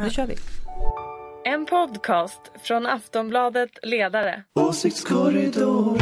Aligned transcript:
Nu 0.00 0.10
kör 0.10 0.26
vi. 0.26 0.36
En 1.44 1.66
podcast 1.66 2.40
från 2.62 2.86
Aftonbladet 2.86 3.70
Ledare. 3.82 4.42
Åsiktskorridor. 4.54 5.98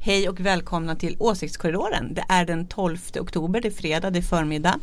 Hej 0.00 0.28
och 0.28 0.40
välkomna 0.40 0.96
till 0.96 1.16
Åsiktskorridoren. 1.18 2.14
Det 2.14 2.24
är 2.28 2.44
den 2.44 2.66
12 2.68 2.96
oktober, 3.20 3.60
det 3.60 3.68
är 3.68 3.72
fredag, 3.72 4.10
det 4.10 4.18
är 4.18 4.22
förmiddag. 4.22 4.80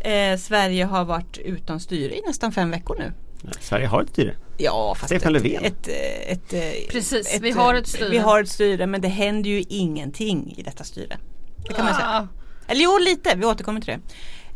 Eh, 0.00 0.38
Sverige 0.38 0.84
har 0.84 1.04
varit 1.04 1.38
utan 1.38 1.80
styre 1.80 2.16
i 2.16 2.22
nästan 2.26 2.52
fem 2.52 2.70
veckor 2.70 2.96
nu. 2.98 3.12
Sverige 3.60 3.86
har 3.86 4.02
ett 4.02 4.08
styre. 4.08 4.34
Ja, 4.58 4.94
fast 4.94 5.06
Stefan 5.06 5.36
ett, 5.36 5.42
Löfven. 5.42 5.64
Ett, 5.64 5.88
eh, 5.88 6.32
ett, 6.32 6.52
ett, 6.52 6.88
Precis, 6.88 7.38
vi 7.40 7.50
har 7.50 7.74
ett 7.74 7.86
styre. 7.88 8.08
Vi 8.10 8.18
har 8.18 8.42
ett 8.42 8.48
styre 8.48 8.86
men 8.86 9.00
det 9.00 9.08
händer 9.08 9.50
ju 9.50 9.64
ingenting 9.68 10.54
i 10.56 10.62
detta 10.62 10.84
styre. 10.84 11.18
Det 11.68 11.74
kan 11.74 11.84
man 11.84 11.94
säga. 11.94 12.06
Ah, 12.06 12.26
Eller 12.66 12.84
jo, 12.84 12.98
lite, 12.98 13.34
vi 13.36 13.44
återkommer 13.46 13.80
till 13.80 13.94
det. 13.94 14.00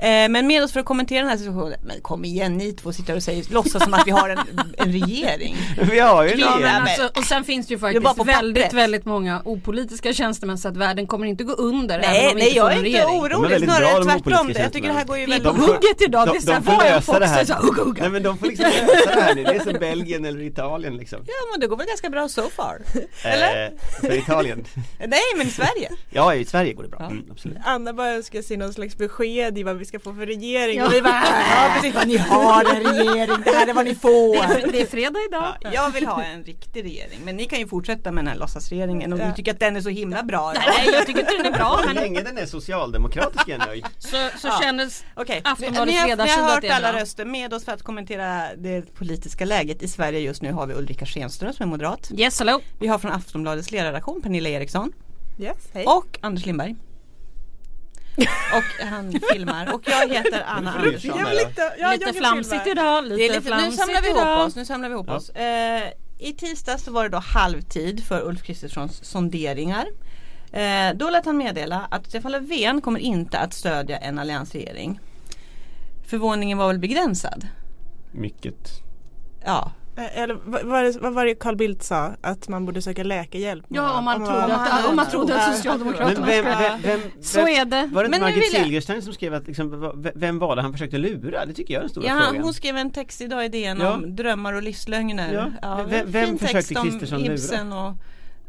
Eh, 0.02 0.28
men 0.28 0.46
med 0.46 0.62
oss 0.62 0.72
för 0.72 0.80
att 0.80 0.86
kommentera 0.86 1.20
den 1.20 1.28
här 1.28 1.36
situationen, 1.36 1.78
men 1.82 2.00
kom 2.00 2.24
igen 2.24 2.56
ni 2.58 2.72
två 2.72 2.92
sitter 2.92 3.16
och 3.16 3.22
säger, 3.22 3.44
låtsas 3.52 3.82
som 3.84 3.94
att 3.94 4.06
vi 4.06 4.10
har 4.10 4.28
en, 4.28 4.38
en 4.76 4.92
regering. 4.92 5.56
Vi 5.90 5.98
har 6.00 6.24
ju 6.24 6.30
en 6.30 6.38
Ja, 6.38 6.46
regering. 6.46 6.62
men- 6.62 6.82
alltså, 6.82 7.10
och 7.20 7.24
sen 7.24 7.44
finns 7.44 7.66
det 7.66 7.70
ju 7.74 7.76
Det 7.76 7.80
faktiskt 7.80 8.16
på 8.16 8.24
väldigt, 8.24 8.72
väldigt 8.72 9.04
många 9.04 9.42
opolitiska 9.44 10.12
tjänstemän 10.12 10.58
så 10.58 10.68
att 10.68 10.76
världen 10.76 11.06
kommer 11.06 11.26
inte 11.26 11.44
gå 11.44 11.52
under 11.52 11.98
även 11.98 12.10
Nej, 12.10 12.34
nej 12.34 12.44
inte 12.44 12.56
jag 12.56 12.72
är 12.72 12.76
inte 12.76 12.84
regering. 12.88 13.06
De 13.08 13.14
är 13.14 13.36
orolig, 13.36 13.50
väldigt 13.50 13.70
snarare 13.70 14.04
tvärtom. 14.04 14.52
Jag 14.56 14.72
tycker 14.72 14.88
det 14.88 14.94
här 14.94 15.04
går 15.04 15.18
ju 15.18 15.26
Vi 15.26 15.32
är 15.32 15.40
väldigt 15.40 15.52
på 15.60 15.66
hugget 15.72 16.02
idag, 16.02 16.26
det 16.26 16.30
är 16.30 16.34
de, 16.34 16.40
såhär, 16.40 16.60
de 16.60 16.64
får 16.66 16.72
vad 16.76 16.86
jag 16.86 16.92
lösa 16.94 17.18
det 17.18 17.26
här. 17.26 17.38
poster 17.38 17.54
så 17.54 17.66
hugga, 17.66 17.82
hugga. 17.82 18.02
Nej 18.02 18.10
men 18.10 18.22
de 18.22 18.38
får 18.38 18.46
liksom 18.46 18.64
lösa 18.86 19.14
det 19.14 19.20
här 19.20 19.34
nu. 19.34 19.44
Det 19.44 19.54
är 19.54 19.60
som 19.60 19.72
Belgien 19.72 20.24
eller 20.24 20.40
Italien 20.42 20.96
liksom. 20.96 21.18
Ja 21.26 21.32
men 21.52 21.60
det 21.60 21.66
går 21.66 21.76
väl 21.76 21.86
ganska 21.86 22.10
bra 22.10 22.28
so 22.28 22.42
far. 22.56 22.82
Eller? 23.24 23.66
Eh, 23.66 23.70
för 24.00 24.18
Italien. 24.18 24.64
Nej 24.98 25.20
men 25.36 25.46
i 25.46 25.50
Sverige. 25.50 25.90
Ja 26.10 26.34
i 26.34 26.44
Sverige 26.44 26.72
går 26.72 26.82
det 26.82 26.88
bra. 26.88 26.98
Ja. 27.00 27.06
Mm, 27.10 27.24
absolut. 27.30 27.56
Anna 27.64 27.92
bara 27.92 28.12
önskar 28.14 28.42
sig 28.42 28.56
någon 28.56 28.72
slags 28.72 28.96
besked 28.96 29.58
i 29.58 29.62
vad 29.62 29.76
vi 29.76 29.84
ska 29.92 30.10
få 30.10 30.14
för 30.14 30.26
regering. 30.26 30.78
Ja. 30.78 30.86
Och 30.86 30.92
vi 30.92 31.02
bara, 31.02 31.22
Ja 31.50 31.70
precis 31.74 31.94
vad 31.94 32.08
ni 32.08 32.16
har 32.16 32.64
en 32.74 32.82
regering, 32.82 33.36
det 33.44 33.50
här 33.50 33.66
är 33.66 33.74
vad 33.74 33.84
ni 33.84 33.94
får. 33.94 34.70
Det 34.72 34.80
är 34.80 34.86
fredag 34.86 35.18
idag. 35.28 35.54
Ja, 35.60 35.70
jag 35.74 35.90
vill 35.90 36.06
ha 36.06 36.22
en 36.22 36.44
riktig 36.44 36.84
regering 36.84 37.18
men 37.24 37.36
ni 37.36 37.44
kan 37.44 37.58
ju 37.58 37.66
fortsätta 37.68 38.12
med 38.12 38.24
den 38.24 38.32
här 38.32 38.38
låtsasregeringen 38.38 39.12
om 39.12 39.18
Ja. 39.20 39.28
ni 39.28 39.34
tycker 39.34 39.52
att 39.52 39.60
den 39.60 39.76
är 39.76 39.80
så 39.80 39.88
himla 39.88 40.22
bra. 40.22 40.52
Nej, 40.52 40.88
jag 40.92 41.06
tycker 41.06 41.20
inte 41.20 41.36
den 41.42 41.46
är 41.54 41.58
bra 41.58 41.78
Så 41.80 41.86
men 41.86 41.94
länge 41.96 42.20
den 42.22 42.38
är 42.38 42.46
socialdemokratisk 42.46 43.48
är 43.48 43.52
jag 43.52 43.66
nöjd. 43.66 43.86
så, 43.98 44.16
så 44.38 44.48
Ja. 44.48 44.58
kändes 44.62 45.04
Okej, 45.16 45.40
Aftonbladets 45.44 46.06
ledarsida 46.06 46.42
har 46.42 46.48
att 46.48 46.54
hört 46.54 46.62
det 46.62 46.68
är 46.68 46.74
alla 46.76 46.92
bra. 46.92 47.00
röster. 47.00 47.24
Med 47.24 47.54
oss 47.54 47.64
för 47.64 47.72
att 47.72 47.82
kommentera 47.82 48.42
det 48.56 48.94
politiska 48.94 49.44
läget 49.44 49.82
i 49.82 49.88
Sverige 49.88 50.18
just 50.20 50.42
nu 50.42 50.52
har 50.52 50.66
vi 50.66 50.74
Ulrika 50.74 51.06
Schenström 51.06 51.52
som 51.52 51.66
är 51.66 51.70
moderat. 51.70 52.10
Yes, 52.16 52.38
hello. 52.38 52.60
Vi 52.80 52.86
har 52.86 52.98
från 52.98 53.12
Aftonbladets 53.12 53.70
ledarredaktion 53.70 54.22
Pernilla 54.22 54.48
Eriksson 54.48 54.92
yes, 55.38 55.56
hej. 55.72 55.84
och 55.86 56.18
Anders 56.22 56.46
Lindberg. 56.46 56.76
Och 58.52 58.86
han 58.86 59.12
filmar 59.32 59.74
och 59.74 59.82
jag 59.86 60.08
heter 60.08 60.42
Anna 60.46 60.72
Andersson. 60.74 61.18
Jag 61.18 61.28
vill 61.28 61.38
inte, 61.38 61.74
jag, 61.78 61.92
Lite 61.92 62.04
jag 62.06 62.16
flamsigt 62.16 62.62
filmar. 62.64 62.70
idag, 62.82 63.04
lite, 63.04 63.16
Det 63.16 63.24
är 63.24 63.28
lite, 63.28 63.40
nu 63.40 63.46
flamsigt 63.46 63.78
samlar 63.84 64.02
vi 64.02 64.08
ihop 64.08 64.20
idag. 64.20 64.46
oss. 64.46 64.56
Nu 64.56 64.64
samlar 64.64 64.88
vi 64.88 64.94
ihop 64.94 65.06
Ja. 65.08 65.14
oss. 65.16 65.30
Eh, 65.30 65.82
I 66.18 66.32
tisdags 66.32 66.84
så 66.84 66.92
var 66.92 67.02
det 67.02 67.08
då 67.08 67.18
halvtid 67.18 68.04
för 68.04 68.20
Ulf 68.28 68.42
Kristerssons 68.42 69.04
sonderingar. 69.04 69.86
Eh, 70.52 70.94
då 70.94 71.10
lät 71.10 71.24
han 71.26 71.36
meddela 71.36 71.86
att 71.90 72.06
Stefan 72.06 72.32
Löfven 72.32 72.80
kommer 72.80 73.00
inte 73.00 73.38
att 73.38 73.54
stödja 73.54 73.96
en 73.98 74.18
alliansregering. 74.18 75.00
Förvåningen 76.06 76.58
var 76.58 76.66
väl 76.68 76.78
begränsad. 76.78 77.46
Mycket. 78.10 78.70
Ja, 79.44 79.72
Eller 79.96 80.38
vad 80.44 80.64
var, 80.64 80.82
det, 80.82 80.98
vad 81.00 81.12
var 81.12 81.24
det 81.24 81.34
Carl 81.34 81.56
Bildt 81.56 81.82
sa? 81.82 82.12
Att 82.20 82.48
man 82.48 82.66
borde 82.66 82.82
söka 82.82 83.02
läkarhjälp? 83.04 83.64
Ja, 83.68 83.98
om 83.98 84.04
man 84.04 84.20
var- 84.22 84.26
trodde 84.40 84.54
att, 84.56 84.86
om 84.88 84.96
man 84.96 85.06
trodde 85.10 85.34
att 85.34 85.46
Men 85.48 85.56
Socialdemokraterna 85.56 86.26
vem, 86.26 86.44
vem, 86.44 86.80
vem, 86.82 87.00
Så 87.22 87.40
är 87.48 87.64
det. 87.64 87.88
Var 87.92 88.02
det 88.02 88.06
inte 88.06 88.20
Margit 88.20 88.50
Silgerstein 88.50 89.02
som 89.02 89.12
skrev 89.12 89.34
att 89.34 89.46
liksom, 89.46 89.92
vem 90.14 90.38
var 90.38 90.56
det 90.56 90.62
han 90.62 90.72
försökte 90.72 90.98
lura? 90.98 91.46
Det 91.46 91.52
tycker 91.54 91.74
jag 91.74 91.78
är 91.78 91.82
den 91.82 91.90
stora 91.90 92.06
ja 92.06 92.20
frågan. 92.26 92.42
hon 92.44 92.54
skrev 92.54 92.76
en 92.76 92.90
text 92.90 93.20
idag 93.20 93.44
i 93.44 93.48
DN 93.48 93.80
Ja. 93.80 93.92
om 93.94 94.16
drömmar 94.16 94.52
och 94.52 94.62
livslögner. 94.62 95.52
Ja. 95.62 95.80
Vem- 95.88 96.10
vem 96.10 96.26
fin 96.26 96.38
försökte 96.38 96.78
om 96.78 96.84
Kristersson 96.90 97.20
lura? 97.70 97.86
Och 97.88 97.94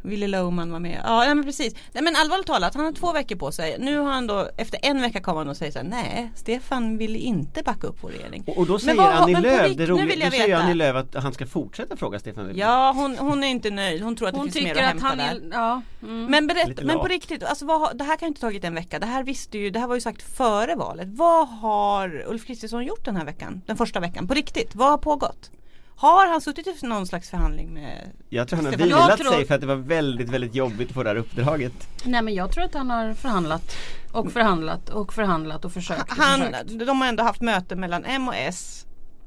Willy 0.04 0.28
Loman 0.28 0.72
var 0.72 0.80
med. 0.80 1.02
Ja 1.04 1.18
nej, 1.20 1.36
men 1.36 1.44
precis. 1.46 1.76
Nej 1.92 2.04
men 2.04 2.16
allvarligt 2.16 2.48
talat, 2.48 2.76
han 2.76 2.86
har 2.86 2.92
två 2.92 3.12
veckor 3.14 3.36
på 3.36 3.52
sig. 3.52 3.76
Nu 3.80 3.98
har 3.98 4.12
han 4.12 4.28
då, 4.28 4.50
efter 4.58 4.80
en 4.84 5.02
vecka 5.02 5.22
kommer 5.22 5.40
han 5.40 5.50
och 5.50 5.58
säger 5.58 5.72
så 5.72 5.80
här, 5.80 5.86
nej 5.86 6.32
Stefan 6.36 6.98
vill 6.98 7.16
inte 7.16 7.64
backa 7.64 7.88
upp 7.88 7.98
vår 8.02 8.10
regering. 8.10 8.44
Och, 8.48 8.58
och 8.58 8.66
då 8.68 8.80
säger 8.80 8.96
vad- 8.98 9.10
Annie 9.14 9.42
Lööf, 9.42 9.78
det 9.78 9.84
nu 9.88 9.92
roliga, 9.92 10.26
då 10.26 10.32
säger. 10.32 10.56
Annie 10.56 10.74
Lööf 10.74 10.96
att 10.96 11.24
han 11.24 11.34
ska 11.34 11.46
fortsätta 11.48 11.98
fråga 11.98 12.20
Stefan 12.20 12.44
Löfven. 12.44 12.60
Ja 12.60 12.94
hon, 12.96 13.18
hon 13.18 13.44
är 13.44 13.48
inte 13.48 13.70
nöjd, 13.70 14.04
hon 14.04 14.16
tror 14.16 14.28
att 14.28 14.34
det 14.34 14.40
Hon 14.40 14.52
finns 14.52 14.64
mer 14.66 14.72
att 14.72 14.78
att 14.78 14.84
hämta 14.84 15.08
han 15.08 15.18
där. 15.18 15.26
är... 15.26 15.42
Ja. 15.52 15.82
Mm. 16.04 16.26
Men 16.26 16.48
berätta, 16.48 16.84
men 16.86 17.00
på 17.00 17.08
riktigt, 17.08 17.44
alltså 17.44 17.66
vad, 17.66 17.98
det 17.98 18.04
här 18.04 18.16
kan 18.16 18.26
ju 18.26 18.28
inte 18.28 18.42
tagit 18.42 18.64
en 18.64 18.76
vecka. 18.76 19.00
Det 19.00 19.06
här 19.06 19.24
visste 19.24 19.58
ju, 19.58 19.70
det 19.70 19.80
här 19.80 19.88
var 19.88 19.96
ju 19.96 20.02
sagt 20.02 20.22
före 20.38 20.76
valet. 20.76 21.08
Vad 21.12 21.48
har 21.50 22.24
Ulf 22.28 22.46
Kristersson 22.48 22.86
gjort 22.86 23.06
den 23.06 23.16
här 23.16 23.26
veckan? 23.26 23.62
Den 23.66 23.78
första 23.78 24.00
veckan, 24.00 24.28
på 24.28 24.34
riktigt? 24.34 24.76
Vad 24.76 24.90
har 24.90 24.98
pågått? 24.98 25.52
Har 25.96 26.28
han 26.28 26.42
suttit 26.42 26.68
i 26.84 26.86
någon 26.88 27.08
slags 27.08 27.30
förhandling 27.30 27.74
med 27.74 28.12
Jag 28.30 28.48
tror 28.48 28.58
han 28.58 28.66
har 28.66 28.74
vilat 28.78 29.20
tror- 29.20 29.32
sig 29.32 29.46
för 29.46 29.56
att 29.56 29.62
det 29.62 29.68
var 29.68 29.76
väldigt, 29.76 30.30
väldigt 30.30 30.56
jobbigt 30.56 30.92
få 30.92 31.04
det 31.04 31.10
här 31.10 31.16
uppdraget. 31.16 31.74
Nej 32.06 32.22
men 32.22 32.34
jag 32.34 32.52
tror 32.52 32.64
att 32.64 32.74
han 32.74 32.90
har 32.90 33.14
förhandlat 33.14 33.76
och 34.12 34.32
förhandlat 34.32 34.90
och 34.90 35.14
förhandlat 35.14 35.66
och 35.66 35.72
försökt 35.72 36.12
och 36.12 36.18
Han, 36.18 36.40
försökt. 36.42 36.88
de 36.88 37.02
har 37.02 37.08
ändå 37.08 37.24
haft 37.24 37.42
möte 37.42 37.76
mellan 37.76 38.06
M 38.06 38.28
och 38.28 38.36
S. 38.36 38.86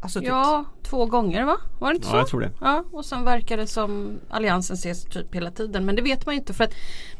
Suttit. 0.08 0.28
Ja, 0.28 0.64
två 0.82 1.06
gånger 1.06 1.44
va? 1.44 1.56
Var 1.78 1.88
det 1.90 1.94
inte 1.96 2.06
Ja, 2.08 2.10
så? 2.12 2.16
jag 2.16 2.28
tror 2.28 2.40
det. 2.40 2.50
Ja, 2.60 2.84
och 2.92 3.04
sen 3.04 3.24
verkar 3.24 3.56
det 3.56 3.66
som 3.66 4.18
Alliansen 4.30 4.74
ses 4.74 5.04
typ 5.04 5.34
hela 5.34 5.50
tiden. 5.50 5.84
Men 5.84 5.96
det 5.96 6.02
vet 6.02 6.26
man 6.26 6.34
ju 6.34 6.38
inte 6.40 6.54
för 6.54 6.64
att 6.64 6.72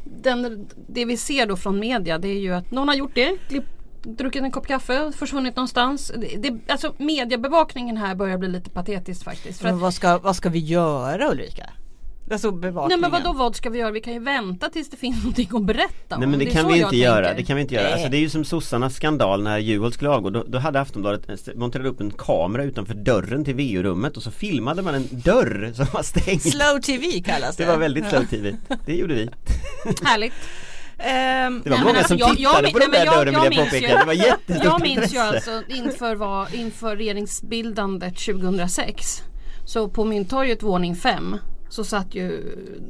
den, 0.03 0.67
det 0.87 1.05
vi 1.05 1.17
ser 1.17 1.45
då 1.45 1.55
från 1.57 1.79
media 1.79 2.17
det 2.17 2.27
är 2.27 2.39
ju 2.39 2.53
att 2.53 2.71
någon 2.71 2.87
har 2.87 2.95
gjort 2.95 3.11
det, 3.15 3.37
klipp, 3.47 3.63
druckit 4.07 4.43
en 4.43 4.51
kopp 4.51 4.67
kaffe, 4.67 5.11
försvunnit 5.11 5.55
någonstans. 5.55 6.11
Det, 6.17 6.37
det, 6.37 6.71
alltså 6.71 6.93
mediebevakningen 6.97 7.97
här 7.97 8.15
börjar 8.15 8.37
bli 8.37 8.47
lite 8.47 8.69
patetiskt 8.69 9.23
faktiskt. 9.23 9.61
För 9.61 9.67
Men 9.67 9.79
vad 9.79 9.93
ska, 9.93 10.17
vad 10.17 10.35
ska 10.35 10.49
vi 10.49 10.59
göra 10.59 11.31
Ulrika? 11.31 11.69
Alltså 12.31 12.51
nej 12.51 12.59
bevakningen. 12.59 13.01
men 13.01 13.11
vadå 13.11 13.33
vad 13.33 13.55
ska 13.55 13.69
vi 13.69 13.79
göra? 13.79 13.91
Vi 13.91 14.01
kan 14.01 14.13
ju 14.13 14.19
vänta 14.19 14.69
tills 14.69 14.89
det 14.89 14.97
finns 14.97 15.17
någonting 15.23 15.49
att 15.53 15.63
berätta 15.63 16.15
om. 16.15 16.21
Nej 16.21 16.29
men 16.29 16.39
det, 16.39 16.45
är 16.45 16.51
kan 16.51 16.67
vi 16.67 16.81
inte 16.81 16.97
göra, 16.97 17.25
tänker. 17.25 17.41
det 17.41 17.43
kan 17.43 17.55
vi 17.55 17.61
inte 17.61 17.75
göra. 17.75 17.93
Alltså, 17.93 18.09
det 18.09 18.17
är 18.17 18.21
ju 18.21 18.29
som 18.29 18.45
sossarnas 18.45 18.95
skandal 18.95 19.43
när 19.43 19.57
Juholt 19.57 19.93
skulle 19.93 20.09
avgå. 20.09 20.29
Då, 20.29 20.43
då 20.47 20.57
hade 20.57 20.81
Aftonbladet 20.81 21.55
monterat 21.55 21.85
upp 21.85 22.01
en 22.01 22.11
kamera 22.11 22.63
utanför 22.63 22.93
dörren 22.93 23.45
till 23.45 23.55
VU-rummet 23.55 24.17
och 24.17 24.23
så 24.23 24.31
filmade 24.31 24.81
man 24.81 24.95
en 24.95 25.07
dörr 25.11 25.71
som 25.75 25.85
var 25.93 26.03
stängd. 26.03 26.41
Slow 26.41 26.81
TV 26.81 27.21
kallas 27.21 27.55
det. 27.55 27.63
Det 27.63 27.69
var 27.69 27.77
väldigt 27.77 28.09
slow 28.09 28.23
TV. 28.25 28.55
Det 28.85 28.95
gjorde 28.95 29.13
vi. 29.13 29.29
Härligt. 30.03 30.33
Ehm, 30.99 31.61
Det 31.63 31.69
var 31.69 31.77
många 31.77 31.89
alltså, 31.97 32.07
som 32.07 32.17
jag- 32.17 32.29
jag 32.29 32.35
tittade 32.37 32.63
min- 32.63 32.73
på 32.73 32.79
nej, 32.79 32.87
där 32.91 33.05
jag- 33.05 33.15
dörren 33.15 33.33
jag 33.33 33.41
vill 33.49 33.57
jag 33.57 33.63
minns 33.63 33.69
påpeka. 33.73 33.91
ju- 33.93 33.97
Det 33.99 34.05
var 34.05 34.13
jättestort 34.13 34.63
Jag 34.63 34.81
minns 34.81 35.13
ju 35.13 35.25
intresse. 35.25 35.51
alltså 35.55 35.61
inför, 35.73 36.15
vad, 36.15 36.53
inför 36.53 36.95
regeringsbildandet 36.95 38.17
2006 38.17 39.23
Så 39.65 39.87
på 39.87 40.03
Mynttorget 40.05 40.63
våning 40.63 40.95
5 40.95 41.37
så 41.69 41.83
satt 41.83 42.15
ju 42.15 42.43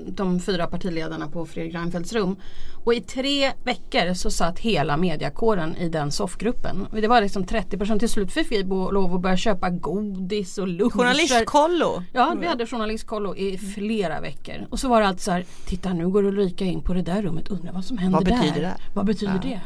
de 0.08 0.40
fyra 0.40 0.68
partiledarna 0.68 1.28
på 1.28 1.46
Fredrik 1.46 1.76
Reinfeldts 1.76 2.14
rum. 2.14 2.36
Och 2.84 2.94
i 2.94 3.02
tre 3.02 3.52
veckor 3.64 4.14
så 4.14 4.32
satt 4.32 4.60
hela 4.60 4.98
mediakåren 4.98 5.76
i 5.76 5.90
den 5.90 6.12
soffgruppen. 6.12 6.88
Och 6.92 7.02
Det 7.02 7.08
var 7.08 7.22
liksom 7.22 7.46
30 7.46 7.78
personer. 7.78 8.00
Till 8.00 8.10
slut 8.10 8.32
fick 8.32 8.52
vi 8.52 8.64
bo- 8.64 8.92
lov 8.92 9.16
att 9.16 9.22
börja 9.22 9.38
köpa 9.38 9.70
godis 9.70 10.58
och 10.58 10.68
luncher. 10.68 10.90
Journalistkollo. 10.98 12.04
Ja, 12.14 12.36
vi 12.40 12.48
hade 12.48 12.66
journalistkollo 12.66 13.36
i 13.36 13.58
flera 13.58 14.20
veckor. 14.22 14.68
Och 14.70 14.80
så 14.80 14.88
var 14.88 15.02
det 15.02 15.08
alltid 15.08 15.22
så 15.22 15.32
här, 15.32 15.46
titta 15.66 15.94
nu 15.94 16.08
går 16.10 16.24
Ulrika 16.26 16.66
in 16.66 16.82
på 16.82 16.94
det 16.94 17.02
där 17.02 17.22
rummet, 17.22 17.48
undrar 17.48 17.74
vad 17.74 17.86
som 17.86 17.98
händer 17.98 18.18
Vad 18.20 18.26
där. 18.28 18.38
betyder 18.38 18.62
det? 18.62 18.76
Vad 18.94 19.06
betyder 19.06 19.40
Ja. 19.44 19.50
det? 19.50 19.62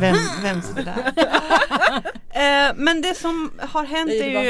Vem, 0.00 0.16
vem 0.42 0.62
sitter 0.62 0.84
där? 0.84 1.12
Eh, 2.36 2.72
men 2.76 3.02
det 3.02 3.14
som 3.14 3.50
har 3.58 3.84
hänt 3.84 4.10
är 4.10 4.42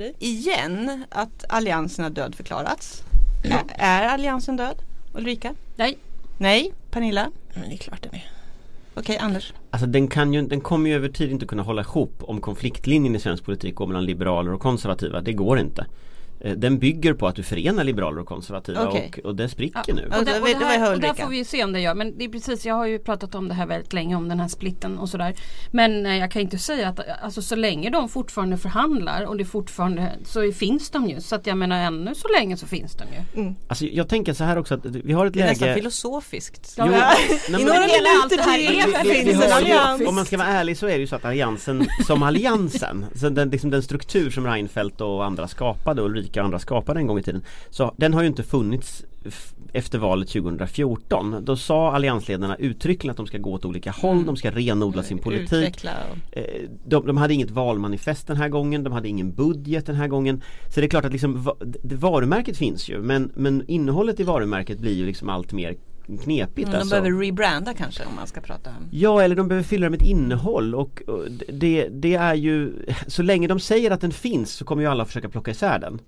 ju 0.00 0.12
igen 0.18 1.04
att 1.10 1.44
alliansen 1.48 2.02
har 2.02 2.10
dödförklarats. 2.10 3.02
Är 3.68 4.08
alliansen 4.08 4.56
död? 4.56 4.76
Ulrika? 5.12 5.54
Nej, 5.76 5.98
Nej? 6.38 6.72
Pernilla? 6.90 7.30
Men 7.54 7.68
det 7.68 7.74
är 7.74 7.78
klart 7.78 8.02
den 8.02 8.14
är. 8.14 8.24
Okej, 8.94 9.18
Anders? 9.18 9.52
Alltså 9.70 9.86
den, 9.86 10.08
kan 10.08 10.32
ju, 10.32 10.42
den 10.42 10.60
kommer 10.60 10.90
ju 10.90 10.96
över 10.96 11.08
tid 11.08 11.30
inte 11.30 11.46
kunna 11.46 11.62
hålla 11.62 11.82
ihop 11.82 12.14
om 12.20 12.40
konfliktlinjen 12.40 13.16
i 13.16 13.18
svensk 13.18 13.44
politik 13.44 13.74
går 13.74 13.86
mellan 13.86 14.04
liberaler 14.04 14.52
och 14.52 14.60
konservativa. 14.60 15.20
Det 15.20 15.32
går 15.32 15.58
inte. 15.58 15.86
Eh, 16.40 16.52
Den 16.52 16.78
bygger 16.78 17.14
på 17.14 17.26
att 17.26 17.34
du 17.36 17.42
förenar 17.42 17.84
liberaler 17.84 18.18
och 18.20 18.26
konservativa 18.26 18.88
Okej. 18.88 19.10
och, 19.18 19.24
och 19.24 19.36
det 19.36 19.48
spricker 19.48 19.82
Ja. 19.86 19.94
nu. 19.94 20.02
Och, 20.18 20.24
det 20.24 20.32
var- 20.32 20.40
och, 20.40 20.46
det 20.58 20.64
här, 20.64 20.94
och 20.94 21.00
där 21.00 21.14
får 21.14 21.28
vi 21.28 21.44
se 21.44 21.64
om 21.64 21.72
det 21.72 21.80
gör. 21.80 21.94
Men 21.94 22.18
det 22.18 22.24
är 22.24 22.28
precis, 22.28 22.66
jag 22.66 22.74
har 22.74 22.86
ju 22.86 22.98
pratat 22.98 23.34
om 23.34 23.48
det 23.48 23.54
här 23.54 23.66
väldigt 23.66 23.92
länge 23.92 24.16
om 24.16 24.28
den 24.28 24.40
här 24.40 24.48
splitten 24.48 24.98
och 24.98 25.08
sådär. 25.08 25.34
Men 25.70 26.06
eh, 26.06 26.16
jag 26.16 26.30
kan 26.30 26.42
inte 26.42 26.58
säga 26.58 26.88
att 26.88 27.00
alltså, 27.22 27.42
så 27.42 27.56
länge 27.56 27.90
de 27.90 28.08
fortfarande 28.08 28.56
förhandlar 28.56 29.24
och 29.26 29.36
det 29.36 29.44
fortfarande 29.44 30.12
så 30.24 30.52
finns 30.52 30.90
de 30.90 31.08
ju. 31.08 31.20
Så 31.20 31.34
att 31.34 31.46
jag 31.46 31.58
menar 31.58 31.76
ännu 31.84 32.14
så 32.14 32.28
länge 32.38 32.56
så 32.56 32.66
finns 32.66 32.94
de 32.96 33.04
ju. 33.04 33.54
Alltså 33.68 33.84
jag 33.84 34.08
tänker 34.08 34.32
så 34.32 34.44
här 34.44 34.58
också 34.58 34.74
att 34.74 34.86
vi 34.86 35.12
har 35.12 35.26
ett 35.26 35.32
Det 35.32 35.40
är 35.40 35.46
nästan 35.46 35.68
läge 35.68 35.78
filosofiskt. 35.80 36.74
Jo, 36.78 36.84
nej, 36.84 37.00
men- 37.50 37.60
några 37.66 37.72
hela 37.74 38.08
allt 38.22 38.30
det 38.36 38.42
här 38.42 38.58
är 38.58 39.02
vi, 39.02 39.08
vi, 39.08 39.14
finns 39.24 39.26
vi 39.42 39.44
en 39.46 39.52
har 39.52 39.60
ju, 39.60 39.72
allians. 39.72 40.08
om 40.08 40.14
man 40.14 40.24
ska 40.24 40.36
vara 40.38 40.48
ärlig 40.48 40.76
så 40.78 40.86
är 40.86 40.90
det 40.92 40.98
ju 40.98 41.06
så 41.06 41.16
att 41.16 41.24
alliansen 41.24 41.86
som 42.06 42.22
alliansen, 42.22 43.04
så 43.14 43.28
den, 43.28 43.50
liksom 43.50 43.70
den 43.70 43.82
struktur 43.82 44.30
som 44.30 44.46
Reinfeldt 44.46 45.00
och 45.00 45.24
andra 45.24 45.48
skapade 45.48 46.02
och 46.02 46.08
Ulrika 46.08 46.25
och 46.30 46.44
andra 46.44 46.58
skapade 46.58 47.00
en 47.00 47.06
gång 47.06 47.18
i 47.18 47.22
tiden 47.22 47.42
Så 47.70 47.94
den 47.96 48.14
har 48.14 48.22
ju 48.22 48.28
inte 48.28 48.42
funnits 48.42 49.04
efter 49.72 49.98
valet 49.98 50.28
2014 50.28 51.44
då 51.44 51.56
sa 51.56 51.92
alliansledarna 51.92 52.56
uttryckligen 52.56 53.10
att 53.10 53.16
de 53.16 53.26
ska 53.26 53.38
gå 53.38 53.52
åt 53.52 53.64
olika 53.64 53.90
håll, 53.90 54.26
de 54.26 54.36
ska 54.36 54.50
renodla 54.50 55.02
sin 55.02 55.18
politik. 55.18 55.52
Utveckla 55.52 55.92
och... 56.10 56.38
Eh, 56.38 56.44
De, 56.84 57.06
de 57.06 57.16
hade 57.16 57.34
inget 57.34 57.50
valmanifest 57.50 58.26
den 58.26 58.36
här 58.36 58.48
gången, 58.48 58.84
de 58.84 58.92
hade 58.92 59.08
ingen 59.08 59.32
budget 59.32 59.86
den 59.86 59.96
här 59.96 60.08
gången. 60.08 60.42
Så 60.74 60.80
det 60.80 60.86
är 60.86 60.88
klart 60.88 61.04
att 61.04 61.12
liksom, 61.12 61.50
varumärket 61.82 62.56
finns 62.56 62.88
ju 62.88 63.02
men, 63.02 63.32
men 63.34 63.64
innehållet 63.68 64.20
i 64.20 64.22
varumärket 64.22 64.78
blir 64.78 64.94
ju 64.94 65.06
liksom 65.06 65.28
allt 65.28 65.52
mer 65.52 65.76
knepigt. 66.06 66.58
Mm, 66.58 66.70
de 66.70 66.76
alltså. 66.76 66.90
behöver 66.90 67.20
rebranda 67.20 67.74
kanske 67.74 68.04
om 68.04 68.14
man 68.16 68.26
ska 68.26 68.40
prata 68.40 68.70
om 68.70 68.88
Ja 68.90 69.22
eller 69.22 69.36
de 69.36 69.48
behöver 69.48 69.64
fylla 69.64 69.86
det 69.86 69.90
med 69.90 70.02
ett 70.02 70.08
innehåll 70.08 70.74
och, 70.74 71.02
och 71.06 71.30
det, 71.52 71.88
det 71.88 72.14
är 72.14 72.34
ju 72.34 72.72
Så 73.06 73.22
länge 73.22 73.48
de 73.48 73.60
säger 73.60 73.90
att 73.90 74.00
den 74.00 74.12
finns 74.12 74.52
så 74.52 74.64
kommer 74.64 74.82
ju 74.82 74.88
alla 74.88 75.04
försöka 75.04 75.28
plocka 75.28 75.50
isär 75.50 75.78
den 75.78 76.00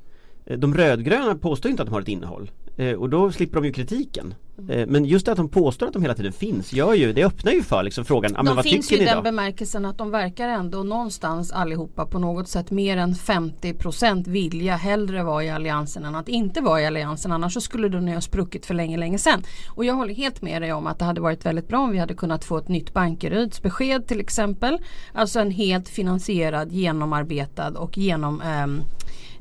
De 0.57 0.75
rödgröna 0.75 1.35
påstår 1.35 1.71
inte 1.71 1.83
att 1.83 1.89
de 1.89 1.93
har 1.93 2.01
ett 2.01 2.09
innehåll. 2.09 2.51
Eh, 2.77 2.93
och 2.93 3.11
då 3.11 3.33
slipper 3.33 3.61
de 3.61 3.67
ju 3.67 3.73
kritiken. 3.73 4.35
Eh, 4.69 4.87
Men 4.87 5.05
just 5.05 5.27
det 5.27 5.33
att 5.33 5.37
de 5.39 5.49
påstår 5.49 5.87
att 5.87 5.93
de 5.93 6.03
hela 6.03 6.15
tiden 6.15 6.33
finns 6.33 6.73
gör 6.73 6.95
ju, 6.95 7.13
det 7.13 7.25
öppnar 7.25 7.53
ju 7.53 7.63
för 7.63 7.83
liksom 7.83 8.05
frågan, 8.05 8.33
men 8.33 8.45
de 8.45 8.57
vad 8.57 8.65
finns 8.65 8.89
tycker 8.89 9.03
ju 9.03 9.09
i 9.09 9.15
den 9.15 9.23
bemärkelsen 9.23 9.85
att 9.85 9.99
de 9.99 10.11
verkar 10.11 10.49
ändå 10.49 10.83
någonstans 10.83 11.53
allihopa 11.53 12.07
på 12.07 12.19
något 12.19 12.49
sätt 12.49 12.71
mer 12.71 12.97
än 12.97 13.15
50% 13.15 14.29
vilja 14.29 14.77
hellre 14.77 15.23
vara 15.23 15.45
i 15.45 15.51
alliansen 15.51 16.05
än 16.05 16.15
att 16.15 16.29
inte 16.29 16.61
vara 16.61 16.81
i 16.81 16.87
alliansen. 16.87 17.33
Annars 17.33 17.55
så 17.55 17.61
skulle 17.61 17.89
den 17.89 18.09
ju 18.09 18.15
ha 18.15 18.21
spruckit 18.21 18.67
för 18.67 18.75
länge 18.75 18.97
länge 18.97 19.19
sedan. 19.19 19.43
Och 19.75 19.85
jag 19.85 19.95
håller 19.95 20.15
helt 20.15 20.43
med 20.43 20.63
dig 20.63 20.73
om 20.73 20.87
att 20.87 20.99
det 20.99 21.05
hade 21.05 21.21
varit 21.21 21.47
väldigt 21.47 21.69
bra 21.69 21.79
om 21.79 21.91
vi 21.91 21.99
hade 21.99 22.15
kunnat 22.15 22.45
få 22.45 22.59
ett 22.59 22.69
nytt 22.69 22.93
Bankeryds 22.93 23.63
besked 23.63 24.07
till 24.07 24.21
exempel. 24.21 24.79
Alltså 25.13 25.41
en 25.41 25.51
helt 25.51 25.89
finansierad, 25.89 26.73
genomarbetad 26.73 27.71
och 27.79 27.99
genom 27.99 28.41
ehm, 28.41 28.83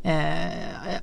Eh, 0.08 0.52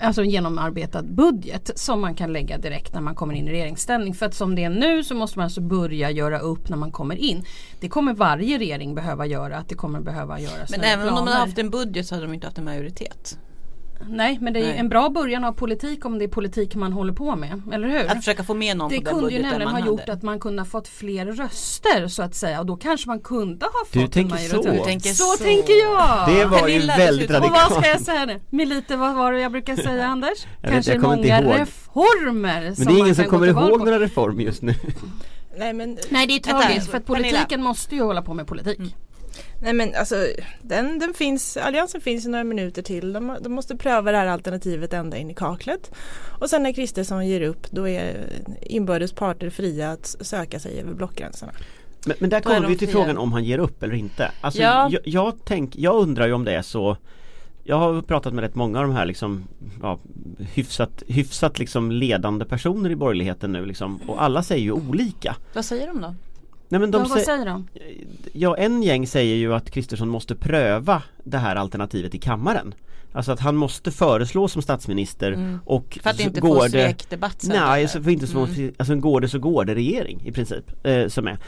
alltså 0.00 0.22
en 0.22 0.30
genomarbetad 0.30 1.02
budget 1.02 1.70
som 1.74 2.00
man 2.00 2.14
kan 2.14 2.32
lägga 2.32 2.58
direkt 2.58 2.94
när 2.94 3.00
man 3.00 3.14
kommer 3.14 3.34
in 3.34 3.48
i 3.48 3.52
regeringsställning. 3.52 4.14
För 4.14 4.26
att 4.26 4.34
som 4.34 4.54
det 4.54 4.64
är 4.64 4.70
nu 4.70 5.04
så 5.04 5.14
måste 5.14 5.38
man 5.38 5.44
alltså 5.44 5.60
börja 5.60 6.10
göra 6.10 6.38
upp 6.38 6.68
när 6.68 6.76
man 6.76 6.92
kommer 6.92 7.16
in. 7.16 7.44
Det 7.80 7.88
kommer 7.88 8.14
varje 8.14 8.58
regering 8.58 8.94
behöva 8.94 9.26
göra. 9.26 9.56
Att 9.56 9.68
det 9.68 9.74
kommer 9.74 10.00
behöva 10.00 10.40
göras 10.40 10.70
Men 10.70 10.80
även 10.80 11.08
om 11.08 11.14
de 11.14 11.18
hade 11.18 11.30
planer. 11.30 11.46
haft 11.46 11.58
en 11.58 11.70
budget 11.70 12.06
så 12.06 12.14
hade 12.14 12.26
de 12.26 12.34
inte 12.34 12.46
haft 12.46 12.58
en 12.58 12.64
majoritet 12.64 13.38
Nej 14.08 14.38
men 14.40 14.52
det 14.52 14.58
är 14.60 14.64
ju 14.64 14.68
Nej. 14.68 14.78
en 14.78 14.88
bra 14.88 15.08
början 15.08 15.44
av 15.44 15.52
politik 15.52 16.04
om 16.04 16.18
det 16.18 16.24
är 16.24 16.28
politik 16.28 16.74
man 16.74 16.92
håller 16.92 17.12
på 17.12 17.36
med. 17.36 17.62
Eller 17.72 17.88
hur? 17.88 18.06
Att 18.10 18.16
försöka 18.16 18.44
få 18.44 18.54
med 18.54 18.76
någon 18.76 18.90
det 18.90 18.96
på 18.98 19.04
den 19.04 19.14
kunde 19.14 19.34
ju 19.34 19.42
nämligen 19.42 19.68
ha 19.72 19.86
gjort 19.86 20.08
att 20.08 20.22
man 20.22 20.40
kunde 20.40 20.62
ha 20.62 20.66
fått 20.66 20.88
fler 20.88 21.26
röster 21.26 22.08
så 22.08 22.22
att 22.22 22.34
säga 22.34 22.60
och 22.60 22.66
då 22.66 22.76
kanske 22.76 23.08
man 23.08 23.20
kunde 23.20 23.66
ha 23.66 23.72
Du 23.92 24.00
fått 24.00 24.02
en 24.06 24.10
tänker 24.10 24.34
majoritet. 24.34 24.64
så. 24.64 24.70
Du 24.70 24.84
tänker 24.84 25.08
så, 25.10 25.24
så. 25.24 25.44
tänker 25.44 25.72
jag! 25.72 26.28
Det 26.28 26.44
var 26.44 26.58
ju 26.58 26.62
Pernilla, 26.74 26.96
väldigt 26.96 27.28
dessutom. 27.28 27.50
Och 27.50 27.56
vad 27.56 27.60
ska 27.64 27.74
radikalt 27.74 27.86
jag 27.86 28.00
säga 28.00 28.26
nu? 28.26 28.40
Med 28.50 28.68
lite, 28.68 28.96
vad 28.96 29.14
var 29.14 29.32
det 29.32 29.40
jag 29.40 29.52
brukar 29.52 29.76
säga 29.76 30.06
Anders? 30.14 30.38
Jag 30.62 30.70
vet, 30.70 30.72
Kanske 30.72 30.94
inte 30.94 31.06
många 31.06 31.42
reformer 31.60 32.62
Men 32.62 32.76
som 32.76 32.84
det 32.84 32.92
är 32.92 32.98
ingen 32.98 33.14
som 33.14 33.24
kommer 33.24 33.46
ihåg 33.46 33.78
några 33.78 33.98
reformer 33.98 34.44
just 34.44 34.62
nu 34.62 34.74
Nej 35.56 35.72
men, 35.72 35.98
Nej 36.08 36.26
det 36.26 36.34
är 36.34 36.38
tragiskt 36.40 36.90
för 36.90 36.96
att 36.96 37.06
Pernilla. 37.06 37.28
politiken 37.28 37.62
måste 37.62 37.94
ju 37.94 38.02
hålla 38.02 38.22
på 38.22 38.34
med 38.34 38.46
politik. 38.46 38.78
Mm. 38.78 38.90
Nej 39.62 39.72
men 39.72 39.94
alltså 39.94 40.26
den, 40.62 40.98
den 40.98 41.14
finns, 41.14 41.56
alliansen 41.56 42.00
finns 42.00 42.26
i 42.26 42.28
några 42.28 42.44
minuter 42.44 42.82
till. 42.82 43.12
De, 43.12 43.36
de 43.40 43.52
måste 43.52 43.76
pröva 43.76 44.12
det 44.12 44.18
här 44.18 44.26
alternativet 44.26 44.92
ända 44.92 45.16
in 45.16 45.30
i 45.30 45.34
kaklet. 45.34 45.90
Och 46.40 46.50
sen 46.50 46.62
när 46.62 46.72
Kristersson 46.72 47.26
ger 47.28 47.40
upp 47.40 47.70
då 47.70 47.88
är 47.88 48.26
inbördes 48.62 49.12
parter 49.12 49.50
fria 49.50 49.90
att 49.90 50.16
söka 50.20 50.58
sig 50.60 50.80
över 50.80 50.94
blockgränserna. 50.94 51.52
Men, 52.06 52.16
men 52.20 52.30
där 52.30 52.40
kommer 52.40 52.68
vi 52.68 52.78
till 52.78 52.88
fria. 52.88 53.00
frågan 53.00 53.18
om 53.18 53.32
han 53.32 53.44
ger 53.44 53.58
upp 53.58 53.82
eller 53.82 53.94
inte. 53.94 54.30
Alltså, 54.40 54.62
Ja. 54.62 54.88
jag, 54.90 55.02
jag, 55.04 55.34
tänk, 55.44 55.76
jag 55.76 55.94
undrar 55.96 56.26
ju 56.26 56.32
om 56.32 56.44
det 56.44 56.54
är 56.54 56.62
så 56.62 56.96
Jag 57.64 57.76
har 57.76 58.02
pratat 58.02 58.34
med 58.34 58.42
rätt 58.42 58.54
många 58.54 58.78
av 58.80 58.86
de 58.86 58.94
här 58.94 59.06
liksom 59.06 59.44
ja, 59.82 59.98
hyfsat, 60.54 61.02
hyfsat 61.08 61.58
liksom 61.58 61.92
ledande 61.92 62.44
personer 62.44 62.90
i 62.90 62.96
borgerligheten 62.96 63.52
nu 63.52 63.66
liksom 63.66 63.96
och 64.06 64.22
alla 64.22 64.42
säger 64.42 64.62
ju 64.62 64.72
olika. 64.72 65.36
Vad 65.54 65.64
säger 65.64 65.86
de 65.86 66.00
då? 66.00 66.14
Nej, 66.68 66.80
men 66.80 66.90
de 66.90 67.02
Ja, 67.02 67.08
vad 67.08 67.18
sä- 67.18 67.24
säger 67.24 67.44
de? 67.46 67.68
ja, 68.32 68.56
en 68.56 68.82
gäng 68.82 69.06
säger 69.06 69.36
ju 69.36 69.54
att 69.54 69.70
Kristersson 69.70 70.08
måste 70.08 70.34
pröva 70.34 71.02
det 71.24 71.38
här 71.38 71.56
alternativet 71.56 72.14
i 72.14 72.18
kammaren. 72.18 72.74
Alltså 73.12 73.32
att 73.32 73.40
han 73.40 73.56
måste 73.56 73.90
föreslå 73.90 74.48
som 74.48 74.62
statsminister 74.62 75.32
Mm. 75.32 75.58
och 75.66 75.98
För 76.02 76.10
att 76.10 76.20
inte 76.20 76.40
går 76.40 76.60
få 76.64 76.68
svekdebatt 76.68 77.42
sen 77.42 77.56
Nej, 77.56 77.88
för 77.88 78.08
inte 78.08 78.26
så, 78.26 78.44
Mm. 78.44 78.72
alltså 78.78 78.94
går 78.96 79.20
det 79.20 79.28
så 79.28 79.38
går 79.38 79.64
det 79.64 79.74
regering 79.74 80.22
i 80.24 80.32
princip 80.32 80.86
eh, 80.86 81.06
som 81.08 81.26
är. 81.28 81.38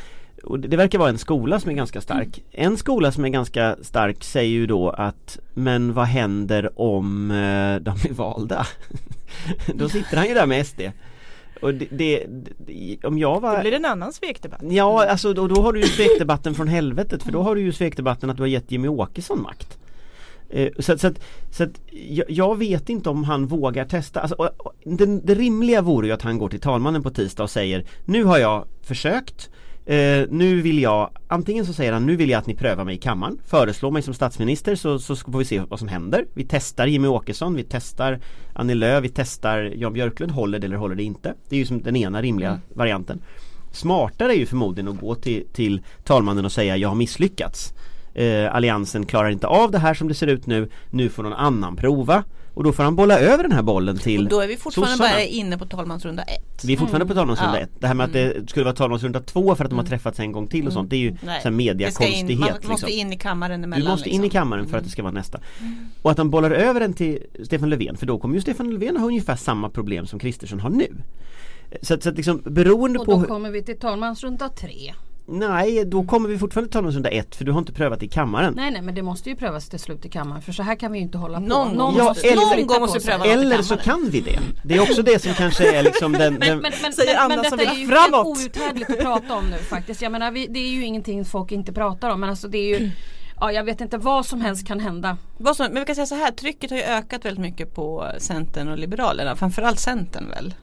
Och 0.44 0.60
det, 0.60 0.68
det 0.68 0.76
verkar 0.76 0.98
vara 0.98 1.08
en 1.08 1.18
skola 1.18 1.60
som 1.60 1.70
är 1.70 1.74
ganska 1.74 2.00
stark. 2.00 2.44
En 2.52 2.76
skola 2.76 3.12
som 3.12 3.24
är 3.24 3.28
ganska 3.28 3.76
stark 3.82 4.24
säger 4.24 4.50
ju 4.50 4.66
då 4.66 4.90
att 4.90 5.38
Men 5.54 5.92
vad 5.92 6.06
händer 6.06 6.80
om 6.80 7.30
eh, 7.30 7.76
de 7.76 7.98
blir 8.02 8.12
valda? 8.12 8.66
då 9.74 9.88
sitter 9.88 10.16
han 10.16 10.26
ju 10.28 10.34
där 10.34 10.46
med 10.46 10.66
SD. 10.66 10.80
Och 11.60 11.74
det, 11.74 11.88
det, 11.90 12.26
det 12.58 13.04
om 13.04 13.18
jag 13.18 13.40
var 13.40 13.56
Då 13.56 13.60
blir 13.60 13.70
det 13.70 13.76
en 13.76 13.84
annan 13.84 14.12
svekdebatt. 14.12 14.60
Ja, 14.62 15.06
alltså 15.06 15.32
då, 15.32 15.48
då 15.48 15.62
har 15.62 15.72
du 15.72 15.80
ju 15.80 15.86
svekdebatten 15.86 16.54
från 16.54 16.68
helvetet 16.68 17.22
för 17.22 17.32
då 17.32 17.42
har 17.42 17.54
du 17.54 17.60
ju 17.60 17.72
svekdebatten 17.72 18.30
att 18.30 18.36
du 18.36 18.42
har 18.42 18.48
gett 18.48 18.72
Jimmy 18.72 18.88
Åkesson 18.88 19.42
makt. 19.42 19.78
Eh, 20.48 20.68
så 20.78 20.92
att, 20.92 21.00
så 21.00 21.06
att, 21.06 21.20
så 21.50 21.62
att 21.62 21.80
jag, 21.90 22.30
jag 22.30 22.58
vet 22.58 22.88
inte 22.88 23.10
om 23.10 23.24
han 23.24 23.46
vågar 23.46 23.84
testa. 23.84 24.20
Alltså, 24.20 24.34
och, 24.34 24.66
och, 24.66 24.72
det, 24.84 25.06
det 25.06 25.34
rimliga 25.34 25.82
vore 25.82 26.06
ju 26.06 26.12
att 26.12 26.22
han 26.22 26.38
går 26.38 26.48
till 26.48 26.60
talmannen 26.60 27.02
på 27.02 27.10
tisdag 27.10 27.42
och 27.42 27.50
säger 27.50 27.84
Nu 28.04 28.24
har 28.24 28.38
jag 28.38 28.66
försökt 28.82 29.50
Eh, 29.86 30.26
nu 30.30 30.62
vill 30.62 30.82
jag, 30.82 31.10
antingen 31.28 31.66
så 31.66 31.72
säger 31.72 31.92
han 31.92 32.06
nu 32.06 32.16
vill 32.16 32.30
jag 32.30 32.38
att 32.38 32.46
ni 32.46 32.54
prövar 32.54 32.84
mig 32.84 32.94
i 32.94 32.98
kammaren. 32.98 33.38
Föreslå 33.46 33.90
mig 33.90 34.02
som 34.02 34.14
statsminister 34.14 34.74
så, 34.74 34.98
så 34.98 35.16
får 35.16 35.38
vi 35.38 35.44
se 35.44 35.60
vad 35.60 35.78
som 35.78 35.88
händer. 35.88 36.26
Vi 36.34 36.44
testar 36.44 36.86
Jimmy 36.86 37.08
Åkesson, 37.08 37.54
vi 37.54 37.64
testar 37.64 38.20
Annie 38.54 38.74
Lööf, 38.74 39.04
vi 39.04 39.08
testar 39.08 39.72
Jan 39.76 39.92
Björklund. 39.92 40.32
Håller 40.32 40.58
det 40.58 40.66
eller 40.66 40.76
håller 40.76 40.94
det 40.94 41.02
inte? 41.02 41.34
Det 41.48 41.56
är 41.56 41.60
ju 41.60 41.66
som 41.66 41.82
den 41.82 41.96
ena 41.96 42.22
rimliga 42.22 42.60
varianten. 42.74 43.22
Smartare 43.72 44.32
är 44.32 44.38
ju 44.38 44.46
förmodligen 44.46 44.88
att 44.88 45.00
gå 45.00 45.14
till, 45.14 45.44
till 45.52 45.82
talmannen 46.04 46.44
och 46.44 46.52
säga 46.52 46.76
jag 46.76 46.88
har 46.88 46.96
misslyckats. 46.96 47.74
Eh, 48.14 48.54
Alliansen 48.54 49.06
klarar 49.06 49.30
inte 49.30 49.46
av 49.46 49.70
det 49.70 49.78
här 49.78 49.94
som 49.94 50.08
det 50.08 50.14
ser 50.14 50.26
ut 50.26 50.46
nu. 50.46 50.70
Nu 50.90 51.08
får 51.08 51.22
någon 51.22 51.32
annan 51.32 51.76
prova 51.76 52.24
Och 52.56 52.64
då 52.64 52.72
får 52.72 52.82
han 52.82 52.96
bolla 52.96 53.18
över 53.18 53.42
den 53.42 53.52
här 53.52 53.62
bollen 53.62 53.98
till 53.98 54.22
Och 54.24 54.28
då 54.28 54.40
är 54.40 54.48
vi 54.48 54.56
fortfarande 54.56 54.92
sossarna. 54.96 55.10
bara 55.14 55.22
inne 55.22 55.58
på 55.58 55.66
talmansrunda 55.66 56.22
ett. 56.22 56.64
Vi 56.64 56.72
är 56.72 56.76
fortfarande 56.76 57.06
på 57.06 57.14
talmansrunda 57.14 57.58
Ja. 57.58 57.62
ett. 57.64 57.70
Det 57.80 57.86
här 57.86 57.94
med 57.94 58.04
att 58.06 58.12
det 58.12 58.50
skulle 58.50 58.64
vara 58.64 58.74
talmansrunda 58.74 59.20
två 59.20 59.54
för 59.54 59.64
att 59.64 59.70
de 59.70 59.78
har 59.78 59.86
träffats 59.86 60.20
en 60.20 60.32
gång 60.32 60.46
till 60.46 60.66
och 60.66 60.72
sånt 60.72 60.90
Det 60.90 60.96
är 60.96 61.00
ju 61.00 61.10
Nej. 61.10 61.18
sån 61.20 61.38
ska 61.40 61.48
in, 61.48 61.56
mediakonstighet 61.56 62.38
man 62.40 62.70
måste 62.70 62.86
liksom. 62.86 62.88
in 63.00 63.12
i 63.12 63.16
kammaren 63.18 63.64
emellan. 63.64 63.84
Du 63.84 63.90
måste 63.90 64.08
in 64.08 64.14
i 64.20 64.22
liksom. 64.22 64.30
kammaren 64.40 64.66
för 64.66 64.78
att 64.78 64.84
det 64.84 64.90
ska 64.90 65.02
vara 65.02 65.12
nästa 65.12 65.40
Och 66.02 66.10
att 66.10 66.18
han 66.18 66.30
bollar 66.30 66.50
över 66.50 66.80
den 66.80 66.92
till 66.94 67.18
Stefan 67.44 67.70
Löfven 67.70 67.96
för 67.96 68.06
då 68.06 68.18
kommer 68.18 68.34
ju 68.34 68.40
Stefan 68.40 68.70
Löfven 68.70 68.96
ha 68.96 69.06
ungefär 69.06 69.36
samma 69.36 69.68
problem 69.68 70.06
som 70.06 70.18
Kristersson 70.18 70.60
har 70.60 70.70
nu 70.70 70.88
Så 71.82 71.94
att, 71.94 72.02
så 72.02 72.08
att 72.08 72.16
liksom 72.16 72.40
beroende 72.44 72.98
Och 72.98 73.04
på 73.04 73.12
då 73.12 73.18
hur- 73.18 73.26
kommer 73.26 73.50
vi 73.50 73.62
till 73.62 73.78
talmansrunda 73.78 74.48
tre. 74.48 74.94
Nej, 75.28 75.84
då 75.84 76.02
kommer 76.04 76.28
vi 76.28 76.38
fortfarande 76.38 76.72
talmansrunda 76.72 77.08
ett 77.10 77.36
för 77.36 77.44
du 77.44 77.52
har 77.52 77.58
inte 77.58 77.72
prövat 77.72 78.02
i 78.02 78.08
kammaren 78.08 78.52
Nej 78.56 78.70
nej 78.70 78.82
men 78.82 78.94
det 78.94 79.02
måste 79.02 79.30
ju 79.30 79.36
prövas 79.36 79.68
till 79.68 79.78
slut 79.78 80.04
i 80.04 80.08
kammaren 80.08 80.42
för 80.42 80.52
så 80.52 80.62
här 80.62 80.74
kan 80.76 80.92
vi 80.92 80.98
ju 80.98 81.04
inte 81.04 81.18
hålla 81.18 81.40
på. 81.40 81.46
Någon 81.46 81.76
gång 81.76 81.94
Ja, 81.98 82.04
måste 82.04 82.28
eller- 82.28 82.56
någon 82.56 82.66
gång 82.66 82.80
måste 82.80 82.98
vi 82.98 83.04
pröva 83.04 83.26
Eller 83.26 83.62
så 83.62 83.76
kan 83.76 84.08
vi 84.10 84.20
det 84.20 84.38
Det 84.64 84.74
är 84.74 84.80
också 84.82 85.02
det 85.02 85.22
som 85.22 85.34
kanske 85.38 85.78
är 85.78 85.82
liksom 85.82 86.12
den, 86.12 86.32
Men, 86.34 86.40
den 86.48 86.58
men, 86.58 86.72
men, 86.82 86.92
Säger 86.92 87.14
men, 87.14 87.22
Anna 87.32 87.42
men 87.42 87.50
som 87.50 87.58
detta 87.58 87.70
är 87.70 87.74
vill 87.74 87.82
ju 87.82 87.88
framåt. 87.88 88.38
helt 88.38 88.56
outhärdligt 88.56 88.90
att 88.90 88.98
prata 89.00 89.34
om 89.34 89.44
nu 89.50 89.56
faktiskt. 89.58 90.02
Jag 90.02 90.12
menar 90.12 90.30
vi, 90.30 90.46
det 90.46 90.58
är 90.58 90.68
ju 90.68 90.84
ingenting 90.84 91.24
folk 91.24 91.52
inte 91.52 91.72
pratar 91.72 92.10
om 92.10 92.20
men 92.20 92.30
alltså 92.30 92.48
det 92.48 92.58
är 92.58 92.80
ju 92.80 92.90
Ja 93.40 93.52
jag 93.52 93.64
vet 93.64 93.80
inte 93.80 93.98
vad 93.98 94.26
som 94.26 94.40
helst 94.40 94.66
kan 94.66 94.80
hända. 94.80 95.16
Vad 95.38 95.56
som, 95.56 95.66
men 95.66 95.80
vi 95.80 95.84
kan 95.86 95.94
säga 95.94 96.06
så 96.06 96.14
här, 96.14 96.30
trycket 96.30 96.70
har 96.70 96.76
ju 96.78 96.82
ökat 96.84 97.24
väldigt 97.24 97.42
mycket 97.42 97.74
på 97.74 98.06
Centern 98.18 98.68
och 98.68 98.78
Liberalerna. 98.78 99.36
Framförallt 99.36 99.78
Centern 99.78 100.28
väl? 100.30 100.54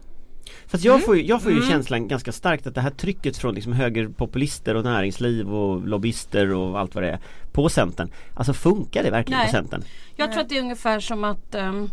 Fast 0.68 0.84
jag 0.84 1.06
får 1.06 1.18
ju, 1.18 1.26
jag 1.26 1.42
får 1.42 1.52
ju 1.52 1.62
känslan 1.62 2.08
ganska 2.08 2.32
starkt 2.32 2.68
att 2.68 2.76
det 2.76 2.82
här 2.82 2.90
trycket 2.90 3.38
från 3.38 3.56
liksom 3.56 3.74
högerpopulister 3.74 4.76
och 4.76 4.84
näringsliv 4.84 5.54
och 5.54 5.88
lobbyister 5.88 6.54
och 6.54 6.80
allt 6.80 6.96
vad 6.96 7.04
det 7.04 7.10
är 7.10 7.20
På 7.52 7.70
Centern 7.70 8.10
Alltså 8.34 8.54
funkar 8.54 9.04
det 9.04 9.12
verkligen 9.12 9.40
Nej. 9.40 9.48
på 9.48 9.52
Centern? 9.52 9.84
Jag 10.16 10.32
tror 10.32 10.42
att 10.42 10.50
det 10.50 10.58
är 10.58 10.62
ungefär 10.62 11.00
som 11.00 11.24
att 11.24 11.56
ehm, 11.56 11.90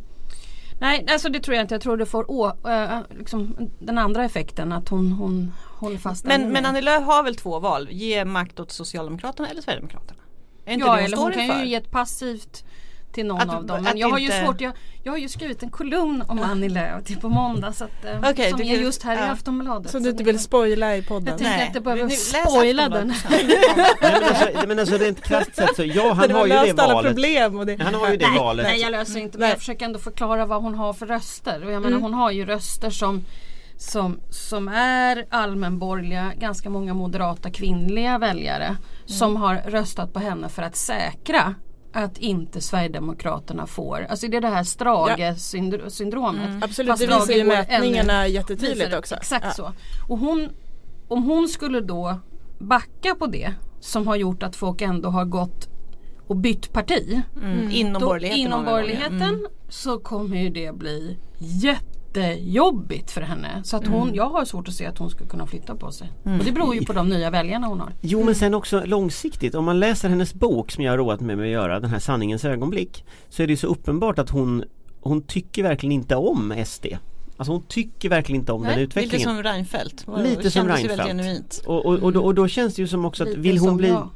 Nej 0.81 1.07
alltså 1.11 1.29
det 1.29 1.40
tror 1.40 1.55
jag 1.57 1.64
inte. 1.64 1.75
Jag 1.75 1.83
tror 1.83 1.97
det 1.97 2.07
får 2.07 2.31
å, 2.31 2.52
äh, 2.69 2.99
liksom, 3.19 3.57
den 3.79 3.99
andra 3.99 4.25
effekten 4.25 4.73
att 4.73 4.88
hon, 4.88 5.12
hon 5.12 5.52
håller 5.79 5.99
fast 5.99 6.25
Men, 6.25 6.52
men 6.52 6.67
Annie 6.67 6.81
Lööf 6.83 7.05
har 7.05 7.23
väl 7.23 7.37
två 7.37 7.59
val, 7.59 7.88
ge 7.90 8.25
makt 8.25 8.61
åt 8.61 8.73
Socialdemokraterna 8.73 9.49
eller 9.49 9.62
Sverigedemokraterna? 9.62 10.21
Är 10.64 10.73
inte 10.73 10.87
Ja 10.87 10.93
det 10.93 10.99
hon 10.99 11.05
eller 11.05 11.17
står 11.17 11.25
hon 11.25 11.33
kan 11.33 11.43
inför? 11.43 11.59
ju 11.59 11.67
ge 11.67 11.75
ett 11.75 11.90
passivt 11.90 12.64
till 13.12 13.26
någon 13.26 13.40
Att- 13.40 13.57
av 13.57 13.67
dem. 13.67 13.76
att 13.76 13.83
Men 13.83 13.99
jag 13.99 14.11
har 14.11 14.19
ju 14.19 14.25
inte- 14.25 14.45
svårt, 14.45 14.61
jag, 14.61 14.73
jag 15.02 15.12
har 15.12 15.19
ju 15.19 15.29
skrivit 15.29 15.62
en 15.62 15.71
kolumn 15.71 16.25
om 16.29 16.38
Annie 16.43 16.69
Lööf 16.69 17.05
till 17.05 17.17
på 17.21 17.29
måndag 17.29 17.73
så 17.73 17.85
att, 17.85 18.05
eh, 18.05 18.31
Okej, 18.31 18.50
som 18.50 18.61
är 18.61 18.64
kan- 18.75 18.83
just 18.85 19.02
här 19.02 19.14
i 19.17 19.19
ja. 19.21 19.31
Aftonbladet. 19.33 19.90
Som 19.90 20.00
Så 20.00 20.05
du 20.05 20.11
inte 20.11 20.25
vill 20.25 20.38
spoila 20.38 20.97
i 20.97 21.02
podden. 21.02 21.26
Jag 21.29 21.38
tänker 21.38 21.57
Nej, 21.57 21.67
att 21.67 21.75
det 21.75 21.81
behöver 21.81 22.09
spoila 22.09 22.88
den. 22.88 23.14
Nej, 23.31 23.49
men, 24.00 24.14
alltså, 24.25 24.47
men 24.69 24.79
alltså 24.79 24.97
rent 24.97 25.21
krasst 25.23 25.57
sett 25.57 25.76
så, 25.76 25.85
ja 25.85 26.12
han 26.12 26.31
har 26.31 26.47
ju 26.47 26.52
det 26.52 26.59
alla 26.61 26.87
valet 26.95 27.11
problem. 27.11 27.59
Och 27.59 27.67
det. 27.67 27.83
Han 27.83 27.95
har 27.95 28.11
ju 28.11 28.17
det 28.17 28.29
valet 28.38 28.67
Nej 28.67 28.81
jag 28.81 28.90
löser 28.93 29.21
inte 29.21 29.38
men 29.38 29.40
Nej. 29.40 29.50
jag 29.50 29.59
försöker 29.59 29.85
ändå 29.85 29.99
förklara 29.99 30.47
vad 30.47 30.62
hon 30.62 30.75
har 30.75 30.93
för 30.93 31.07
röster. 31.07 31.64
Och 31.64 31.73
jag 31.73 31.83
menar 31.83 31.88
Mm. 31.97 32.02
hon 32.02 32.14
har 32.14 32.31
ju 32.31 32.45
röster 32.47 32.90
som 32.90 33.25
som, 33.76 34.21
som 34.31 34.69
är 34.69 35.26
allmänborgerliga, 35.31 36.33
ganska 36.38 36.71
många 36.71 36.95
moderata 36.95 37.50
kvinnliga 37.50 38.19
väljare 38.19 38.76
som 39.07 39.37
har 39.37 39.55
röstat 39.67 40.12
på 40.12 40.19
henne 40.19 40.49
för 40.49 40.62
att 40.62 40.76
säkra 40.76 41.55
att 41.92 42.18
inte 42.18 42.61
Sverigedemokraterna 42.61 43.66
får, 43.66 44.06
alltså 44.11 44.28
det 44.28 44.37
är 44.37 44.40
det 44.40 44.49
här 44.49 44.64
Strage-syndromet. 44.64 46.64
Absolut, 46.64 46.90
Fast 46.90 47.09
det 47.09 47.14
visar 47.18 47.32
ju 47.35 47.44
mätningarna 47.44 48.25
ännu- 48.25 48.35
jättetydligt 48.35 48.94
också. 48.94 49.14
Exakt 49.14 49.44
Ja. 49.44 49.50
så. 49.52 49.73
Och 50.09 50.18
hon, 50.18 50.49
om 51.09 51.23
hon 51.23 51.49
skulle 51.49 51.80
då 51.80 52.18
backa 52.59 53.14
på 53.14 53.26
det 53.26 53.52
som 53.80 54.06
har 54.06 54.16
gjort 54.16 54.42
att 54.42 54.56
folk 54.56 54.82
ändå 54.82 55.09
har 55.09 55.25
gått 55.25 55.68
och 56.26 56.37
bytt 56.37 56.73
parti. 56.73 57.23
Mm. 57.42 57.70
Inom 57.70 58.00
Då, 58.00 58.06
borgerligheten. 58.06 58.40
inom 58.47 58.64
borgerligheten 58.64 59.23
Mm. 59.23 59.47
så 59.68 59.99
kommer 59.99 60.37
ju 60.37 60.50
det 60.50 60.75
bli 60.78 61.18
jättejobbigt 62.17 63.11
för 63.11 63.21
henne. 63.21 63.61
Så 63.64 63.76
att 63.76 63.87
hon, 63.87 64.02
Mm. 64.02 64.14
jag 64.14 64.29
har 64.31 64.45
svårt 64.45 64.69
att 64.69 64.75
se 64.75 64.87
att 64.87 64.99
hon 64.99 65.11
skulle 65.11 65.31
kunna 65.31 65.47
flytta 65.47 65.75
på 65.75 65.93
sig. 65.93 66.12
Och 66.23 66.45
det 66.45 66.52
beror 66.52 66.75
ju 66.75 66.85
på 66.85 66.93
de 66.93 67.09
nya 67.09 67.31
väljarna 67.31 67.67
hon 67.67 67.81
har. 67.81 67.93
Jo 68.00 68.25
men 68.25 68.35
sen 68.35 68.55
också 68.55 68.83
långsiktigt, 68.85 69.55
om 69.55 69.64
man 69.64 69.81
läser 69.81 70.09
hennes 70.09 70.35
bok 70.35 70.71
som 70.71 70.85
jag 70.85 70.93
har 70.93 70.99
roat 70.99 71.21
mig 71.21 71.37
med 71.37 71.45
att 71.45 71.50
göra, 71.52 71.81
den 71.81 71.90
här 71.90 71.99
sanningens 71.99 72.45
ögonblick 72.45 73.05
Så 73.29 73.43
är 73.43 73.47
det 73.47 73.52
ju 73.52 73.57
så 73.57 73.67
uppenbart 73.67 74.19
att 74.19 74.31
hon, 74.31 74.64
hon 75.00 75.23
tycker 75.23 75.62
verkligen 75.62 75.93
inte 75.93 76.17
om 76.17 76.55
SD 76.67 76.87
Alltså 77.37 77.52
hon 77.52 77.62
tycker 77.69 78.09
verkligen 78.09 78.40
inte 78.40 78.52
om 78.52 78.62
den 78.62 78.71
Lite 78.71 78.83
utvecklingen 78.83 79.29
som 79.29 79.43
Reinfeldt. 79.43 80.07
Lite 80.19 80.50
som 80.50 80.69
Reinfeldt. 80.69 81.02
genuint. 81.07 81.62
och, 81.67 81.87
och, 81.87 81.99
och, 81.99 82.12
då, 82.12 82.25
och 82.25 82.35
då 82.35 82.49
känns 82.49 82.75
det 82.75 82.83
ju 82.83 82.88
som 82.88 83.05
också 83.05 83.23
att 83.23 83.29
Lite 83.29 83.40
vill 83.40 83.59
hon 83.59 83.76
bli 83.76 83.88
jag. 83.88 84.09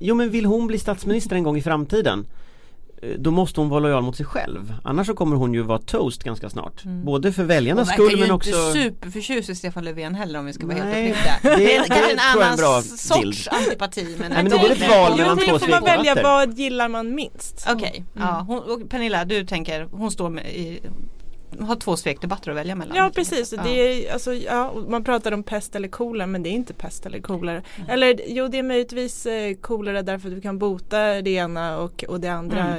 Jo 0.00 0.14
men 0.14 0.30
vill 0.30 0.44
hon 0.46 0.66
bli 0.66 0.78
statsminister 0.78 1.36
en 1.36 1.42
gång 1.42 1.56
i 1.56 1.62
framtiden 1.62 2.26
då 3.18 3.30
måste 3.30 3.60
hon 3.60 3.68
vara 3.68 3.80
lojal 3.80 4.02
mot 4.02 4.16
sig 4.16 4.26
själv 4.26 4.74
Annars 4.84 5.06
så 5.06 5.14
kommer 5.14 5.36
hon 5.36 5.54
ju 5.54 5.62
vara 5.62 5.78
toast 5.78 6.24
ganska 6.24 6.50
snart 6.50 6.82
Både 6.84 7.32
för 7.32 7.42
Hon 7.42 7.48
väljarnas 7.48 7.88
verkar 7.88 7.94
skull 8.04 8.10
ju 8.10 8.16
men 8.16 8.24
inte 8.24 8.34
också 8.34 8.72
superförtjust 8.72 9.50
i 9.50 9.54
Stefan 9.54 9.84
Löfven 9.84 10.14
heller 10.14 10.38
om 10.38 10.46
vi 10.46 10.52
ska 10.52 10.66
vara 10.66 10.76
helt 10.76 10.88
Nej, 10.90 11.10
uppriktiga. 11.10 11.56
det- 11.56 11.76
är 11.76 11.84
kanske 11.84 12.12
en 12.12 12.18
är 12.18 12.42
annan 12.44 12.56
bra 12.56 12.82
sorts 12.82 13.20
bild. 13.20 13.36
antipati. 13.50 14.16
Men, 14.18 14.30
Nej, 14.32 14.42
men 14.42 14.50
det 14.52 14.58
ett 14.72 14.90
val 14.90 15.16
mellan 15.18 15.38
Jo, 15.40 15.46
två 15.48 15.58
får 15.58 15.68
man 15.70 15.84
välja 15.84 16.22
vad 16.22 16.58
gillar 16.58 16.88
man 16.88 17.14
minst? 17.14 17.66
Okej, 17.74 18.04
ja, 18.14 18.44
hon, 18.46 18.58
och 18.58 18.90
Pernilla 18.90 19.24
du 19.24 19.46
tänker 19.46 19.88
hon 19.92 20.10
står 20.10 20.30
med 20.30 20.44
i 20.54 20.80
har 21.60 21.76
två 21.76 21.96
svekdebatter 21.96 22.50
att 22.50 22.56
välja 22.56 22.74
mellan. 22.74 22.96
Ja 22.96 23.10
precis, 23.14 23.52
Ja. 23.56 23.62
det 23.62 23.70
är, 24.08 24.12
alltså, 24.12 24.34
ja, 24.34 24.74
man 24.88 25.04
pratar 25.04 25.32
om 25.32 25.42
pest 25.42 25.76
eller 25.76 25.88
kolera 25.88 26.26
men 26.26 26.42
det 26.42 26.48
är 26.48 26.52
inte 26.52 26.74
pest 26.74 27.06
eller 27.06 27.20
kolera. 27.20 27.62
Eller 27.88 28.20
jo 28.26 28.48
det 28.48 28.58
är 28.58 28.62
möjligtvis 28.62 29.26
eh, 29.26 29.54
kolera 29.54 30.02
därför 30.02 30.28
att 30.28 30.34
du 30.34 30.40
kan 30.40 30.58
bota 30.58 30.98
det 31.22 31.30
ena 31.30 31.78
och, 31.78 32.04
och 32.08 32.20
det 32.20 32.28
andra 32.28 32.76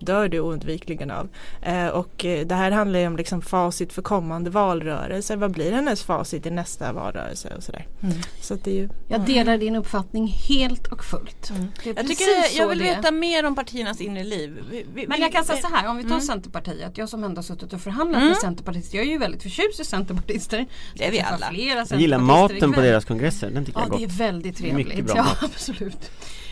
dör 0.00 0.28
du 0.28 0.40
oundvikligen 0.40 1.10
av. 1.10 1.28
Eh, 1.62 1.86
och 1.86 2.24
eh, 2.24 2.46
det 2.46 2.54
här 2.54 2.70
handlar 2.70 3.00
ju 3.00 3.06
om 3.06 3.16
liksom 3.16 3.42
facit 3.42 3.92
för 3.92 4.02
kommande 4.02 4.50
valrörelse. 4.50 5.36
Vad 5.36 5.50
blir 5.50 5.72
hennes 5.72 6.02
facit 6.02 6.46
i 6.46 6.50
nästa 6.50 6.92
valrörelse 6.92 7.52
och 7.56 7.62
sådär. 7.62 7.86
Mm. 8.02 8.14
Så 8.40 8.54
att 8.54 8.64
det 8.64 8.70
är 8.70 8.74
ju 8.74 8.88
Jag 9.08 9.20
delar 9.20 9.58
din 9.58 9.76
uppfattning 9.76 10.26
helt 10.48 10.86
och 10.86 11.04
fullt. 11.04 11.50
Är 11.50 11.86
Jag, 11.96 12.06
tycker, 12.08 12.58
jag 12.58 12.68
vill 12.68 12.82
veta 12.82 13.10
mer 13.10 13.46
om 13.46 13.54
partiernas 13.54 14.00
inre 14.00 14.24
liv. 14.24 14.58
Vi- 14.70 14.86
vi- 14.94 15.06
Men 15.06 15.20
jag 15.20 15.32
kan 15.32 15.44
säga 15.44 15.58
så 15.62 15.68
här, 15.74 15.88
om 15.90 15.96
vi 15.96 16.02
tar 16.02 16.08
Mm. 16.10 16.20
Centerpartiet. 16.20 16.98
Jag 16.98 17.08
som 17.08 17.24
ändå 17.24 17.38
har 17.38 17.42
suttit 17.42 17.72
och 17.72 17.80
förhandlat 17.80 18.07
med 18.10 18.36
Centerpartister. 18.36 18.98
Jag 18.98 19.06
är 19.06 19.10
ju 19.10 19.18
väldigt 19.18 19.42
förtjust 19.42 19.80
i 19.80 19.84
Centerpartister. 19.84 20.66
Det 20.94 21.06
är 21.06 21.10
vi 21.10 21.20
alla. 21.20 21.46
Flera 21.46 21.86
Jag 21.90 22.00
gillar 22.00 22.18
maten 22.18 22.72
på 22.72 22.80
deras 22.80 23.04
kongresser, 23.04 23.50
den 23.50 23.64
tycker 23.64 23.80
Ja 23.80 23.86
jag 23.86 23.94
är 23.94 23.98
det 23.98 24.04
är 24.04 24.08
gott 24.08 24.16
väldigt 24.20 24.60
Mycket 24.60 24.76
trevligt. 24.86 25.06
bra 25.06 25.16
Ja 25.16 25.22
mat. 25.24 25.42
absolut. 25.42 26.10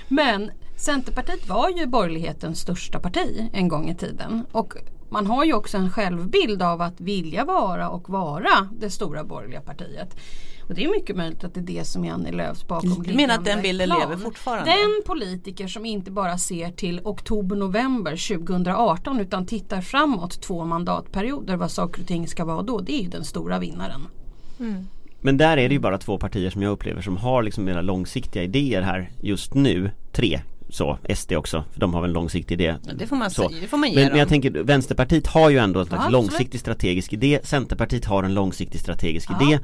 Men 0.09 0.51
Centerpartiet 0.77 1.49
var 1.49 1.69
ju 1.69 1.87
borgerlighetens 1.87 2.61
största 2.61 2.99
parti 3.01 3.49
en 3.53 3.69
gång 3.69 3.89
i 3.91 3.95
tiden. 3.95 4.47
Och 4.53 4.75
man 5.11 5.27
har 5.27 5.45
ju 5.45 5.53
också 5.53 5.77
en 5.79 5.91
självbild 5.91 6.63
av 6.63 6.83
att 6.83 7.01
vilja 7.01 7.45
vara 7.45 7.89
och 7.91 8.11
vara 8.11 8.69
det 8.79 8.91
stora 8.91 9.25
borgerliga 9.25 9.61
partiet. 9.61 10.17
Och 10.69 10.75
det 10.75 10.85
är 10.85 10.89
mycket 10.91 11.17
möjligt 11.17 11.45
att 11.45 11.55
det 11.55 11.61
är 11.61 11.65
det 11.65 11.85
som 11.85 12.05
är 12.05 12.13
Annie 12.13 12.33
Lööfs 12.33 12.67
bakomliggande 12.69 13.11
Du 13.11 13.17
menar 13.17 13.35
att 13.35 13.45
den 13.45 13.63
bilden 13.63 13.89
plan. 13.89 14.01
lever 14.01 14.17
fortfarande? 14.17 14.71
Den 14.71 15.03
politiker 15.07 15.69
som 15.69 15.87
inte 15.87 16.11
bara 16.11 16.39
ser 16.39 16.71
till 16.71 17.01
oktober-november 17.05 18.37
2018 18.37 19.21
utan 19.21 19.47
tittar 19.47 19.81
framåt 19.81 20.43
två 20.43 20.65
mandatperioder 20.65 21.57
vad 21.57 21.71
saker 21.71 22.01
och 22.03 22.09
ting 22.09 22.29
ska 22.29 22.45
vara 22.45 22.63
då. 22.63 22.81
Det 22.81 22.93
är 22.93 23.03
ju 23.03 23.09
den 23.09 23.25
stora 23.25 23.59
vinnaren. 23.59 24.01
Men 25.21 25.37
där 25.37 25.57
är 25.57 25.69
det 25.69 25.75
ju 25.75 25.81
bara 25.81 25.99
två 25.99 26.19
partier 26.19 26.51
som 26.51 26.63
jag 26.63 26.71
upplever 26.73 27.03
som 27.03 27.17
har 27.17 27.43
liksom 27.43 27.65
mera 27.65 27.81
långsiktiga 27.83 28.43
idéer 28.43 28.83
här 28.83 29.11
just 29.21 29.55
nu 29.55 29.91
Tre 30.13 30.41
så, 30.69 30.99
SD 31.15 31.33
också, 31.33 31.65
för 31.73 31.81
de 31.81 31.95
har 31.95 32.01
väl 32.01 32.11
en 32.11 32.15
långsiktig 32.15 32.55
idé 32.61 32.75
Det 32.99 33.07
får 33.07 33.17
man 33.17 33.31
Så. 33.31 33.49
säga, 33.49 33.61
det 33.61 33.67
får 33.69 33.77
man 33.77 33.89
ge 33.89 33.95
men, 33.95 34.05
dem. 34.05 34.11
men 34.13 34.19
jag 34.19 34.29
tänker 34.29 34.51
Vänsterpartiet 34.51 35.27
har 35.27 35.51
ju 35.51 35.59
ändå 35.59 35.81
en 35.81 35.87
Ja, 35.91 36.09
långsiktig 36.09 36.61
strategisk 36.61 37.13
idé 37.13 37.41
Centerpartiet 37.43 38.05
har 38.05 38.23
en 38.23 38.35
långsiktig 38.35 38.81
strategisk 38.81 39.29
Ja. 39.31 39.47
idé 39.47 39.59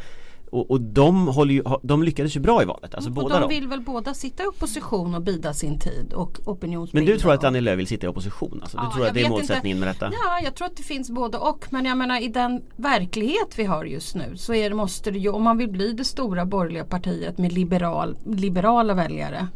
och, 0.53 0.71
och 0.71 0.81
de, 0.81 1.29
håller 1.29 1.55
ju, 1.55 1.63
de 1.83 2.03
lyckades 2.03 2.37
ju 2.37 2.41
bra 2.41 2.63
i 2.63 2.65
valet, 2.65 2.95
alltså 2.95 3.11
och 3.11 3.15
båda 3.15 3.35
de 3.35 3.41
dem 3.41 3.49
vill 3.49 3.69
väl 3.69 3.81
båda 3.81 4.15
sitta 4.15 4.43
i 4.43 4.47
opposition 4.47 5.15
och 5.15 5.23
bida 5.23 5.55
sin 5.55 5.79
tid 5.79 6.13
och 6.13 6.39
opinionsbilda. 6.49 7.05
Men 7.07 7.15
du 7.15 7.21
tror 7.21 7.33
att 7.33 7.45
Annie 7.45 7.61
Lööf 7.61 7.79
vill 7.79 7.87
sitta 7.87 8.07
i 8.07 8.09
opposition 8.11 8.59
alltså? 8.63 8.79
Du 8.79 8.85
Ja, 8.85 8.93
tror 8.95 9.07
att 9.07 9.15
det 9.15 9.23
är 9.23 9.29
målsättningen 9.29 9.77
inte. 9.77 9.87
med 9.87 9.95
detta? 9.95 10.11
Ja, 10.13 10.41
jag 10.45 10.55
tror 10.55 10.67
att 10.67 10.77
det 10.77 10.83
finns 10.83 11.11
både 11.11 11.39
och. 11.39 11.67
Men 11.71 11.85
jag 11.85 11.99
menar 11.99 12.23
i 12.23 12.29
den 12.29 12.63
verklighet 12.77 13.49
vi 13.57 13.65
har 13.65 13.85
just 13.85 14.15
nu 14.15 14.37
så 14.37 14.55
är 14.55 14.71
det, 14.71 14.77
måste 14.77 15.11
det 15.11 15.19
ju, 15.19 15.29
om 15.29 15.43
man 15.43 15.59
vill 15.59 15.69
bli 15.69 15.93
det 15.93 16.05
stora 16.05 16.47
borgerliga 16.47 16.85
partiet 16.85 17.39
med 17.39 17.53
liberal, 17.53 18.17
liberala 18.27 18.95
väljare 18.95 19.49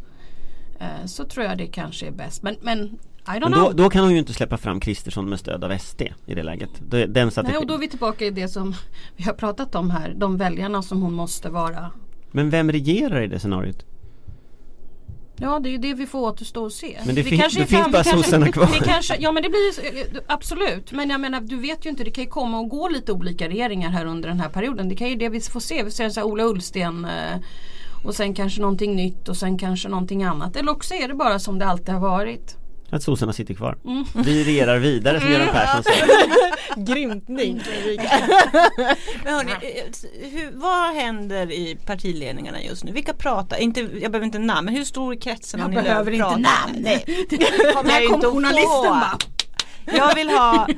eh, 0.80 1.06
så 1.06 1.24
tror 1.24 1.46
jag 1.46 1.58
det 1.58 1.66
kanske 1.66 2.06
är 2.06 2.10
bäst. 2.12 2.42
Men, 2.42 2.56
men 2.60 2.98
Men 3.26 3.52
då, 3.52 3.72
då 3.74 3.90
kan 3.90 4.02
hon 4.04 4.12
ju 4.12 4.18
inte 4.18 4.32
släppa 4.32 4.56
fram 4.56 4.80
Kristersson 4.80 5.28
med 5.28 5.40
stöd 5.40 5.64
av 5.64 5.78
SD 5.78 6.02
i 6.26 6.34
det 6.34 6.42
läget. 6.42 6.70
Den 6.90 7.12
Nej, 7.12 7.30
strategin. 7.30 7.56
och 7.56 7.66
då 7.66 7.74
är 7.74 7.78
vi 7.78 7.88
tillbaka 7.88 8.24
i 8.24 8.30
det 8.30 8.48
som 8.48 8.74
vi 9.16 9.24
har 9.24 9.32
pratat 9.32 9.74
om 9.74 9.90
här. 9.90 10.14
De 10.16 10.36
väljarna 10.36 10.82
som 10.82 11.02
hon 11.02 11.12
måste 11.14 11.48
vara. 11.48 11.90
Men 12.30 12.50
vem 12.50 12.72
regerar 12.72 13.22
i 13.22 13.26
det 13.26 13.38
scenariot? 13.38 13.84
Ja 15.38 15.58
det 15.58 15.68
är 15.68 15.70
ju 15.70 15.78
det 15.78 15.94
vi 15.94 16.06
får 16.06 16.18
återstå 16.20 16.64
och 16.64 16.72
se. 16.72 16.98
Men 17.06 17.14
det 17.14 17.22
Vi 17.22 17.30
fin- 17.30 17.40
kanske 17.40 17.60
det 17.60 17.66
finns 17.66 17.92
bara 17.92 18.04
sossarna 18.04 18.52
kvar. 18.52 18.66
Vi 18.66 18.78
kanske, 18.78 19.16
ja 19.20 19.32
men 19.32 19.42
det 19.42 19.48
blir 19.48 19.66
ju 19.66 19.72
så- 19.72 20.20
absolut. 20.26 20.92
Men 20.92 21.10
jag 21.10 21.20
menar 21.20 21.40
du 21.40 21.56
vet 21.56 21.86
ju 21.86 21.90
inte, 21.90 22.04
det 22.04 22.10
kan 22.10 22.24
ju 22.24 22.30
komma 22.30 22.58
och 22.60 22.68
gå 22.68 22.88
lite 22.88 23.12
olika 23.12 23.48
regeringar 23.48 23.90
här 23.90 24.06
under 24.06 24.28
den 24.28 24.40
här 24.40 24.48
perioden. 24.48 24.88
Det 24.88 24.94
kan 24.96 25.08
ju 25.08 25.16
det 25.16 25.28
vi 25.28 25.40
får 25.40 25.60
se. 25.60 25.82
Vi 25.82 25.90
ser 25.90 26.08
så 26.10 26.20
här 26.20 26.26
Ola 26.26 26.44
Ullsten 26.44 27.04
eh, 27.04 27.40
och 28.04 28.14
sen 28.14 28.34
kanske 28.34 28.60
någonting 28.60 28.96
nytt 28.96 29.28
och 29.28 29.36
sen 29.36 29.58
kanske 29.58 29.88
någonting 29.88 30.24
annat. 30.24 30.56
Eller 30.56 30.72
också 30.72 30.94
är 30.94 31.08
det 31.08 31.14
bara 31.14 31.38
som 31.38 31.58
det 31.58 31.66
alltid 31.66 31.94
har 31.94 32.00
varit. 32.00 32.56
Att 32.90 33.02
sossarna 33.02 33.32
sitter 33.32 33.54
kvar. 33.54 33.78
Mm. 33.84 34.04
Vi 34.14 34.44
regerar 34.44 34.78
vidare 34.78 35.20
som 35.20 35.30
Göran 35.30 35.48
Persson 35.48 35.82
säger. 35.82 36.06
Grymtning. 36.94 37.60
Men 39.24 39.34
hörni, 39.34 39.50
eh, 39.52 40.30
hur, 40.30 40.50
vad 40.54 40.94
händer 40.94 41.52
i 41.52 41.78
partiledningarna 41.86 42.62
just 42.62 42.84
nu? 42.84 42.92
Vilka 42.92 43.12
pratar? 43.14 43.56
Inte, 43.56 43.80
jag 43.80 43.90
behöver 44.12 44.22
inte 44.24 44.38
namn, 44.38 44.64
men 44.64 44.74
hur 44.74 44.84
stor 44.84 45.12
är 45.14 45.20
kretsen 45.20 45.60
Jag 45.60 45.70
behöver 45.70 46.12
inte 46.12 46.24
namn. 46.36 46.76
Nej, 46.76 47.04
Här 47.84 48.06
kom 48.06 48.14
inte 48.14 48.26
att 48.26 48.32
journalisten 48.34 48.82
bara. 48.82 49.18
Jag 49.96 50.14
vill 50.14 50.28
ha, 50.30 50.68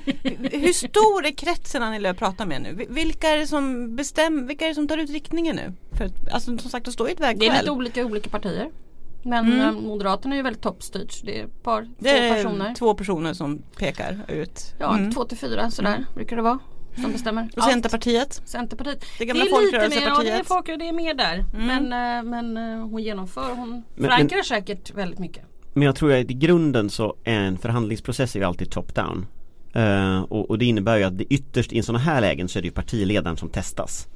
hur 0.53 0.73
stor 0.73 1.27
är 1.27 1.31
kretsen 1.31 1.83
Annie 1.83 1.99
Lööf 1.99 2.17
pratar 2.19 2.47
med 2.47 2.63
nu? 2.63 2.87
Vilka 2.89 3.29
är 3.29 3.37
det 3.37 3.47
som 3.47 3.97
bestämmer, 3.97 4.43
vilka 4.43 4.65
är 4.65 4.69
det 4.69 4.75
som 4.75 4.89
tar 4.89 4.99
ut 4.99 5.11
riktningen 5.11 5.57
nu? 5.57 5.73
För, 5.99 6.05
att- 6.05 6.29
alltså 6.33 6.59
som 6.59 6.71
sagt, 6.71 6.85
det 6.87 6.93
står 6.93 7.09
ju 7.09 7.13
ett 7.13 7.19
Det 7.19 7.25
är 7.25 7.35
vägskäl. 7.35 7.59
lite 7.61 7.71
olika 7.71 8.01
i 8.01 8.05
olika 8.05 8.31
partier. 8.31 8.69
Men 9.29 9.53
Mm. 9.53 9.61
eh, 9.61 9.73
Moderaterna 9.83 10.35
är 10.35 10.37
ju 10.37 10.43
väldigt 10.43 10.63
toppstyrt. 10.63 11.21
Det 11.25 11.41
är 11.41 11.45
ett 11.45 11.63
par, 11.63 11.83
Det 11.99 12.11
två 12.11 12.17
är 12.17 12.35
personer. 12.35 12.75
två 12.75 12.95
personer 12.95 13.33
som 13.33 13.63
pekar 13.79 14.19
ut. 14.29 14.75
Ja, 14.79 14.97
Mm. 14.99 15.13
två 15.13 15.25
till 15.25 15.39
fyra 15.39 15.71
sådär 15.71 16.05
brukar 16.15 16.37
det 16.37 16.43
vara. 16.43 16.59
Som 17.03 17.13
bestämmer 17.13 17.49
Och 17.57 17.63
allt. 17.63 17.73
Centerpartiet? 17.73 18.43
Centerpartiet. 18.45 19.05
Det 19.19 19.25
gamla 19.25 19.43
är 19.43 19.45
lite 19.45 19.57
mer, 19.61 19.65
ja 19.65 19.71
det 19.71 19.77
är, 19.87 19.91
folkrörelsepartiet. 19.91 20.47
folk, 20.47 20.67
det 20.67 20.89
är 20.89 20.93
mer 20.93 21.15
där. 21.15 21.45
Mm. 21.55 21.67
Men, 21.67 22.17
eh, 22.19 22.31
men 22.31 22.57
eh, 22.57 22.87
hon 22.89 23.03
genomför, 23.03 23.55
hon 23.55 23.71
Men- 23.95 24.05
förankrar 24.11 24.43
säkert 24.43 24.95
väldigt 24.95 25.19
mycket. 25.19 25.45
Men 25.73 25.83
jag 25.83 25.97
tror 25.97 26.13
att 26.13 26.31
i 26.31 26.35
grunden 26.35 26.91
så 26.91 27.17
är 27.25 27.41
en 27.41 27.59
förhandlingsprocess 27.59 28.35
är 28.37 28.41
ju 28.41 28.45
alltid 28.47 28.71
top-down. 28.71 29.27
Eh, 29.75 30.21
och, 30.23 30.51
och 30.51 30.59
det 30.59 30.65
innebär 30.65 30.97
ju 30.97 31.05
att 31.05 31.19
det 31.19 31.25
ytterst 31.25 31.73
i 31.73 31.83
sådana 31.83 31.99
här 32.05 32.21
lägen 32.21 32.49
så 32.49 32.59
är 32.59 32.63
det 32.63 32.67
ju 32.69 32.73
partiledaren 32.75 33.37
som 33.37 33.49
testas. 33.49 34.09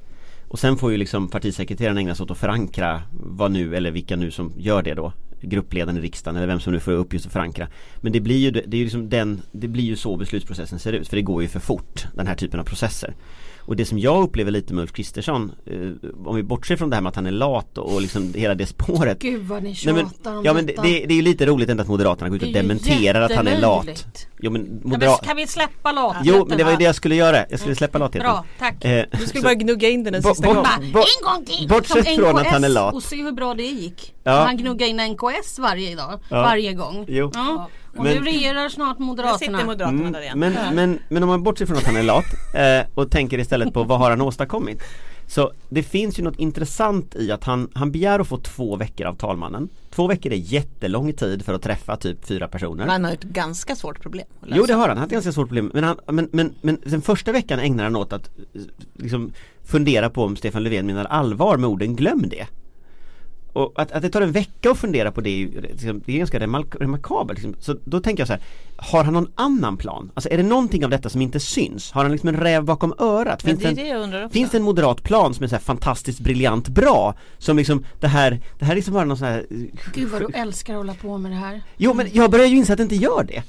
Och 0.53 0.59
sen 0.59 0.77
får 0.77 0.93
ju 0.93 0.97
liksom 0.97 1.29
partisekreteraren 1.29 1.99
ägna 1.99 2.15
sig 2.15 2.25
åt 2.25 2.31
att 2.31 2.39
förankra 2.39 3.03
vad 3.13 3.51
nu 3.51 3.77
eller 3.77 3.91
vilka 3.91 4.17
nu 4.17 4.31
som 4.31 4.53
gör 4.57 4.83
det 4.83 4.95
då. 4.95 5.13
Gruppledaren 5.41 5.99
i 5.99 6.01
riksdagen 6.01 6.37
eller 6.37 6.47
vem 6.47 6.61
som 6.61 6.73
nu 6.73 6.81
får 6.81 6.93
uppgift 6.93 7.27
att 7.27 7.33
förankra. 7.33 7.69
Men 7.97 8.13
det 8.13 8.21
blir 8.21 8.37
ju, 8.37 8.51
det 8.51 8.77
är 8.77 8.79
ju 8.79 8.85
liksom 8.85 9.09
den, 9.09 9.43
det 9.53 9.69
blir 9.69 9.85
ju 9.85 9.97
så 9.97 10.17
beslutsprocessen 10.17 10.79
ser 10.79 10.93
ut. 10.93 11.09
För 11.09 11.17
det 11.17 11.23
går 11.23 11.43
ju 11.43 11.49
för 11.49 11.61
fort 11.61 12.07
den 12.15 12.27
här 12.27 12.35
typen 12.35 12.61
av 12.61 12.65
processer. 12.65 13.15
Och 13.65 13.77
det 13.77 13.85
som 13.85 13.99
jag 13.99 14.23
upplever 14.23 14.51
lite 14.51 14.75
med 14.75 14.83
Ulf 14.83 14.93
Kristersson 14.93 15.53
eh, 15.67 15.77
Om 16.27 16.37
vi 16.37 16.43
bortser 16.43 16.77
från 16.77 16.91
det 16.91 16.97
här 16.97 17.01
med 17.01 17.11
att 17.11 17.17
han 17.17 17.27
är 17.27 17.31
lat 17.31 17.79
och 17.79 18.01
liksom 18.03 18.35
hela 18.35 18.55
det 18.55 18.67
spåret 18.67 19.19
Gud 19.19 19.43
vad 19.43 19.63
ni 19.63 19.69
Nej, 19.69 19.75
tjatar 19.75 20.03
men, 20.25 20.39
om 20.39 20.45
ja 20.45 20.53
men 20.53 20.67
det, 20.67 20.73
detta. 20.73 20.83
det, 20.83 20.89
det 21.07 21.15
är 21.15 21.17
ju 21.17 21.23
lite 21.23 21.47
roligt 21.47 21.69
ändå 21.69 21.83
att 21.83 21.89
Moderaterna 21.89 22.29
går 22.29 22.37
ut 22.37 22.43
och 22.43 22.53
dementerar 22.53 23.21
att 23.21 23.33
han 23.33 23.47
är 23.49 23.61
lat. 23.61 24.07
Jo 24.41 24.51
men 24.51 24.63
Ja, 24.63 24.69
men 24.81 24.81
Moderat... 24.91 25.25
kan 25.25 25.37
vi 25.37 25.47
släppa 25.47 25.93
latheten? 25.93 26.27
Jo 26.27 26.47
men 26.49 26.59
det 26.59 26.65
var 26.65 26.71
ju 26.71 26.77
det 26.77 26.85
jag 26.85 26.95
skulle 26.95 27.15
göra, 27.15 27.45
jag 27.51 27.61
skulle 27.61 27.75
släppa 27.75 27.99
latheten 27.99 28.21
Bra, 28.27 28.45
tack. 28.59 28.85
Eh, 28.85 29.05
Du 29.21 29.27
skulle 29.27 29.43
bara 29.43 29.55
gnugga 29.55 29.89
in 29.89 30.05
den 30.05 30.15
en 30.15 30.23
sista 30.23 30.47
gång. 30.47 30.57
En 30.57 30.93
gång 30.93 31.45
till! 31.47 31.69
bortsett 31.69 32.17
från 32.17 32.39
att 32.39 32.47
han 32.47 32.65
är 32.65 32.69
lat. 32.69 32.95
Och 32.95 33.03
se 33.03 33.23
hur 33.23 33.33
bra 33.33 33.55
det 33.55 33.63
gick. 33.63 34.15
Ja. 34.25 34.33
Han 34.33 34.57
gnuggar 34.57 34.87
in 34.87 34.97
NKS 35.01 35.59
varje 35.59 35.97
dag, 35.97 36.21
Ja. 36.29 36.43
varje 36.43 36.73
gång. 36.73 37.05
Jo. 37.09 37.31
Ja. 37.35 37.69
Och 37.97 38.05
Men- 38.05 38.15
nu 38.17 38.21
regerar 38.25 38.69
snart 38.69 38.99
Moderaterna. 38.99 39.39
sitter 39.59 39.65
Moderaterna 39.67 40.11
där 40.11 40.21
igen. 40.21 40.43
Mm, 40.43 40.53
men, 40.55 40.75
men, 40.75 40.99
men 41.09 41.23
om 41.23 41.29
man 41.29 41.43
bortser 41.43 41.67
från 41.67 41.77
att 41.77 41.85
han 41.85 41.97
är 41.97 42.03
lat 42.03 42.25
eh, 42.55 42.91
och 42.95 43.11
tänker 43.11 43.39
istället 43.39 43.75
på 43.75 43.85
vad 43.85 43.99
har 43.99 44.11
han 44.11 44.21
åstadkommit 44.21 44.83
Så 45.27 45.53
det 45.69 45.83
finns 45.83 46.19
ju 46.19 46.23
något 46.23 46.39
intressant 46.39 47.17
i 47.17 47.33
att 47.33 47.45
han, 47.45 47.69
han 47.75 47.93
begär 47.93 48.19
att 48.19 48.29
få 48.29 48.37
två 48.39 48.77
veckor 48.77 49.07
av 49.07 49.15
talmannen. 49.15 49.69
Två 49.91 50.07
veckor 50.07 50.33
är 50.33 50.37
jättelång 50.37 51.13
tid 51.13 51.45
för 51.45 51.55
att 51.55 51.63
träffa 51.63 51.97
typ 51.97 52.25
fyra 52.27 52.49
personer. 52.49 52.87
Man 52.87 53.05
har 53.05 53.13
ett 53.13 53.23
ganska 53.23 53.77
svårt 53.77 54.01
problem. 54.01 54.27
Jo 54.47 54.65
det 54.67 54.75
har 54.75 54.81
han, 54.81 54.89
han 54.89 54.99
har 54.99 55.05
ett 55.07 55.13
ganska 55.13 55.33
svårt 55.33 55.49
problem 55.49 55.71
men, 55.75 55.85
han, 55.85 55.97
men, 56.07 56.29
men, 56.33 56.55
men 56.61 56.79
den 56.85 57.03
första 57.03 57.33
veckan 57.33 57.59
ägnar 57.59 57.85
han 57.85 57.97
åt 57.97 58.13
att 58.13 58.31
eh, 58.55 58.61
liksom 58.97 59.33
fundera 59.65 60.11
på 60.11 60.25
om 60.25 60.37
Stefan 60.37 60.63
Löfven 60.63 60.87
menar 60.87 61.05
allvar 61.05 61.57
med 61.57 61.71
orden 61.71 61.97
glöm 61.97 62.25
det. 62.29 62.47
Och 63.53 63.73
att, 63.77 63.93
att 63.93 64.03
det 64.03 64.09
tar 64.09 64.21
en 64.21 64.33
vecka 64.33 64.71
att 64.71 64.79
fundera 64.79 65.13
på 65.13 65.21
det 65.21 65.31
är, 65.31 65.37
ju, 65.37 65.61
liksom, 65.61 66.03
det 66.07 66.13
är 66.13 66.19
ganska 66.19 66.41
remark 66.41 66.67
remarkabelt. 66.81 67.43
Liksom. 67.43 67.55
Så 67.61 67.77
då 67.85 68.01
tänker 68.01 68.21
jag 68.21 68.29
så 68.29 68.33
här, 68.33 68.43
har 68.77 69.05
han 69.05 69.15
någon 69.15 69.33
annan 69.35 69.77
plan? 69.77 70.11
Alltså 70.15 70.31
är 70.31 70.37
det 70.37 70.43
någonting 70.43 70.85
av 70.85 70.91
detta 70.91 71.09
som 71.09 71.23
inte 71.23 71.41
syns? 71.41 71.93
Har 71.93 72.03
han 72.03 72.13
liksom 72.13 72.29
en 72.29 72.37
räv 72.37 72.65
bakom 72.65 72.95
örat? 72.99 73.45
Men 73.45 73.59
Finns 73.59 73.77
det 73.77 73.83
är 73.83 73.85
det 73.85 74.05
en, 74.05 74.13
jag. 74.13 74.33
Finns 74.33 74.51
det 74.51 74.57
en 74.57 74.63
moderat 74.63 75.03
plan 75.03 75.35
som 75.35 75.45
är 75.45 75.49
så 75.49 75.55
här 75.55 75.63
fantastiskt 75.63 76.21
briljant 76.21 76.69
bra? 76.69 77.15
Som 77.39 77.57
liksom 77.57 77.85
det 78.01 78.09
här, 78.09 78.41
det 78.59 78.65
här 78.65 78.73
är 78.73 78.77
liksom 78.77 78.95
bara 78.95 79.05
någon 79.05 79.17
sån 79.17 79.29
här 79.29 79.47
Gud 79.95 80.09
vad 80.09 80.21
du 80.21 80.29
älskar 80.35 80.75
att 80.75 80.79
hålla 80.79 80.95
på 80.95 81.19
med 81.19 81.33
det 81.33 81.37
här. 81.37 81.63
Jo 81.77 81.95
men 81.95 82.09
jag 82.13 82.31
börjar 82.31 82.47
ju 82.47 82.57
inse 82.57 82.73
att 82.73 82.77
det 82.77 82.83
inte 82.83 82.97
gör 82.97 83.25
det 83.25 83.43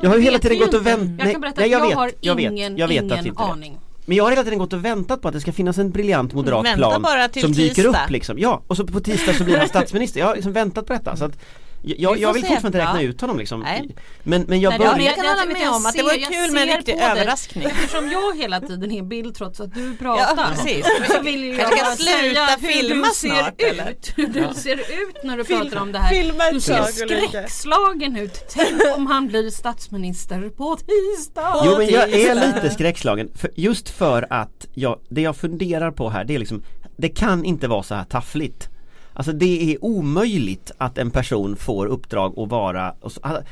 Jag 0.00 0.10
har 0.10 0.16
ju 0.16 0.22
hela 0.22 0.34
Vet 0.34 0.42
tiden 0.42 0.58
gått 0.58 0.68
och 0.68 0.74
inte. 0.74 0.96
vänt 0.96 1.20
Jag 1.20 1.32
kan 1.32 1.40
berätta 1.40 1.60
nej, 1.60 1.74
att 1.74 1.80
jag, 1.80 1.88
vet, 1.88 1.96
har 1.96 2.10
jag 2.20 2.34
vet, 2.34 2.52
ingen, 2.52 2.76
jag 2.76 2.88
vet 2.88 3.02
ingen 3.02 3.36
aning. 3.36 3.78
Men 4.04 4.16
jag 4.16 4.24
har 4.24 4.30
hela 4.30 4.44
tiden 4.44 4.58
gått 4.58 4.72
och 4.72 4.84
väntat 4.84 5.22
på 5.22 5.28
att 5.28 5.34
det 5.34 5.40
ska 5.40 5.52
finnas 5.52 5.78
en 5.78 5.90
briljant 5.90 6.32
moderat 6.34 6.64
Vänta 6.64 6.76
plan 6.76 7.02
bara 7.02 7.28
till 7.28 7.42
Som 7.42 7.52
dyker 7.52 7.74
tisdag. 7.74 8.04
upp 8.04 8.10
liksom, 8.10 8.38
ja 8.38 8.62
och 8.66 8.76
så 8.76 8.86
på 8.86 9.00
tisdag 9.00 9.32
så 9.34 9.44
blir 9.44 9.58
han 9.58 9.68
statsminister 9.68 10.20
Jag 10.20 10.26
har 10.26 10.34
liksom 10.34 10.52
väntat 10.52 10.86
på 10.86 10.92
detta 10.92 11.16
så 11.16 11.24
att 11.24 11.38
Jag, 11.82 12.18
jag, 12.18 12.32
vill 12.32 12.42
fortfarande 12.42 12.68
inte 12.68 12.78
räkna 12.78 13.02
ut 13.02 13.20
honom 13.20 13.38
liksom 13.38 13.60
Nej. 13.60 13.96
Men, 14.22 14.42
men 14.42 14.60
jag 14.60 14.78
börjar 14.78 14.98
jag 14.98 15.14
kan 15.14 15.26
hålla 15.26 15.46
vet 15.46 15.58
med 15.58 15.70
om 15.70 15.86
att 15.86 15.94
det 15.94 16.02
var 16.02 16.32
kul 16.32 16.52
med 16.52 16.62
en 16.62 16.76
riktig 16.76 16.92
överraskning. 16.92 17.64
Eftersom 17.64 18.10
jag 18.10 18.36
hela 18.36 18.60
tiden 18.60 18.92
är 18.92 19.02
bild 19.02 19.34
trots 19.34 19.60
att 19.60 19.74
du 19.74 19.96
pratar. 19.96 20.34
Ja, 20.36 20.48
precis. 20.54 20.86
Så 21.08 21.22
vill 21.22 21.48
jag 21.48 21.58
Kanske 21.58 21.76
ska 21.76 21.84
bara 21.84 21.96
sluta 21.96 22.72
filma 22.72 23.06
snart, 23.06 23.54
ut. 23.58 23.66
eller? 23.66 23.94
Hur 24.16 24.26
du 24.26 24.54
ser 24.54 24.76
ut 24.76 25.24
när 25.24 25.36
du 25.36 25.44
pratar 25.44 25.80
om 25.80 25.92
det 25.92 25.98
här. 25.98 26.10
filma 26.10 26.44
Du 26.52 26.60
ser 26.60 26.82
skräckslagen 26.82 28.16
ut. 28.16 28.44
Tänk 28.50 28.96
om 28.96 29.06
han 29.06 29.26
blir 29.26 29.50
statsminister 29.50 30.48
på 30.48 30.76
tisdag. 30.76 31.62
Jo 31.64 31.78
men 31.78 31.88
jag 31.88 32.12
är 32.12 32.34
lite 32.34 32.70
skräckslagen, 32.70 33.30
för, 33.34 33.50
just 33.56 33.88
för 33.88 34.26
att 34.30 34.66
jag, 34.74 35.00
det 35.08 35.20
jag 35.20 35.36
funderar 35.36 35.90
på 35.90 36.10
här 36.10 36.24
det 36.24 36.34
är 36.34 36.38
liksom 36.38 36.62
Det 36.96 37.08
kan 37.08 37.44
inte 37.44 37.68
vara 37.68 37.82
så 37.82 37.94
här 37.94 38.04
taffligt 38.04 38.68
Alltså 39.20 39.32
det 39.32 39.72
är 39.72 39.84
omöjligt 39.84 40.70
att 40.78 40.98
en 40.98 41.10
person 41.10 41.56
får 41.56 41.86
uppdrag 41.86 42.38
att 42.38 42.48
vara 42.48 42.94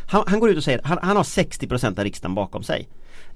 han, 0.07 0.25
han 0.27 0.41
går 0.41 0.51
ut 0.51 0.57
och 0.57 0.65
säger, 0.65 0.81
han, 0.85 0.99
han 1.03 1.17
har 1.17 1.25
60% 1.25 1.99
av 1.99 2.05
riksdagen 2.05 2.35
bakom 2.35 2.63
sig. 2.63 2.89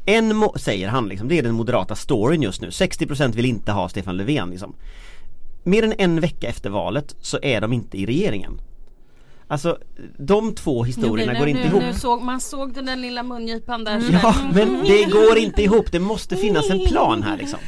En 0.07 0.49
säger 0.57 0.89
han 0.89 1.09
liksom, 1.09 1.29
det 1.29 1.39
är 1.39 1.43
den 1.43 1.55
moderata 1.55 1.95
storyn 1.95 2.43
just 2.43 2.61
nu. 2.61 2.69
60% 2.69 3.35
vill 3.35 3.45
inte 3.45 3.73
ha 3.73 3.89
Stefan 3.89 4.17
Löfven 4.17 4.51
liksom. 4.51 4.75
Mer 5.63 5.83
än 5.83 5.95
en 5.99 6.21
vecka 6.21 6.49
efter 6.49 6.71
valet 6.71 7.17
så 7.21 7.39
är 7.43 7.61
de 7.61 7.73
inte 7.73 7.99
i 7.99 8.07
regeringen. 8.07 8.61
Alltså 9.49 9.79
de 10.19 10.55
två 10.55 10.85
historierna 10.85 11.33
Nu- 11.33 11.39
går 11.39 11.45
nu- 11.47 11.51
inte 11.51 11.63
nu- 11.79 11.85
ihop. 11.87 11.97
såg, 11.97 12.23
man 12.23 12.41
såg 12.41 12.75
den 12.75 12.87
där 12.87 12.97
lilla 12.97 13.23
mungipan 13.23 13.85
där. 13.85 14.03
Ja 14.23 14.35
men 14.55 14.85
det 14.85 15.05
går 15.05 15.39
inte 15.39 15.63
ihop, 15.63 15.93
det 15.93 16.01
måste 16.01 16.37
finnas 16.37 16.71
en 16.71 16.87
plan 16.87 17.23
här 17.23 17.37
liksom 17.37 17.59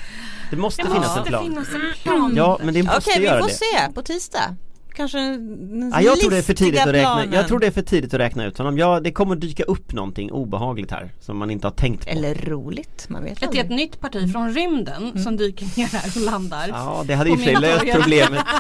Det 0.51 0.57
måste 0.57 0.83
Det 0.83 0.89
finnas 0.89 1.17
en 1.17 1.19
måste 1.19 1.31
plan 1.31 1.45
finnas 1.45 1.69
en 1.75 1.81
plan. 2.03 2.33
Ja 2.37 2.59
men 2.63 2.75
det 2.75 2.83
måste 2.83 2.99
Okej 2.99 3.19
vi 3.21 3.27
göra 3.27 3.41
får 3.41 3.49
det 3.49 3.55
se 3.55 3.93
på 3.95 4.03
tisdag. 4.03 4.57
Kanske 4.97 5.19
den 5.19 5.93
ja, 5.95 6.01
jag 6.01 6.21
tror 6.21 6.31
det 6.31 6.39
är 6.39 6.43
för 6.43 6.55
tidigt 6.55 6.81
att 6.81 6.87
räkna, 6.87 7.15
planen. 7.15 7.33
jag 7.33 7.49
tror 7.49 7.59
det 7.59 7.67
är 7.67 7.71
för 7.71 7.83
tidigt 7.83 8.15
att 8.15 8.21
räkna 8.21 8.45
ut 8.45 8.59
honom. 8.59 8.79
Ja, 8.79 9.01
det 9.01 9.13
kommer 9.13 9.37
dyka 9.37 9.63
upp 9.63 9.93
någonting 9.93 10.33
obehagligt 10.33 10.91
här 10.91 11.13
som 11.21 11.39
man 11.39 11.51
inte 11.51 11.67
har 11.67 11.73
tänkt 11.73 12.05
på. 12.05 12.11
Eller 12.11 12.35
roligt, 12.35 13.07
man 13.09 13.25
vet 13.25 13.43
Ett 13.43 13.55
helt 13.55 13.71
nytt 13.71 14.01
parti 14.01 14.33
från 14.33 14.55
rymden 14.55 15.23
som 15.23 15.37
dyker 15.37 15.79
ner 15.79 15.87
här 15.87 16.13
och 16.17 16.23
landar. 16.23 16.69
Ja, 16.69 17.05
det 17.07 17.15
hade 17.15 17.31
På 17.31 17.37
för 17.37 17.61
löst 17.61 17.85
problemet. 17.93 18.45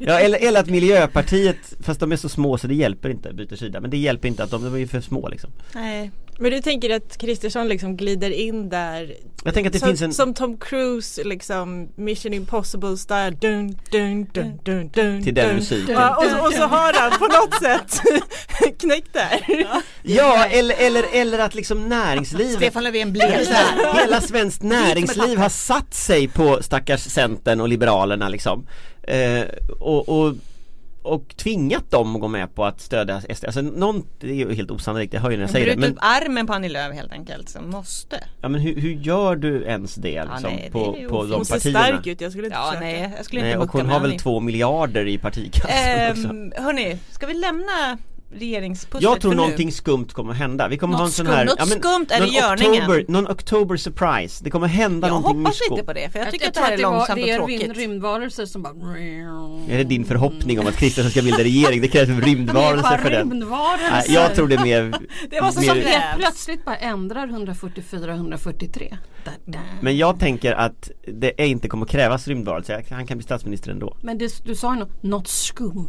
Ja, 0.00 0.20
eller, 0.20 0.38
eller 0.48 0.60
att 0.60 0.68
Miljöpartiet, 0.68 1.74
fast 1.80 2.00
de 2.00 2.12
är 2.12 2.16
så 2.16 2.28
små 2.28 2.58
så 2.58 2.66
det 2.66 2.74
hjälper 2.74 3.08
inte, 3.08 3.32
byter 3.32 3.56
sida. 3.56 3.80
Men 3.80 3.90
det 3.90 3.96
hjälper 3.96 4.28
inte 4.28 4.44
att 4.44 4.50
de, 4.50 4.64
de 4.64 4.74
är 4.74 4.78
ju 4.78 4.86
för 4.86 5.00
små 5.00 5.28
liksom. 5.28 5.50
Nej. 5.74 6.10
Men 6.40 6.50
du 6.50 6.60
tänker 6.60 6.96
att 6.96 7.18
Kristersson 7.18 7.68
liksom 7.68 7.96
glider 7.96 8.30
in 8.30 8.68
där 8.68 9.14
Jag 9.44 9.54
tänker 9.54 9.68
att 9.68 9.72
det 9.72 9.78
som, 9.78 9.88
finns 9.88 10.02
en... 10.02 10.12
som 10.12 10.34
Tom 10.34 10.56
Cruise 10.56 11.24
liksom 11.24 11.88
Mission 11.94 12.34
Impossible 12.34 12.96
style 12.96 13.30
dun 13.30 13.76
dun 13.90 14.26
dun 14.32 14.58
dun 14.64 14.88
dun 14.88 15.24
Till 15.24 15.34
den 15.46 15.56
musiken. 15.56 15.94
Ja, 15.94 16.16
och, 16.16 16.24
så- 16.24 16.46
och 16.46 16.52
så 16.52 16.62
har 16.62 16.92
han 16.92 17.18
på 17.18 17.26
något 17.26 17.54
sätt 17.62 18.00
knäckt 18.80 19.12
där. 19.12 19.66
Ja, 20.02 20.44
eller, 20.46 20.74
eller, 20.78 21.04
eller 21.12 21.38
att 21.38 21.54
liksom 21.54 21.88
näringslivet 21.88 22.56
Stefan 22.56 22.84
Löfven 22.84 23.12
blev 23.12 23.30
Hela, 23.30 23.44
så 23.44 23.52
här. 23.52 24.00
hela 24.02 24.20
svenskt 24.20 24.62
näringsliv 24.62 25.38
har 25.38 25.48
satt 25.48 25.94
sig 25.94 26.28
på 26.28 26.58
stackars 26.62 27.00
Centern 27.00 27.60
och 27.60 27.68
Liberalerna 27.68 28.28
liksom 28.28 28.66
eh, 29.02 29.42
och, 29.80 30.08
och, 30.08 30.34
och 31.08 31.36
tvingat 31.36 31.90
dem 31.90 32.14
att 32.14 32.20
gå 32.20 32.28
med 32.28 32.54
på 32.54 32.64
att 32.64 32.80
stödja 32.80 33.20
SD. 33.34 33.44
Alltså 33.44 33.60
någon, 33.60 34.04
det 34.20 34.30
är 34.30 34.34
ju 34.34 34.54
helt 34.54 34.70
osannolikt, 34.70 35.12
jag 35.14 35.20
hör 35.20 35.30
ju 35.30 35.36
när 35.36 35.42
jag 35.42 35.50
säger 35.50 35.66
det 35.66 35.76
men, 35.76 35.92
upp 35.92 35.98
armen 36.00 36.46
på 36.46 36.52
Annie 36.52 36.68
Lööf 36.68 36.94
helt 36.94 37.12
enkelt, 37.12 37.48
som 37.48 37.70
måste. 37.70 38.24
ja, 38.40 38.48
men 38.48 38.60
hur, 38.60 38.80
hur 38.80 38.90
gör 38.90 39.36
du 39.36 39.64
ens 39.64 39.94
det 39.94 40.24
liksom 40.24 40.50
nej, 40.50 40.62
det 40.64 40.70
på, 40.72 40.96
ju 41.00 41.08
på 41.08 41.24
de 41.24 41.32
Hon 41.32 41.44
ser 41.44 41.54
partierna? 41.54 41.78
stark 41.78 42.06
ut, 42.06 42.20
jag 42.20 42.32
skulle 42.32 42.46
inte 42.46 42.58
Ja 42.58 42.66
försöka. 42.66 42.80
nej, 42.86 43.12
jag 43.16 43.24
skulle 43.24 43.42
Nej, 43.42 43.50
inte 43.52 43.64
och 43.64 43.72
hon 43.72 43.86
har 43.86 44.00
väl 44.00 44.18
två 44.18 44.40
miljarder 44.40 45.06
i 45.06 45.18
partikassan 45.18 46.10
också. 46.10 46.28
Ehm, 46.28 46.52
hörni, 46.56 46.98
ska 47.10 47.26
vi 47.26 47.34
lämna 47.34 47.98
regeringspusslet 48.30 49.02
Jag 49.02 49.20
tror 49.20 49.30
för 49.30 49.36
nu? 49.36 49.42
någonting 49.42 49.72
skumt 49.72 50.06
kommer 50.12 50.30
att 50.32 50.36
hända. 50.38 50.68
Vi 50.68 50.78
kommer 50.78 50.92
Något 50.92 50.98
ha 51.00 51.06
en 51.06 51.12
sån 51.12 51.26
skumt- 51.26 51.34
här 51.36 51.44
något 51.44 51.68
skumt 51.68 52.06
är 52.10 52.20
det 52.20 52.26
görningen. 52.26 52.82
oktober, 52.82 53.04
någon 53.08 53.26
oktober 53.28 53.76
surprise. 53.76 54.44
Det 54.44 54.50
kommer 54.50 54.66
hända 54.66 55.08
Jag 55.08 55.14
någonting 55.14 55.38
hoppas 55.38 55.60
mysko. 55.60 55.74
inte 55.74 55.86
på 55.86 55.92
det, 55.92 56.10
för 56.12 56.18
jag 56.18 56.26
Jag, 56.26 56.32
tycker 56.32 56.44
jag 56.44 56.48
att 56.48 56.54
det 56.54 56.60
tror 56.60 56.64
här 56.66 56.72
att 56.72 56.78
är 56.78 56.82
det, 56.82 56.86
var, 56.88 56.96
långsamt 56.96 57.16
det 57.16 57.22
och 57.22 57.28
är 57.28 57.48
rym, 57.48 57.58
tråkigt. 57.60 57.78
rymdvarelser 57.78 58.46
som 58.46 58.62
bara... 58.62 58.72
Är 59.68 59.78
det 59.78 59.84
din 59.84 60.04
förhoppning 60.04 60.60
om 60.60 60.66
att 60.66 60.76
Kristersson 60.76 61.10
ska 61.10 61.22
bilda 61.22 61.38
regering? 61.44 61.80
Det 61.80 61.88
krävs 61.88 62.08
en 62.08 62.20
rymdvarelse 62.20 62.98
för 62.98 63.10
den. 63.10 63.30
rymdvarelser. 63.30 63.90
Nej, 63.90 64.04
jag 64.08 64.34
tror 64.34 64.48
det 64.48 64.54
är 64.54 64.62
mer, 64.64 64.82
Det 65.30 65.40
var 65.40 65.50
så 65.50 65.60
mer 65.60 65.66
som 65.68 65.76
det- 65.78 65.84
helt 65.88 66.18
plötsligt 66.18 66.64
bara 66.64 66.76
ändrar 66.76 67.28
144 67.28 68.14
143. 68.14 68.96
Da, 69.24 69.30
da. 69.44 69.58
Men 69.80 69.96
jag 69.96 70.18
tänker 70.20 70.52
att 70.52 70.90
det 71.06 71.42
är 71.42 71.46
inte 71.46 71.68
kommer 71.68 71.86
krävas 71.86 72.28
rymdvarelse, 72.28 72.82
han 72.90 73.06
kan 73.06 73.18
bli 73.18 73.24
statsminister 73.24 73.70
ändå 73.70 73.96
Men 74.02 74.18
det, 74.18 74.44
du 74.44 74.54
sa 74.54 74.74
ju 74.74 74.80
något, 74.80 75.02
något 75.02 75.28
skumt. 75.28 75.88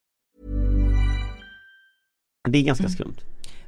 Det 2.51 2.57
är 2.57 2.63
ganska 2.63 2.89
skumt 2.89 3.15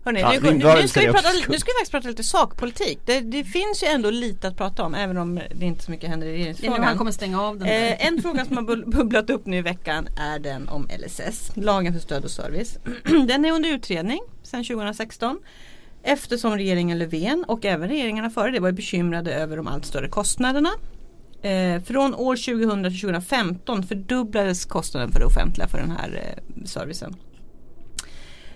Hörrni, 0.05 0.19
Ja, 0.19 0.31
nu, 0.41 0.51
nu, 0.51 0.81
nu, 0.81 0.87
ska 0.87 0.99
vi 0.99 1.07
prata, 1.07 1.29
nu 1.49 1.59
ska 1.59 1.71
vi 1.71 1.73
faktiskt 1.73 1.91
prata 1.91 2.07
lite 2.07 2.23
sakpolitik. 2.23 2.99
Det, 3.05 3.19
det 3.19 3.43
finns 3.43 3.83
ju 3.83 3.87
ändå 3.87 4.09
lite 4.09 4.47
att 4.47 4.57
prata 4.57 4.83
om 4.83 4.95
även 4.95 5.17
om 5.17 5.41
det 5.55 5.65
inte 5.65 5.83
så 5.83 5.91
mycket 5.91 6.09
händer 6.09 6.27
i 6.27 6.29
han 6.29 6.37
regeringsfrågan. 6.37 6.97
kommer 6.97 7.11
stänga 7.11 7.41
av 7.41 7.59
den. 7.59 7.67
Eh, 7.67 8.07
en 8.07 8.21
fråga 8.21 8.45
som 8.45 8.57
har 8.57 8.91
bubblat 8.91 9.29
upp 9.29 9.45
nu 9.45 9.57
i 9.57 9.61
veckan 9.61 10.07
är 10.17 10.39
den 10.39 10.69
om 10.69 10.87
LSS, 10.99 11.51
lagen 11.55 11.93
för 11.93 11.99
stöd 11.99 12.23
och 12.23 12.31
service. 12.31 12.77
den 13.27 13.45
är 13.45 13.51
under 13.51 13.69
utredning 13.69 14.19
sedan 14.43 14.63
2016 14.63 15.39
eftersom 16.03 16.57
regeringen 16.57 16.99
Löfven 16.99 17.45
och 17.47 17.65
även 17.65 17.89
regeringarna 17.89 18.29
före 18.29 18.51
det 18.51 18.59
var 18.59 18.71
bekymrade 18.71 19.33
över 19.33 19.57
de 19.57 19.67
allt 19.67 19.85
större 19.85 20.09
kostnaderna. 20.09 20.69
Eh, 21.41 21.83
från 21.83 22.15
år 22.15 22.35
2000 22.35 22.83
till 22.83 23.01
2015 23.01 23.83
fördubblades 23.83 24.65
kostnaden 24.65 25.11
för 25.11 25.19
det 25.19 25.25
offentliga 25.25 25.67
för 25.67 25.77
den 25.77 25.91
här 25.91 26.35
eh, 26.37 26.65
servicen. 26.65 27.15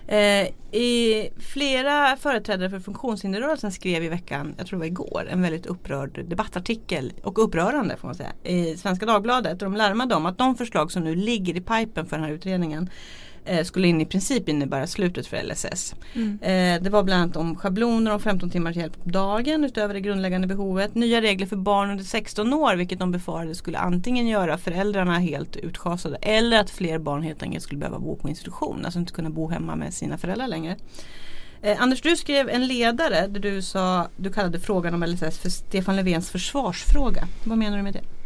Eh, 0.08 0.48
i 0.72 1.28
flera 1.38 2.16
företrädare 2.16 2.70
för 2.70 2.80
funktionshinderrörelsen 2.80 3.72
skrev 3.72 4.04
i 4.04 4.08
veckan, 4.08 4.54
jag 4.58 4.66
tror 4.66 4.78
det 4.78 4.80
var 4.80 4.86
igår, 4.86 5.28
en 5.30 5.42
väldigt 5.42 5.66
upprörd 5.66 6.24
debattartikel 6.28 7.12
och 7.22 7.44
upprörande 7.44 7.96
får 7.96 8.08
man 8.08 8.14
säga 8.14 8.32
i 8.44 8.76
Svenska 8.76 9.06
Dagbladet. 9.06 9.52
Och 9.52 9.70
de 9.70 9.76
larmade 9.76 10.14
om 10.14 10.26
att 10.26 10.38
de 10.38 10.56
förslag 10.56 10.92
som 10.92 11.04
nu 11.04 11.14
ligger 11.14 11.56
i 11.56 11.60
pipen 11.60 12.06
för 12.06 12.16
den 12.16 12.24
här 12.24 12.32
utredningen 12.32 12.90
skulle 13.64 13.88
in 13.88 14.00
i 14.00 14.06
princip 14.06 14.48
innebära 14.48 14.86
slutet 14.86 15.26
för 15.26 15.42
LSS. 15.42 15.94
Eh, 16.42 16.82
det 16.82 16.90
var 16.90 17.02
bland 17.02 17.22
annat 17.22 17.36
om 17.36 17.56
schabloner 17.56 18.12
om 18.12 18.20
15 18.20 18.50
timmars 18.50 18.76
hjälp 18.76 19.04
på 19.04 19.10
dagen 19.10 19.64
utöver 19.64 19.94
det 19.94 20.00
grundläggande 20.00 20.46
behovet. 20.46 20.94
Nya 20.94 21.20
regler 21.20 21.46
för 21.46 21.56
barn 21.56 21.90
under 21.90 22.04
16 22.04 22.52
år 22.52 22.76
vilket 22.76 22.98
de 22.98 23.12
befarade 23.12 23.54
skulle 23.54 23.78
antingen 23.78 24.28
göra 24.28 24.58
föräldrarna 24.58 25.18
helt 25.18 25.56
utschasade 25.56 26.16
eller 26.16 26.60
att 26.60 26.70
fler 26.70 26.98
barn 26.98 27.22
helt 27.22 27.42
enkelt 27.42 27.64
skulle 27.64 27.78
behöva 27.78 27.98
bo 27.98 28.16
på 28.16 28.28
institution. 28.28 28.84
Alltså 28.84 28.98
inte 28.98 29.12
kunna 29.12 29.30
bo 29.30 29.48
hemma 29.48 29.76
med 29.76 29.94
sina 29.94 30.18
föräldrar 30.18 30.48
längre. 30.48 30.76
Eh, 31.62 31.82
Anders 31.82 32.02
du 32.02 32.16
skrev 32.16 32.48
en 32.48 32.66
ledare 32.66 33.26
där 33.26 33.40
du 33.40 33.62
sa 33.62 34.08
Du 34.16 34.32
kallade 34.32 34.60
frågan 34.60 34.94
om 34.94 35.02
LSS 35.02 35.38
för 35.38 35.50
Stefan 35.50 35.96
Löfvens 35.96 36.30
försvarsfråga. 36.30 37.28
Vad 37.44 37.58
menar 37.58 37.76
du 37.76 37.82
med 37.82 37.92
det? 37.92 38.17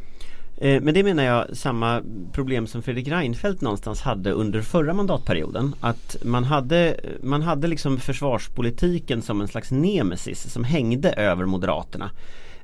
Eh, 0.63 0.81
Men 0.83 0.95
det 0.95 1.03
menar 1.03 1.23
jag 1.23 1.57
samma 1.57 2.03
problem 2.33 2.67
som 2.67 2.83
Fredrik 2.83 3.09
Reinfeldt 3.09 3.61
någonstans 3.61 4.01
hade 4.01 4.31
under 4.33 4.61
förra 4.63 4.95
mandatperioden. 4.95 5.75
Att 5.81 6.17
man 6.25 6.45
hade, 6.45 7.01
man 7.23 7.43
hade 7.43 7.69
liksom 7.69 7.99
försvarspolitiken 8.01 9.23
som 9.23 9.41
en 9.41 9.49
slags 9.49 9.71
nemesis 9.71 10.53
som 10.53 10.65
hängde 10.65 11.13
över 11.13 11.45
Moderaterna. 11.45 12.11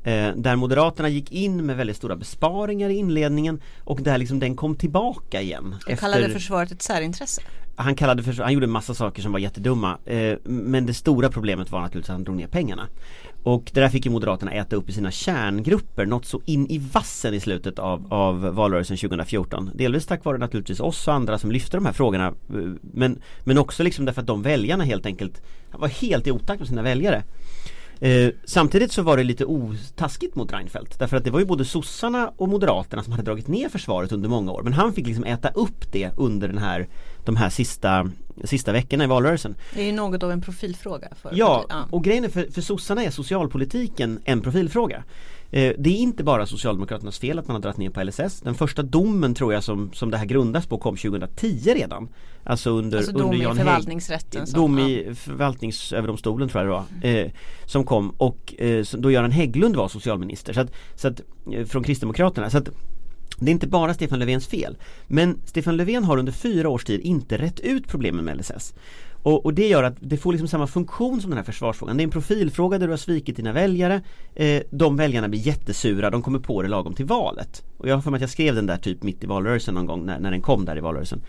Eh, 0.05 0.29
där 0.37 0.57
Moderaterna 0.57 1.09
gick 1.09 1.33
in 1.33 1.67
med 1.67 1.77
väldigt 1.77 1.97
stora 1.97 2.17
besparingar 2.17 2.91
i 2.91 2.95
inledningen 2.95 3.61
och 3.85 4.03
där 4.03 4.19
liksom 4.19 4.39
den 4.39 4.57
kom 4.57 4.75
tillbaka 4.77 5.41
igen. 5.41 5.75
Du 5.87 5.97
kallade 5.97 6.31
försvaret 6.31 6.73
ett 6.73 6.83
särintresse 6.83 7.43
han 7.79 7.95
kallade 7.95 8.23
för, 8.23 8.43
han 8.43 8.53
gjorde 8.53 8.67
en 8.67 8.71
massa 8.71 8.95
saker 8.95 9.23
som 9.23 9.33
var 9.33 9.39
jättedumma 9.39 9.99
eh, 10.05 10.39
Men 10.45 10.87
det 10.87 10.95
stora 10.95 11.29
problemet 11.29 11.71
var 11.71 11.81
naturligtvis 11.81 12.11
att 12.11 12.15
han 12.15 12.25
drog 12.25 12.37
ner 12.37 12.47
pengarna. 12.47 12.89
Och 13.43 13.71
det 13.75 13.81
där 13.81 13.89
fick 13.89 14.07
ju 14.07 14.13
Moderaterna 14.13 14.53
äta 14.53 14.77
upp 14.77 14.89
i 14.89 14.93
sina 14.93 15.11
kärngrupper 15.11 16.07
Något 16.07 16.27
så 16.27 16.41
in 16.45 16.67
i 16.67 16.79
vassen 16.79 17.35
i 17.35 17.41
slutet 17.41 17.79
av, 17.79 18.07
av 18.15 18.41
valrörelsen 18.41 18.97
2014 18.97 19.71
Delvis 19.75 20.07
tack 20.07 20.25
vare 20.25 20.39
naturligtvis 20.39 20.81
oss 20.81 21.09
och 21.09 21.15
andra 21.15 21.39
som 21.39 21.53
lyfte 21.53 21.77
de 21.77 21.87
här 21.87 21.93
frågorna 21.93 22.27
eh, 22.27 22.35
Men, 22.81 23.21
men 23.45 23.59
också 23.59 23.83
liksom 23.83 24.05
därför 24.05 24.21
att 24.21 24.27
de 24.27 24.43
väljarna 24.43 24.85
helt 24.85 25.07
enkelt 25.07 25.43
var 25.73 25.89
helt 25.89 26.27
i 26.27 26.31
otakt 26.31 26.59
med 26.59 26.69
sina 26.69 26.83
väljare. 26.83 27.23
Eh, 28.01 28.31
samtidigt 28.45 28.93
så 28.93 29.03
var 29.03 29.17
det 29.17 29.25
lite 29.25 29.45
otaskigt 29.45 30.35
mot 30.35 30.53
Reinfeldt 30.53 30.99
därför 30.99 31.17
att 31.17 31.25
det 31.25 31.31
var 31.31 31.41
ju 31.41 31.47
både 31.47 31.65
sossarna 31.65 32.33
och 32.37 32.49
moderaterna 32.49 33.03
som 33.03 33.13
hade 33.13 33.25
dragit 33.25 33.49
ner 33.49 33.69
försvaret 33.69 34.13
under 34.13 34.29
många 34.29 34.53
år 34.53 34.63
men 34.63 34.73
han 34.73 34.93
fick 34.93 35.07
liksom 35.07 35.25
äta 35.25 35.49
upp 35.49 35.93
det 35.93 36.11
under 36.17 36.49
den 36.49 36.59
här 36.59 36.89
de 37.25 37.37
här 37.37 37.51
sista, 37.51 38.11
sista 38.45 38.73
veckorna 38.73 39.05
i 39.05 39.07
valrörelsen. 39.07 39.55
Det 39.75 39.81
är 39.81 39.87
ju 39.87 39.93
något 39.93 40.23
av 40.23 40.31
en 40.31 40.41
profilfråga. 40.41 41.09
För 41.23 41.31
Ja, 41.35 41.67
och 41.91 42.05
grejen 42.05 42.25
är 42.25 42.29
för, 42.29 42.53
för 42.53 42.61
sossarna 42.61 43.05
är 43.05 43.11
socialpolitiken 43.11 44.21
en 44.25 44.41
profilfråga. 44.41 45.05
Eh, 45.51 45.73
det 45.79 45.91
är 45.91 45.97
inte 45.97 46.25
bara 46.25 46.47
Socialdemokraternas 46.47 47.19
fel 47.19 47.39
att 47.39 47.47
man 47.47 47.55
har 47.55 47.61
dragit 47.63 47.77
ner 47.79 47.91
på 47.91 48.03
LSS. 48.03 48.41
Den 48.41 48.55
första 48.55 48.83
domen 48.83 49.35
tror 49.35 49.53
jag 49.53 49.65
som, 49.65 49.91
som 49.93 50.11
det 50.11 50.17
här 50.17 50.27
grundas 50.27 50.67
på 50.67 50.79
kom 50.79 50.97
2010 50.97 51.75
redan. 51.75 52.09
Alltså 52.45 52.71
under, 52.71 52.99
Alltså 52.99 53.13
dom 53.13 53.23
under 53.23 53.39
i 53.39 53.43
Jan 53.43 53.57
förvaltningsrätten 53.57 54.47
som- 54.47 54.61
Dom 54.61 54.79
ja. 54.79 54.89
i 54.89 55.15
förvaltningsöverdomstolen 55.15 56.49
tror 56.49 56.65
jag 56.65 56.85
det 57.01 57.09
var. 57.09 57.21
Eh, 57.21 57.31
som 57.67 57.85
kom 57.85 58.11
och 58.11 58.55
eh, 58.59 58.85
då 58.93 59.11
Göran 59.11 59.31
Hägglund 59.31 59.77
var 59.77 59.89
socialminister. 59.89 60.53
Så 60.53 60.61
att, 60.61 60.73
så 60.95 61.09
att, 61.09 61.21
eh, 61.53 61.65
från 61.67 61.83
Kristdemokraterna. 61.83 62.51
Så 62.51 62.59
att, 62.59 62.69
det 63.41 63.51
är 63.51 63.53
inte 63.53 63.67
bara 63.67 63.95
Stefan 63.95 64.19
Löfvens 64.19 64.47
fel. 64.47 64.77
Men 65.07 65.39
Stefan 65.45 65.77
Löfven 65.77 66.05
har 66.05 66.19
under 66.19 66.33
fyra 66.33 66.69
års 66.69 66.85
tid 66.85 67.01
inte 67.01 67.39
rätt 67.39 67.61
ut 67.61 67.89
problemen 67.89 68.25
med 68.25 68.37
LSS. 68.37 68.75
Och, 69.23 69.45
och 69.45 69.55
det 69.55 69.69
gör 69.69 69.83
att 69.83 69.97
det 70.01 70.17
får 70.17 70.33
liksom 70.33 70.49
samma 70.49 70.67
funktion 70.67 71.21
som 71.21 71.31
den 71.31 71.37
här 71.37 71.45
försvarsfrågan. 71.45 71.97
Det 71.97 72.03
är 72.03 72.05
en 72.05 72.11
profilfråga 72.11 72.79
där 72.79 72.87
du 72.87 72.93
har 72.93 72.99
svikit 72.99 73.37
dina 73.37 73.53
väljare. 73.53 74.03
Eh, 74.35 74.63
de 74.71 74.97
väljarna 74.97 75.29
blir 75.29 75.41
jättesura, 75.41 76.11
de 76.11 76.23
kommer 76.23 76.39
på 76.39 76.63
det 76.63 76.69
lagom 76.69 76.95
till 76.95 77.07
valet. 77.07 77.65
Och 77.79 77.89
jag 77.89 77.95
har 77.95 78.03
för 78.03 78.11
mig 78.11 78.19
att 78.19 78.23
jag 78.23 78.31
skrev 78.31 78.55
den 78.55 78.67
där 78.67 78.77
typ 78.77 79.03
mitt 79.03 79.25
i 79.25 79.27
valrörelsen 79.27 79.75
någon 79.75 79.87
gång 79.87 80.07
när, 80.07 80.21
när 80.21 80.31
den 80.31 80.43
kom 80.43 80.65
där 80.65 80.77
i 80.79 80.81
valrörelsen. 80.81 81.21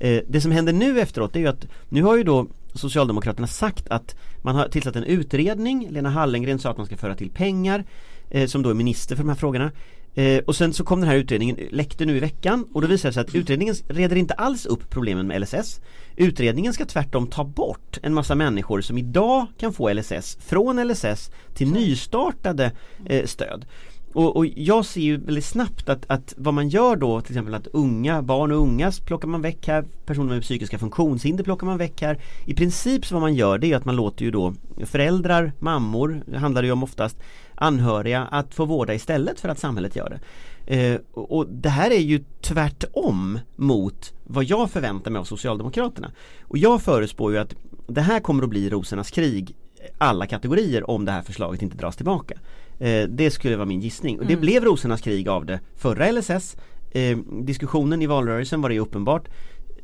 Eh, 0.00 0.20
det 0.28 0.40
som 0.40 0.52
händer 0.52 0.72
nu 0.72 1.00
efteråt 1.00 1.36
är 1.36 1.40
ju 1.40 1.46
att 1.46 1.66
nu 1.88 2.02
har 2.02 2.16
ju 2.16 2.22
då 2.22 2.46
Socialdemokraterna 2.74 3.46
sagt 3.46 3.88
att 3.88 4.16
man 4.42 4.54
har 4.54 4.68
tillsatt 4.68 4.96
en 4.96 5.04
utredning. 5.04 5.88
Lena 5.90 6.10
Hallengren 6.10 6.58
sa 6.58 6.70
att 6.70 6.76
man 6.76 6.86
ska 6.86 6.96
föra 6.96 7.14
till 7.14 7.30
pengar 7.30 7.84
eh, 8.30 8.46
som 8.46 8.62
då 8.62 8.70
är 8.70 8.74
minister 8.74 9.16
för 9.16 9.22
de 9.22 9.28
här 9.28 9.36
frågorna. 9.36 9.70
Eh, 10.16 10.38
och 10.38 10.56
sen 10.56 10.72
så 10.72 10.84
kom 10.84 11.00
den 11.00 11.08
här 11.08 11.16
utredningen, 11.16 11.58
läckte 11.70 12.04
nu 12.04 12.16
i 12.16 12.20
veckan 12.20 12.66
och 12.72 12.82
då 12.82 12.88
visade 12.88 13.08
det 13.08 13.14
sig 13.14 13.20
att 13.20 13.34
utredningen 13.34 13.74
reder 13.88 14.16
inte 14.16 14.34
alls 14.34 14.66
upp 14.66 14.90
problemen 14.90 15.26
med 15.26 15.40
LSS. 15.40 15.80
Utredningen 16.16 16.72
ska 16.72 16.84
tvärtom 16.84 17.26
ta 17.26 17.44
bort 17.44 17.98
en 18.02 18.14
massa 18.14 18.34
människor 18.34 18.80
som 18.80 18.98
idag 18.98 19.46
kan 19.58 19.72
få 19.72 19.92
LSS 19.92 20.38
från 20.40 20.88
LSS 20.88 21.30
till 21.54 21.72
nystartade 21.72 22.72
eh, 23.06 23.26
stöd. 23.26 23.66
Och, 24.12 24.36
och 24.36 24.46
jag 24.46 24.84
ser 24.84 25.00
ju 25.00 25.16
väldigt 25.16 25.44
snabbt 25.44 25.88
att, 25.88 26.04
att 26.06 26.34
vad 26.36 26.54
man 26.54 26.68
gör 26.68 26.96
då 26.96 27.20
till 27.20 27.32
exempel 27.32 27.54
att 27.54 27.66
unga, 27.66 28.22
barn 28.22 28.52
och 28.52 28.58
ungas 28.58 29.00
plockar 29.00 29.28
man 29.28 29.42
väck 29.42 29.68
här 29.68 29.84
Personer 30.06 30.34
med 30.34 30.42
psykiska 30.42 30.78
funktionshinder 30.78 31.44
plockar 31.44 31.66
man 31.66 31.78
väck 31.78 32.02
här 32.02 32.18
I 32.44 32.54
princip 32.54 33.06
så 33.06 33.14
vad 33.14 33.22
man 33.22 33.34
gör 33.34 33.58
det 33.58 33.72
är 33.72 33.76
att 33.76 33.84
man 33.84 33.96
låter 33.96 34.24
ju 34.24 34.30
då 34.30 34.54
föräldrar, 34.84 35.52
mammor, 35.58 36.22
det 36.26 36.38
handlar 36.38 36.62
det 36.62 36.66
ju 36.66 36.72
om 36.72 36.82
oftast 36.82 37.16
Anhöriga 37.56 38.22
att 38.22 38.54
få 38.54 38.64
vårda 38.64 38.94
istället 38.94 39.40
för 39.40 39.48
att 39.48 39.58
samhället 39.58 39.96
gör 39.96 40.18
det 40.66 40.92
eh, 40.92 41.00
och, 41.12 41.46
det 41.48 41.68
här 41.68 41.90
är 41.90 42.00
ju 42.00 42.24
tvärtom 42.40 43.38
mot 43.56 44.12
vad 44.24 44.44
jag 44.44 44.70
förväntar 44.70 45.10
mig 45.10 45.20
av 45.20 45.24
Socialdemokraterna 45.24 46.10
Och 46.42 46.58
jag 46.58 46.82
förutspår 46.82 47.32
ju 47.32 47.38
att 47.38 47.54
det 47.86 48.00
här 48.00 48.20
kommer 48.20 48.42
att 48.42 48.50
bli 48.50 48.70
rosornas 48.70 49.10
krig 49.10 49.54
alla 49.98 50.26
kategorier 50.26 50.90
om 50.90 51.04
det 51.04 51.12
här 51.12 51.22
förslaget 51.22 51.62
inte 51.62 51.76
dras 51.76 51.96
tillbaka. 51.96 52.34
Eh, 52.78 53.08
det 53.08 53.30
skulle 53.30 53.56
vara 53.56 53.66
min 53.66 53.80
gissning 53.80 54.18
och 54.18 54.26
det 54.26 54.32
Mm. 54.32 54.40
blev 54.40 54.64
rosornas 54.64 55.00
krig 55.00 55.28
av 55.28 55.46
det 55.46 55.60
förra 55.76 56.12
LSS. 56.12 56.56
Eh, 56.90 57.18
diskussionen 57.42 58.02
i 58.02 58.06
valrörelsen 58.06 58.62
var 58.62 58.68
det 58.68 58.80
uppenbart. 58.80 59.28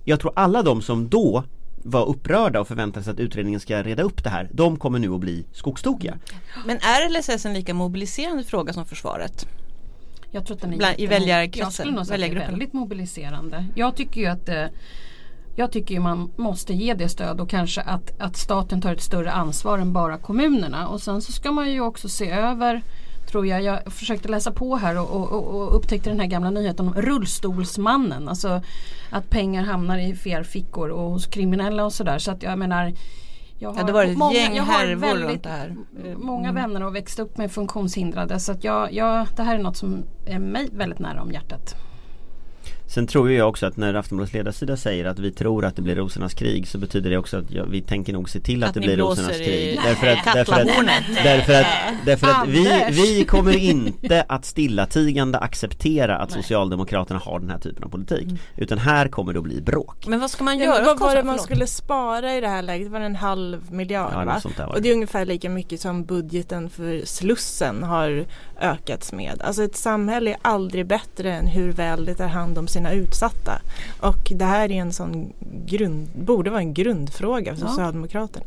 Jag 0.05 0.21
tror 0.21 0.33
alla 0.37 0.63
de 0.63 0.83
som 0.83 1.09
då 1.09 1.45
var 1.83 2.07
upprörda 2.07 2.61
och 2.61 2.69
förväntade 2.69 3.05
sig 3.05 3.13
att 3.13 3.21
utredningen 3.21 3.61
ska 3.61 3.83
reda 3.83 4.03
upp 4.03 4.25
det 4.25 4.31
här, 4.31 4.49
de 4.53 4.77
kommer 4.77 4.99
nu 4.99 5.15
att 5.15 5.21
bli 5.21 5.47
skogstokiga. 5.53 6.19
Men 6.67 6.77
är 6.77 7.19
LSS 7.19 7.47
en 7.47 7.55
lika 7.55 7.75
mobiliserande 7.75 8.45
fråga 8.45 8.73
som 8.73 8.87
försvaret? 8.87 9.47
Jag 10.31 10.47
tror 10.47 10.57
att 10.57 10.61
den 10.61 10.73
är 10.73 10.77
Bland- 10.77 11.01
i 11.01 11.07
väljarkretsen, 11.07 11.65
Jag 11.65 11.73
skulle 11.73 11.93
nog 11.93 12.07
säga 12.07 12.27
att 12.27 12.33
det 12.33 12.43
är 12.43 12.51
väldigt 12.51 12.73
mobiliserande. 12.73 13.67
Jag 13.75 13.97
tycker 13.97 14.21
ju 14.21 14.27
att 14.27 14.49
eh, 14.49 14.67
jag 15.57 15.73
tycker 15.73 15.95
ju 15.95 16.01
man 16.01 16.31
måste 16.37 16.75
ge 16.75 16.95
det 16.95 17.09
stöd 17.09 17.41
och 17.41 17.51
kanske 17.51 17.81
att, 17.81 18.21
att 18.21 18.37
staten 18.37 18.81
tar 18.81 18.93
ett 18.93 19.03
större 19.03 19.33
ansvar 19.33 19.79
än 19.79 19.93
bara 19.93 20.19
kommunerna. 20.19 20.89
Och 20.89 21.03
sen 21.03 21.23
så 21.23 21.33
ska 21.33 21.53
man 21.53 21.73
ju 21.73 21.81
också 21.81 22.09
se 22.09 22.31
över 22.31 22.83
Tror 23.31 23.47
jag. 23.47 23.63
Jag 23.63 23.93
försökte 23.93 24.29
läsa 24.29 24.53
på 24.53 24.77
här 24.77 24.99
och, 25.01 25.11
och, 25.11 25.33
och- 25.33 25.77
upptäckte 25.77 26.11
den 26.11 26.21
här 26.21 26.27
gamla 26.27 26.51
nyheten 26.51 26.89
om 26.89 26.95
rullstolsmannen. 26.95 28.29
Alltså 28.29 28.63
att 29.11 29.31
pengar 29.31 29.63
hamnar 29.65 29.99
i 29.99 30.15
fel 30.15 30.45
fickor 30.45 30.89
och 30.89 31.11
hos 31.11 31.27
kriminella 31.27 31.85
och 31.85 31.93
sådär. 31.93 32.19
Så 32.19 32.31
att 32.31 32.43
jag 32.43 32.59
menar 32.59 32.93
jag 33.59 33.77
Ja, 33.79 33.83
det 33.83 33.93
var 33.93 34.05
ett 34.05 34.19
många- 34.19 34.33
gäng 34.35 34.57
jag 34.57 34.63
har 34.63 34.95
väldigt. 34.95 35.47
Många 36.17 36.49
Mm. 36.49 36.55
vänner 36.63 36.83
och 36.83 36.95
växt 36.97 37.19
upp 37.19 37.39
med 37.39 37.53
funktionshindrade 37.53 38.41
så 38.41 38.53
att 38.53 38.65
jag, 38.65 38.93
jag, 38.93 39.27
det 39.37 39.43
här 39.43 39.55
är 39.59 39.63
något 39.63 39.77
som 39.77 40.05
är 40.27 40.39
mig 40.39 40.69
väldigt 40.73 40.99
nära 40.99 41.23
om 41.23 41.33
hjärtat. 41.33 41.75
Sen 42.95 43.07
tror 43.07 43.31
ju 43.31 43.37
jag 43.37 43.49
också 43.49 43.67
att 43.67 43.77
när 43.77 43.95
Aftonbladets 43.95 44.35
ledarsida 44.35 44.77
säger 44.77 45.05
att 45.05 45.19
vi 45.19 45.33
tror 45.33 45.65
att 45.65 45.77
det 45.77 45.83
blir 45.83 45.97
rosornas 45.97 46.35
krig 46.35 46.69
så 46.69 46.79
betyder 46.79 47.11
det 47.11 47.19
också 47.19 47.37
att 47.37 47.51
ja, 47.51 47.65
vi 47.65 47.83
tänker 47.83 48.13
nog 48.13 48.31
se 48.31 48.41
till 48.41 48.63
att, 48.63 48.69
Att 48.69 48.75
det 48.75 48.81
blir 48.81 48.97
rosornas 48.97 49.37
krig. 49.37 49.79
Därför 49.85 50.07
att, 50.07 50.19
därför 50.25 50.41
att, 50.41 50.47
kattlahornet. 50.47 51.05
därför 51.25 51.53
att, 51.53 51.67
därför 52.07 52.27
att 52.27 52.49
vi, 52.89 53.25
kommer 53.25 53.57
inte 53.57 54.25
att 54.29 54.45
stillatigande 54.45 55.39
acceptera 55.39 56.19
att 56.19 56.33
Socialdemokraterna 56.33 57.21
har 57.21 57.41
den 57.41 57.51
här 57.51 57.59
typen 57.59 57.85
av 57.85 57.89
politik. 57.89 58.29
Utan 58.57 58.79
här 58.79 59.09
kommer 59.09 59.33
det 59.33 59.39
att 59.39 59.45
bli 59.45 59.61
bråk. 59.61 60.07
Men 60.07 60.21
vad 60.21 60.31
ska 60.31 60.45
man 60.45 60.59
Ja, 60.59 60.65
göra? 60.65 60.77
men 60.77 60.85
vad 60.87 60.99
var 61.01 61.17
det 61.17 61.23
man 61.23 61.39
skulle 61.39 61.67
spara 61.67 62.35
i 62.35 62.41
det 62.41 62.49
här 62.49 62.63
läget? 62.63 62.91
Var 62.91 63.01
det 63.01 63.07
en 63.07 63.17
halv 63.17 63.73
miljard? 63.73 64.13
Ja, 64.15 64.25
va? 64.25 64.41
sånt 64.41 64.57
där 64.57 64.67
var 64.67 64.73
det. 64.73 64.77
Och 64.77 64.83
det 64.83 64.89
är 64.91 64.95
ungefär 64.95 65.25
lika 65.25 65.51
mycket 65.51 65.81
som 65.81 66.05
budgeten 66.05 66.71
för 66.71 67.03
Slussen 67.05 67.83
har 67.83 68.25
ökats 68.61 69.13
med. 69.13 69.43
Alltså 69.45 69.63
ett 69.65 69.77
samhälle 69.77 70.31
är 70.31 70.37
aldrig 70.43 70.87
bättre 70.87 71.33
än 71.33 71.47
hur 71.47 71.73
väl 71.73 72.05
det 72.05 72.15
tar 72.15 72.29
hand 72.29 72.59
om 72.59 72.67
sina 72.83 72.93
utsatta. 72.93 73.63
Och 74.01 74.33
det 74.35 74.45
här 74.45 74.71
är 74.71 74.75
en 74.81 74.93
sån 74.93 75.33
grund, 75.67 76.09
borde 76.15 76.51
vara 76.51 76.61
en 76.61 76.75
grundfråga 76.75 77.55
för 77.57 77.63
Ja. 77.63 77.69
Socialdemokraterna. 77.69 78.45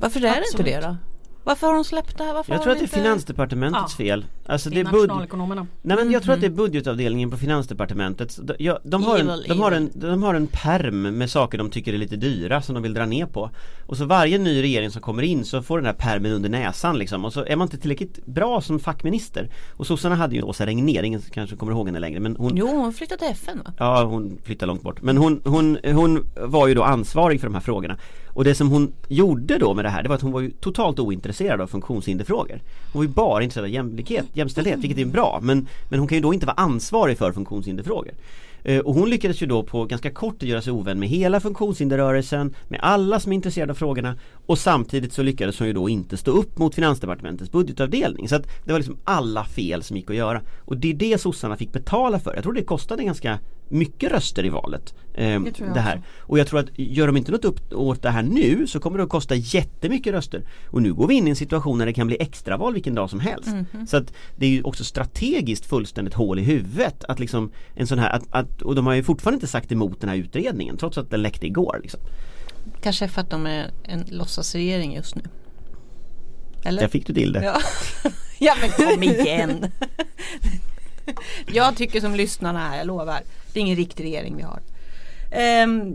Varför 0.00 0.20
är 0.20 0.22
det 0.22 0.30
Absolut. 0.30 0.66
inte 0.68 0.80
det 0.80 0.86
då? 0.86 0.96
Varför 1.44 1.66
har 1.66 1.74
de 1.74 1.84
släppt 1.84 2.18
det 2.18 2.24
här? 2.24 2.34
Varför 2.34 2.52
Jag 2.52 2.62
tror 2.62 2.72
att 2.72 2.78
de 2.78 2.80
det 2.80 2.84
är 2.84 2.98
inte... 2.98 3.00
Finansdepartementets 3.00 3.94
Ja. 3.98 4.04
fel. 4.04 4.24
Alltså 4.46 4.70
Det 4.70 4.74
det 4.74 4.80
är 4.80 4.84
bud- 4.84 5.00
nationalekonomerna. 5.00 5.66
Nej 5.82 5.96
men 5.96 6.10
jag 6.10 6.22
tror 6.22 6.34
att 6.34 6.40
det 6.40 6.46
är 6.46 6.50
Mhm. 6.50 6.56
budgetavdelningen 6.56 7.30
på 7.30 7.36
Finansdepartementet 7.36 8.38
de, 8.42 8.54
ja, 8.58 8.78
de, 8.82 9.02
har 9.04 9.18
en, 9.18 9.26
de, 9.48 9.60
har 9.60 9.72
en, 9.72 9.90
de 9.94 10.22
har 10.22 10.34
en 10.34 10.46
perm 10.46 11.02
med 11.18 11.30
saker 11.30 11.58
de 11.58 11.70
tycker 11.70 11.94
är 11.94 11.98
lite 11.98 12.16
dyra 12.16 12.62
som 12.62 12.74
de 12.74 12.82
vill 12.82 12.94
dra 12.94 13.06
ner 13.06 13.26
på 13.26 13.50
Och 13.86 13.96
så 13.96 14.04
varje 14.04 14.38
ny 14.38 14.62
regering 14.62 14.90
som 14.90 15.02
kommer 15.02 15.22
in 15.22 15.44
så 15.44 15.62
får 15.62 15.78
den 15.78 15.86
här 15.86 15.92
permen 15.92 16.32
under 16.32 16.48
näsan 16.48 16.98
liksom 16.98 17.24
Och 17.24 17.32
så 17.32 17.44
är 17.44 17.56
man 17.56 17.66
inte 17.66 17.78
tillräckligt 17.78 18.26
bra 18.26 18.60
som 18.60 18.78
fackminister 18.80 19.48
Och 19.76 19.86
sossarna 19.86 20.14
hade 20.14 20.34
ju 20.34 20.42
Åsa 20.42 20.66
Regnér, 20.66 21.02
ingen 21.02 21.20
kanske 21.20 21.56
kommer 21.56 21.72
ihåg 21.72 21.86
henne 21.86 21.98
längre 22.00 22.20
men 22.20 22.36
hon 22.36 22.56
Jo, 22.56 22.66
hon 22.66 22.92
flyttade 22.92 23.18
till 23.18 23.28
FN 23.32 23.60
va? 23.64 23.72
Ja 23.78 24.04
hon 24.04 24.38
flyttade 24.44 24.66
långt 24.66 24.82
bort 24.82 25.02
Men 25.02 25.16
hon, 25.16 25.40
hon, 25.44 25.78
hon 25.84 26.26
var 26.36 26.66
ju 26.68 26.74
då 26.74 26.82
ansvarig 26.82 27.40
för 27.40 27.46
de 27.46 27.54
här 27.54 27.60
frågorna 27.62 27.96
och 28.34 28.44
det 28.44 28.54
som 28.54 28.70
hon 28.70 28.92
gjorde 29.08 29.58
då 29.58 29.74
med 29.74 29.84
det 29.84 29.88
här 29.88 30.02
Det 30.02 30.08
var 30.08 30.16
att 30.16 30.22
hon 30.22 30.32
var 30.32 30.40
ju 30.40 30.50
totalt 30.50 30.98
ointresserad 30.98 31.60
av 31.60 31.66
funktionshinderfrågor. 31.66 32.60
Hon 32.92 33.00
var 33.00 33.02
ju 33.02 33.08
bara 33.08 33.42
intresserad 33.42 33.64
av 33.64 33.70
jämlikhet, 33.70 34.26
jämställdhet 34.32 34.78
Vilket 34.78 34.98
är 34.98 35.04
bra. 35.04 35.38
Men, 35.42 35.68
men 35.88 35.98
hon 35.98 36.08
kan 36.08 36.18
ju 36.18 36.22
då 36.22 36.34
inte 36.34 36.46
vara 36.46 36.56
ansvarig 36.56 37.18
för 37.18 37.32
funktionshinderfrågor. 37.32 38.12
Eh, 38.62 38.78
och 38.78 38.94
hon 38.94 39.10
lyckades 39.10 39.42
ju 39.42 39.46
då 39.46 39.62
på 39.62 39.84
ganska 39.84 40.10
kort 40.10 40.38
tid 40.38 40.48
göra 40.48 40.62
sig 40.62 40.72
ovän 40.72 40.98
med 40.98 41.08
hela 41.08 41.40
funktionshinderrörelsen 41.40 42.54
Med 42.68 42.80
alla 42.82 43.20
som 43.20 43.32
är 43.32 43.36
intresserade 43.36 43.72
av 43.72 43.76
frågorna. 43.76 44.18
Och 44.46 44.58
samtidigt 44.58 45.12
så 45.12 45.22
lyckades 45.22 45.58
hon 45.58 45.68
ju 45.68 45.74
då 45.74 45.88
inte 45.88 46.16
stå 46.16 46.30
upp 46.30 46.58
mot 46.58 46.74
Finansdepartementets 46.74 47.52
budgetavdelning. 47.52 48.28
Så 48.28 48.36
att 48.36 48.46
det 48.64 48.72
var 48.72 48.78
liksom 48.78 48.96
alla 49.04 49.44
fel 49.44 49.82
som 49.82 49.96
gick 49.96 50.10
att 50.10 50.16
göra. 50.16 50.40
Och 50.58 50.76
det 50.76 50.90
är 50.90 50.94
det 50.94 51.20
sossarna 51.20 51.56
fick 51.56 51.72
betala 51.72 52.18
för. 52.18 52.34
Jag 52.34 52.42
tror 52.42 52.52
det 52.52 52.64
kostade 52.64 53.04
ganska 53.04 53.38
mycket 53.68 54.12
röster 54.12 54.44
i 54.44 54.48
valet 54.48 54.94
eh, 55.14 55.40
Det 55.40 55.52
det 55.74 55.80
här. 55.80 56.02
Och 56.18 56.38
jag 56.38 56.46
tror 56.46 56.60
att 56.60 56.66
gör 56.74 57.06
de 57.06 57.16
inte 57.16 57.32
något 57.32 57.44
upp 57.44 57.72
åt 57.72 58.02
det 58.02 58.10
här 58.10 58.22
nu 58.22 58.66
så 58.66 58.80
kommer 58.80 58.98
det 58.98 59.04
att 59.04 59.10
kosta 59.10 59.34
jättemycket 59.34 60.12
röster 60.12 60.42
Och 60.70 60.82
nu 60.82 60.94
går 60.94 61.06
vi 61.06 61.14
in 61.14 61.26
i 61.26 61.30
en 61.30 61.36
situation 61.36 61.78
när 61.78 61.86
det 61.86 61.92
kan 61.92 62.06
bli 62.06 62.16
extraval 62.20 62.74
vilken 62.74 62.94
dag 62.94 63.10
som 63.10 63.20
helst 63.20 63.50
Så 63.88 63.96
att 63.96 64.12
det 64.36 64.46
är 64.46 64.50
ju 64.50 64.62
också 64.62 64.84
strategiskt 64.84 65.66
fullständigt 65.66 66.14
hål 66.14 66.38
i 66.38 66.42
huvudet 66.42 67.04
att 67.04 67.20
liksom 67.20 67.50
en 67.74 67.86
sån 67.86 67.98
här, 67.98 68.10
att, 68.10 68.22
att, 68.30 68.62
och 68.62 68.74
de 68.74 68.86
har 68.86 68.94
ju 68.94 69.02
fortfarande 69.02 69.36
inte 69.36 69.46
sagt 69.46 69.72
emot 69.72 70.00
den 70.00 70.10
här 70.10 70.16
utredningen 70.16 70.76
trots 70.76 70.98
att 70.98 71.10
den 71.10 71.22
läckte 71.22 71.46
igår 71.46 71.80
liksom. 71.82 72.00
Kanske 72.80 73.08
för 73.08 73.20
att 73.20 73.30
de 73.30 73.46
är 73.46 73.70
en 73.84 74.04
låtsasregering 74.10 74.94
just 74.94 75.14
nu. 75.14 75.22
Eller? 76.64 76.82
Jag 76.82 76.90
fick 76.90 77.06
du 77.06 77.14
till 77.14 77.32
det 77.32 77.44
Ja. 77.44 77.60
ja 78.38 78.54
men 78.60 78.70
kom 78.70 79.02
igen. 79.02 79.70
jag 81.46 81.76
tycker 81.76 82.00
som 82.00 82.14
lyssnarna 82.14 82.58
här, 82.58 82.78
jag 82.78 82.86
lovar. 82.86 83.20
Det 83.54 83.60
är 83.60 83.62
ingen 83.62 83.76
riktig 83.76 84.04
regering 84.04 84.36
vi 84.36 84.42
har. 84.42 84.60
Ehm, 85.32 85.94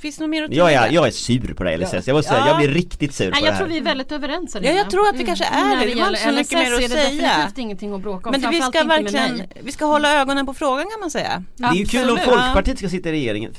finns 0.00 0.16
det 0.16 0.22
något 0.22 0.30
mer 0.30 0.44
att 0.44 0.52
jag 0.52 0.68
tillägga? 0.68 0.86
är, 0.86 0.92
jag 0.92 1.06
är 1.06 1.10
sur 1.10 1.54
på 1.54 1.64
det 1.64 1.70
här 1.70 1.78
LSS, 1.78 2.06
jag 2.06 2.14
måste 2.14 2.28
säga, 2.30 2.40
Ja. 2.40 2.48
jag 2.48 2.56
blir 2.56 2.68
riktigt 2.68 3.14
sur 3.14 3.24
på 3.24 3.30
Nej, 3.30 3.40
det 3.42 3.46
jag 3.46 3.52
här 3.52 3.58
tror 3.60 3.68
vi 3.68 3.78
är 3.78 3.82
väldigt 3.82 4.12
överens 4.12 4.56
Ja, 4.62 4.70
jag 4.70 4.90
tror 4.90 5.08
att 5.08 5.16
vi 5.16 5.24
kanske 5.24 5.44
är 5.44 5.64
När 5.64 5.86
det. 5.86 5.94
Vi 5.94 6.00
har 6.00 6.08
inte 6.08 6.20
så 6.20 6.32
mycket 6.32 6.52
mer 6.52 6.72
att 6.72 6.80
det 6.80 6.88
säga. 6.88 7.04
definitivt 7.04 7.58
ingenting 7.58 7.94
att 7.94 8.00
bråka 8.00 8.28
om. 8.28 8.32
Men 8.32 8.40
det, 8.40 8.48
vi 8.48 8.60
ska 8.60 8.84
med 8.84 9.02
verkligen, 9.02 9.42
vi 9.62 9.72
ska 9.72 9.84
hålla 9.84 10.20
ögonen 10.20 10.46
på 10.46 10.54
frågan 10.54 10.86
kan 10.90 11.00
man 11.00 11.10
säga. 11.10 11.44
Det 11.56 11.64
är 11.64 11.74
ju 11.74 11.84
kul 11.86 12.10
om. 12.10 12.18
Folkpartiet 12.18 12.78
ska 12.78 12.88
sitta 12.88 13.08
i 13.08 13.12
regeringen, 13.12 13.54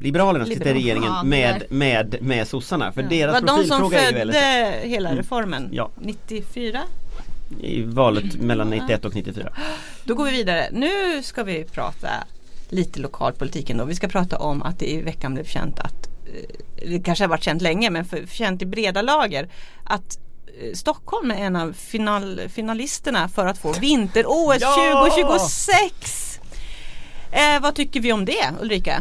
Liberalerna 0.00 0.44
ska 0.46 0.54
sitta 0.54 0.70
i 0.70 0.74
regeringen 0.74 1.12
Ja, 1.16 1.22
med, 1.22 1.60
det 1.68 1.74
med, 1.74 2.16
med 2.20 2.48
sossarna 2.48 2.92
för 2.92 3.02
Det 3.02 3.08
deras 3.08 3.32
var 3.32 3.40
de 3.40 3.64
som 3.68 3.80
profilfråga 3.80 3.98
är 4.00 4.18
ju 4.18 4.30
LSS 4.30 4.36
födde 4.36 4.88
hela 4.88 5.16
reformen. 5.16 5.68
Ja. 5.72 5.90
94. 6.00 6.80
I 7.60 7.82
valet 7.82 8.34
mellan 8.40 8.70
91 8.70 9.04
och 9.04 9.14
94 9.14 9.52
Då 10.04 10.14
går 10.14 10.24
vi 10.24 10.30
vidare. 10.30 10.68
Nu 10.72 11.22
ska 11.22 11.42
vi 11.42 11.64
prata 11.64 12.08
lite 12.72 13.00
lokalpolitiken 13.00 13.76
då. 13.76 13.84
Vi 13.84 13.94
ska 13.94 14.08
prata 14.08 14.38
om 14.38 14.62
att 14.62 14.78
det 14.78 14.90
i 14.90 15.02
veckan 15.02 15.34
blev 15.34 15.44
känt 15.44 15.78
att, 15.78 16.06
eh, 16.26 16.88
det 16.88 17.02
kanske 17.02 17.24
har 17.24 17.28
varit 17.28 17.44
känt 17.44 17.62
länge 17.62 17.90
men 17.90 18.04
för, 18.04 18.26
känt 18.26 18.62
i 18.62 18.66
breda 18.66 19.02
lager 19.02 19.48
att 19.84 20.18
eh, 20.60 20.72
Stockholm 20.74 21.30
är 21.30 21.36
en 21.44 21.56
av 21.56 21.72
final, 21.72 22.40
finalisterna 22.48 23.28
för 23.28 23.46
att 23.46 23.58
få 23.58 23.72
vinter-OS 23.72 24.58
Ja! 24.60 25.08
2026. 25.08 26.40
Eh, 27.32 27.60
vad 27.60 27.74
tycker 27.74 28.00
vi 28.00 28.12
om 28.12 28.24
det 28.24 28.52
Ulrika? 28.60 29.00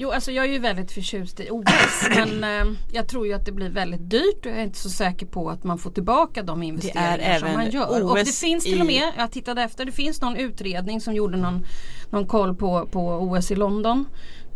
Jo, 0.00 0.10
alltså 0.10 0.32
jag 0.32 0.44
är 0.44 0.48
ju 0.48 0.58
väldigt 0.58 0.92
förtjust 0.92 1.40
i 1.40 1.48
OS 1.50 2.08
men 2.16 2.44
eh, 2.44 2.74
jag 2.92 3.08
tror 3.08 3.26
ju 3.26 3.32
att 3.32 3.44
det 3.44 3.52
blir 3.52 3.70
väldigt 3.70 4.10
dyrt 4.10 4.46
och 4.46 4.52
jag 4.52 4.58
är 4.58 4.62
inte 4.62 4.78
så 4.78 4.90
säker 4.90 5.26
på 5.26 5.50
att 5.50 5.64
man 5.64 5.78
får 5.78 5.90
tillbaka 5.90 6.42
de 6.42 6.62
investeringar 6.62 7.38
som 7.38 7.52
man 7.52 7.70
gör. 7.70 8.04
Och 8.04 8.14
det 8.14 8.22
OS 8.22 8.40
finns 8.40 8.64
till 8.64 8.80
och 8.80 8.86
med, 8.86 9.12
jag 9.16 9.32
tittade 9.32 9.62
efter, 9.62 9.84
det 9.84 9.92
finns 9.92 10.20
någon 10.20 10.36
utredning 10.36 11.00
som 11.00 11.14
gjorde 11.14 11.36
någon, 11.36 11.66
någon 12.10 12.26
koll 12.26 12.54
på, 12.54 12.86
på 12.86 13.00
OS 13.00 13.50
i 13.50 13.54
London. 13.54 14.04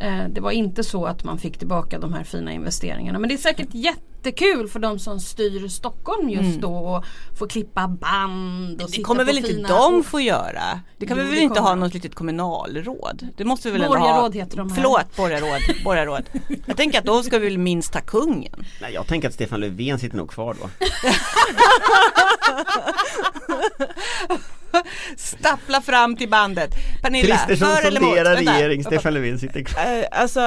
Eh, 0.02 0.24
det 0.28 0.40
var 0.40 0.50
inte 0.50 0.84
så 0.84 1.06
att 1.06 1.24
man 1.24 1.38
fick 1.38 1.58
tillbaka 1.58 1.98
de 1.98 2.12
här 2.12 2.24
fina 2.24 2.52
investeringarna 2.52 3.18
men 3.18 3.28
det 3.28 3.34
är 3.34 3.38
säkert 3.38 3.68
jättekul 3.74 4.68
för 4.68 4.78
de 4.78 4.98
som 4.98 5.20
styr 5.20 5.68
Stockholm 5.68 6.28
just 6.30 6.60
då 6.60 6.74
och 6.76 7.04
får 7.38 7.48
klippa 7.48 7.88
band 7.88 8.82
och 8.82 8.86
Det 8.88 8.92
sitta 8.92 9.06
kommer 9.06 9.24
på 9.24 9.26
väl 9.26 9.38
inte 9.38 9.52
de 9.68 10.04
få 10.04 10.20
göra? 10.20 10.80
Det 10.98 11.06
kan 11.06 11.16
Jo, 11.18 11.24
vi 11.24 11.30
väl 11.30 11.38
inte 11.38 11.60
ha 11.60 11.68
kommer. 11.68 11.82
något 11.84 11.94
litet 11.94 12.14
kommunalråd? 12.14 13.28
Det 13.36 13.44
måste 13.44 13.68
vi 13.68 13.72
väl 13.72 13.82
ändå 13.82 13.96
ha? 13.96 14.06
Borgarråd 14.06 14.34
heter 14.34 14.56
de 14.56 14.68
här. 14.70 14.74
Förlåt, 14.76 15.16
borgarråd. 15.16 15.60
borgarråd. 15.84 16.22
Jag 16.66 16.76
tänker 16.76 16.98
att 16.98 17.04
då 17.04 17.22
ska 17.22 17.38
vi 17.38 17.48
väl 17.48 17.58
minst 17.58 17.94
ha 17.94 18.00
kungen. 18.00 18.64
Nej 18.80 18.92
jag 18.94 19.06
tänker 19.06 19.28
att 19.28 19.34
Stefan 19.34 19.60
Löfven 19.60 19.98
sitter 19.98 20.16
nog 20.16 20.30
kvar 20.30 20.56
då 20.62 20.68
Stappla 25.16 25.80
fram 25.80 26.16
till 26.16 26.28
bandet. 26.28 26.70
Pernilla, 27.02 27.36
Kristersson 27.36 27.76
för 27.76 27.86
eller 27.86 28.00
emot? 28.00 28.16
regering, 28.16 28.84
Stefan 28.84 29.14
Löfven 29.14 29.38
sitter 29.38 29.62
kvar 29.62 29.82
Eh, 29.84 30.04
Alltså 30.10 30.40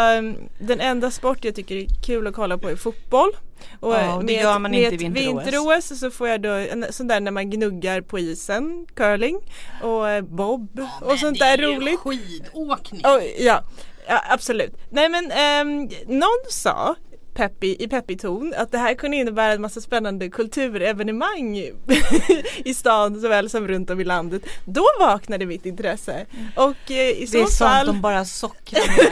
den 0.59 0.79
enda 0.81 1.11
sport 1.11 1.45
jag 1.45 1.55
tycker 1.55 1.75
är 1.75 1.87
kul 2.05 2.27
att 2.27 2.33
kolla 2.35 2.57
på 2.57 2.69
är 2.69 2.75
fotboll. 2.75 3.31
Och 3.79 3.93
Ja, 3.93 3.99
eh, 4.01 4.15
och 4.15 4.25
det 4.25 4.33
med, 4.33 4.41
gör 4.43 4.59
man 4.59 4.73
inte 4.73 4.95
i 4.95 5.09
vinter-OS. 5.09 5.99
så 5.99 6.11
får 6.11 6.27
jag 6.27 6.41
då 6.41 6.49
en 6.49 6.85
sån 6.89 7.07
där 7.07 7.19
när 7.19 7.31
man 7.31 7.49
gnuggar 7.49 8.01
på 8.01 8.19
isen, 8.19 8.85
curling 8.95 9.39
och 9.81 10.09
eh, 10.09 10.21
bob 10.21 10.79
och 11.01 11.19
sånt 11.19 11.39
där 11.39 11.57
roligt. 11.57 11.99
skidåkning. 11.99 13.01
Oh, 13.05 13.23
ja. 13.37 13.63
ja, 14.07 14.21
absolut. 14.29 14.73
Nej 14.89 15.09
men 15.09 15.31
ehm, 15.31 15.89
någon 16.07 16.45
sa 16.49 16.95
peppig, 17.35 17.81
i 17.81 17.87
peppig 17.87 18.21
ton 18.21 18.53
att 18.57 18.71
det 18.71 18.77
här 18.77 18.93
kunde 18.93 19.17
innebära 19.17 19.53
en 19.53 19.61
massa 19.61 19.81
spännande 19.81 20.29
kulturevenemang 20.29 21.57
i 22.65 22.73
stan 22.73 23.21
såväl 23.21 23.49
som 23.49 23.67
runt 23.67 23.89
om 23.89 24.01
i 24.01 24.03
landet. 24.03 24.41
Då 24.65 24.85
vaknade 24.99 25.45
mitt 25.45 25.65
intresse 25.65 26.25
och 26.55 26.91
eh, 26.91 27.09
i 27.09 27.27
Det 27.31 27.37
är 27.37 27.45
så 27.45 27.51
sånt 27.51 27.57
fall 27.57 27.85
de 27.85 28.01
bara 28.01 28.25
sockrar 28.25 28.97
med. 28.97 29.11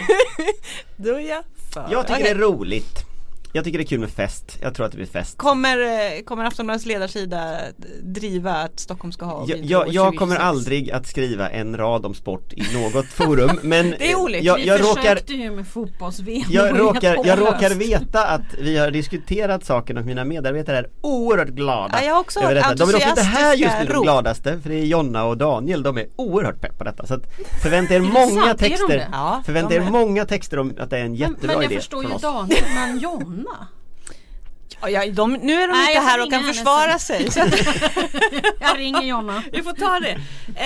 då 0.97 1.13
är 1.13 1.29
jag 1.29 1.43
för. 1.73 1.87
Jag 1.91 2.07
tycker 2.07 2.23
det 2.23 2.29
är 2.29 2.35
roligt 2.35 3.12
Jag 3.55 3.63
tycker 3.63 3.77
det 3.77 3.83
är 3.83 3.87
kul 3.87 3.99
med 3.99 4.09
fest, 4.09 4.57
jag 4.61 4.75
tror 4.75 4.85
att 4.85 4.91
det 4.91 4.97
blir 4.97 5.07
fest 5.07 5.37
Kommer, 5.37 5.77
eh, 5.79 6.21
kommer 6.25 6.45
Aftonbladets 6.45 6.85
ledarsida 6.85 7.57
driva 8.01 8.51
att 8.53 8.79
Stockholm 8.79 9.11
ska 9.11 9.25
ha 9.25 9.45
jag, 9.47 9.59
jag, 9.59 9.87
jag 9.87 10.15
kommer 10.15 10.35
2026? 10.35 10.43
aldrig 10.43 10.91
att 10.91 11.07
skriva 11.07 11.49
en 11.49 11.77
rad 11.77 12.05
om 12.05 12.13
sport 12.13 12.53
i 12.53 12.63
något 12.73 13.05
forum 13.05 13.59
men 13.61 13.89
Det 13.99 14.11
är 14.11 14.15
olyckligt. 14.19 14.45
jag, 14.45 14.55
Vi 14.55 14.67
jag 14.67 14.81
råkar 14.81 15.01
försökte 15.01 15.33
ju 15.33 15.51
med 15.51 15.67
fotbolls-VM. 15.67 16.43
jag 16.49 16.79
råkar, 16.79 17.17
jag 17.25 17.39
råkar 17.41 17.69
veta 17.75 18.25
att 18.27 18.41
vi 18.59 18.77
har 18.77 18.91
diskuterat 18.91 19.65
saken 19.65 19.97
och 19.97 20.05
mina 20.05 20.25
medarbetare 20.25 20.77
är 20.77 20.89
oerhört 21.01 21.49
glada 21.49 21.93
Ja, 21.99 22.05
jag 22.07 22.13
har 22.13 22.19
också 22.21 22.39
över 22.39 22.55
detta. 22.55 22.75
De 22.75 22.89
är 22.89 22.93
dock 22.93 23.05
inte 23.07 23.21
här 23.21 23.55
just 23.55 23.75
nu 23.79 23.85
de 23.93 24.01
gladaste 24.03 24.59
för 24.61 24.69
det 24.69 24.75
är 24.75 24.85
Jonna 24.85 25.23
och 25.25 25.37
Daniel, 25.37 25.83
de 25.83 25.97
är 25.97 26.07
oerhört 26.15 26.61
pepp 26.61 26.77
på 26.77 26.83
detta 26.83 27.05
så 27.05 27.13
att 27.13 27.23
förvänta 27.63 27.93
er 27.93 27.99
många 27.99 28.43
sant? 28.43 28.61
Är 28.61 28.69
de 28.69 28.69
texter 28.69 28.87
det? 28.97 29.07
Ja, 29.11 29.41
Förvänta 29.45 29.69
de 29.69 29.75
er 29.75 29.89
många 29.91 30.25
texter 30.25 30.59
om 30.59 30.73
att 30.79 30.89
det 30.89 30.97
är 30.97 31.01
en 31.01 31.11
Men, 31.11 31.15
jättebra 31.19 31.47
men 31.47 31.55
jag 31.55 31.63
idé 31.71 31.75
förstår 31.75 32.03
ju 32.03 32.11
oss. 32.11 32.21
Daniel, 32.21 32.63
men 32.75 32.99
Jonna? 32.99 33.42
Ja, 34.81 34.89
ja, 34.89 35.11
de, 35.11 35.33
nu 35.33 35.53
är 35.53 35.67
de 35.67 35.73
Nej, 35.73 35.95
inte 35.95 36.05
här 36.07 36.23
och 36.23 36.31
kan 36.31 36.43
försvara 36.43 36.99
sen. 36.99 37.31
sig. 37.31 37.49
Jag 38.59 38.79
ringer 38.79 39.01
Jonna. 39.01 39.43
vi 39.51 39.61
får 39.61 39.73
ta 39.73 39.99
det. 39.99 40.17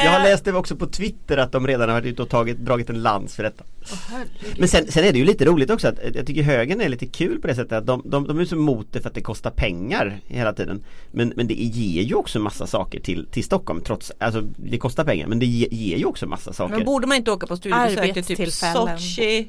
Jag 0.03 0.11
har 0.11 0.19
Eh, 0.19 0.23
läst 0.23 0.45
det 0.45 0.53
också 0.53 0.75
på 0.75 0.87
Twitter 0.87 1.37
att 1.37 1.51
de 1.51 1.67
redan 1.67 1.89
har 1.89 1.95
varit 1.95 2.05
ute 2.05 2.21
och 2.21 2.29
tagit, 2.29 2.57
dragit 2.57 2.89
en 2.89 3.01
lans 3.01 3.35
för 3.35 3.43
detta 3.43 3.63
herregud. 4.09 4.59
Men 4.59 4.67
sen, 4.67 4.91
sen 4.91 5.03
är 5.05 5.11
det 5.13 5.19
ju 5.19 5.25
lite 5.25 5.45
roligt 5.45 5.69
också 5.69 5.87
att 5.87 5.95
jag 6.15 6.27
tycker 6.27 6.43
högern 6.43 6.81
är 6.81 6.89
lite 6.89 7.05
kul 7.05 7.41
på 7.41 7.47
det 7.47 7.55
sättet 7.55 7.71
att 7.71 7.85
de, 7.85 8.01
de, 8.05 8.27
de 8.27 8.39
är 8.39 8.45
så 8.45 8.55
emot 8.55 8.87
det 8.91 9.01
för 9.01 9.09
att 9.09 9.15
det 9.15 9.21
kostar 9.21 9.51
pengar 9.51 10.19
hela 10.27 10.53
tiden 10.53 10.83
Men, 11.11 11.33
men 11.35 11.47
det 11.47 11.53
ger 11.53 12.01
ju 12.03 12.15
också 12.15 12.39
massa 12.39 12.67
saker 12.67 12.99
till, 12.99 13.27
till 13.31 13.43
Stockholm 13.43 13.81
trots, 13.81 14.11
alltså 14.19 14.41
det 14.55 14.77
kostar 14.77 15.03
pengar 15.03 15.27
men 15.27 15.39
det 15.39 15.45
ge, 15.45 15.67
ger 15.71 15.97
ju 15.97 16.05
också 16.05 16.25
massa 16.27 16.53
saker 16.53 16.75
Men 16.75 16.85
borde 16.85 17.07
man 17.07 17.17
inte 17.17 17.31
åka 17.31 17.47
på 17.47 17.57
studiebesök 17.57 18.13
till 18.13 18.35
typ. 18.37 18.53
Sochi, 18.53 19.47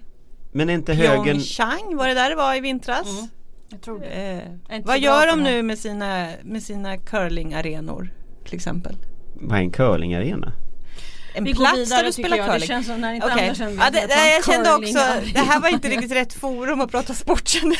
Men 0.53 0.71
inte 0.71 0.95
högern 0.95 1.25
Pyeongchang, 1.25 1.97
var 1.97 2.09
det 2.09 2.15
där 2.15 2.31
det 2.31 2.37
var 2.37 2.55
i 2.55 2.61
vintras? 2.61 3.07
Jag 3.69 3.81
tror 3.83 4.01
det. 4.01 4.43
Eh, 4.69 4.81
vad 4.85 4.99
gör 4.99 5.27
de 5.27 5.39
det 5.39 5.45
nu 5.45 5.63
med 5.63 5.79
sina, 5.79 6.29
med 6.43 6.63
sina 6.63 6.99
curlingarenor 6.99 8.11
till 8.45 8.55
exempel? 8.55 8.97
Vad 9.35 9.59
är 9.59 9.63
en 9.63 9.71
curlingarena? 9.71 10.53
En 11.35 11.45
Vi 11.45 11.55
plats 11.55 11.79
vidare 11.79 12.01
där 12.01 12.07
du 12.07 12.13
spelar 12.13 12.37
jag. 12.37 12.47
curling? 12.47 12.61
Det 12.61 12.67
känns 12.67 12.87
som 12.87 13.01
när 13.01 13.13
inte 13.13 13.27
Okej. 13.27 13.43
Anders 13.43 13.59
kände 13.59 13.85
ja, 13.85 13.91
det, 13.91 14.07
nej, 14.09 14.35
jag 14.35 14.45
kände 14.45 14.75
också, 14.75 14.99
det 15.35 15.41
här 15.41 15.61
var 15.61 15.69
inte 15.69 15.89
riktigt 15.89 16.13
rätt 16.13 16.33
forum 16.33 16.81
att 16.81 16.91
prata 16.91 17.15
sport 17.15 17.55
jag. 17.55 17.65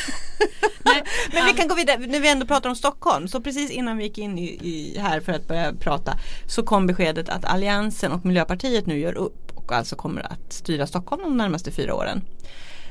Men 1.33 1.45
vi 1.45 1.53
kan 1.53 1.67
gå 1.67 1.75
vidare, 1.75 1.97
när 1.97 2.19
vi 2.19 2.29
ändå 2.29 2.45
pratar 2.45 2.69
om 2.69 2.75
Stockholm, 2.75 3.27
så 3.27 3.41
precis 3.41 3.71
innan 3.71 3.97
vi 3.97 4.03
gick 4.03 4.17
in 4.17 4.37
i, 4.37 4.45
i 4.45 4.99
här 4.99 5.19
för 5.19 5.31
att 5.31 5.47
börja 5.47 5.73
prata 5.73 6.13
så 6.47 6.63
kom 6.63 6.87
beskedet 6.87 7.29
att 7.29 7.45
Alliansen 7.45 8.11
och 8.11 8.25
Miljöpartiet 8.25 8.85
nu 8.85 8.99
gör 8.99 9.17
upp 9.17 9.48
och 9.69 9.75
alltså 9.75 9.95
kommer 9.95 10.31
att 10.31 10.53
styra 10.53 10.87
Stockholm 10.87 11.23
de 11.23 11.37
närmaste 11.37 11.71
fyra 11.71 11.95
åren. 11.95 12.21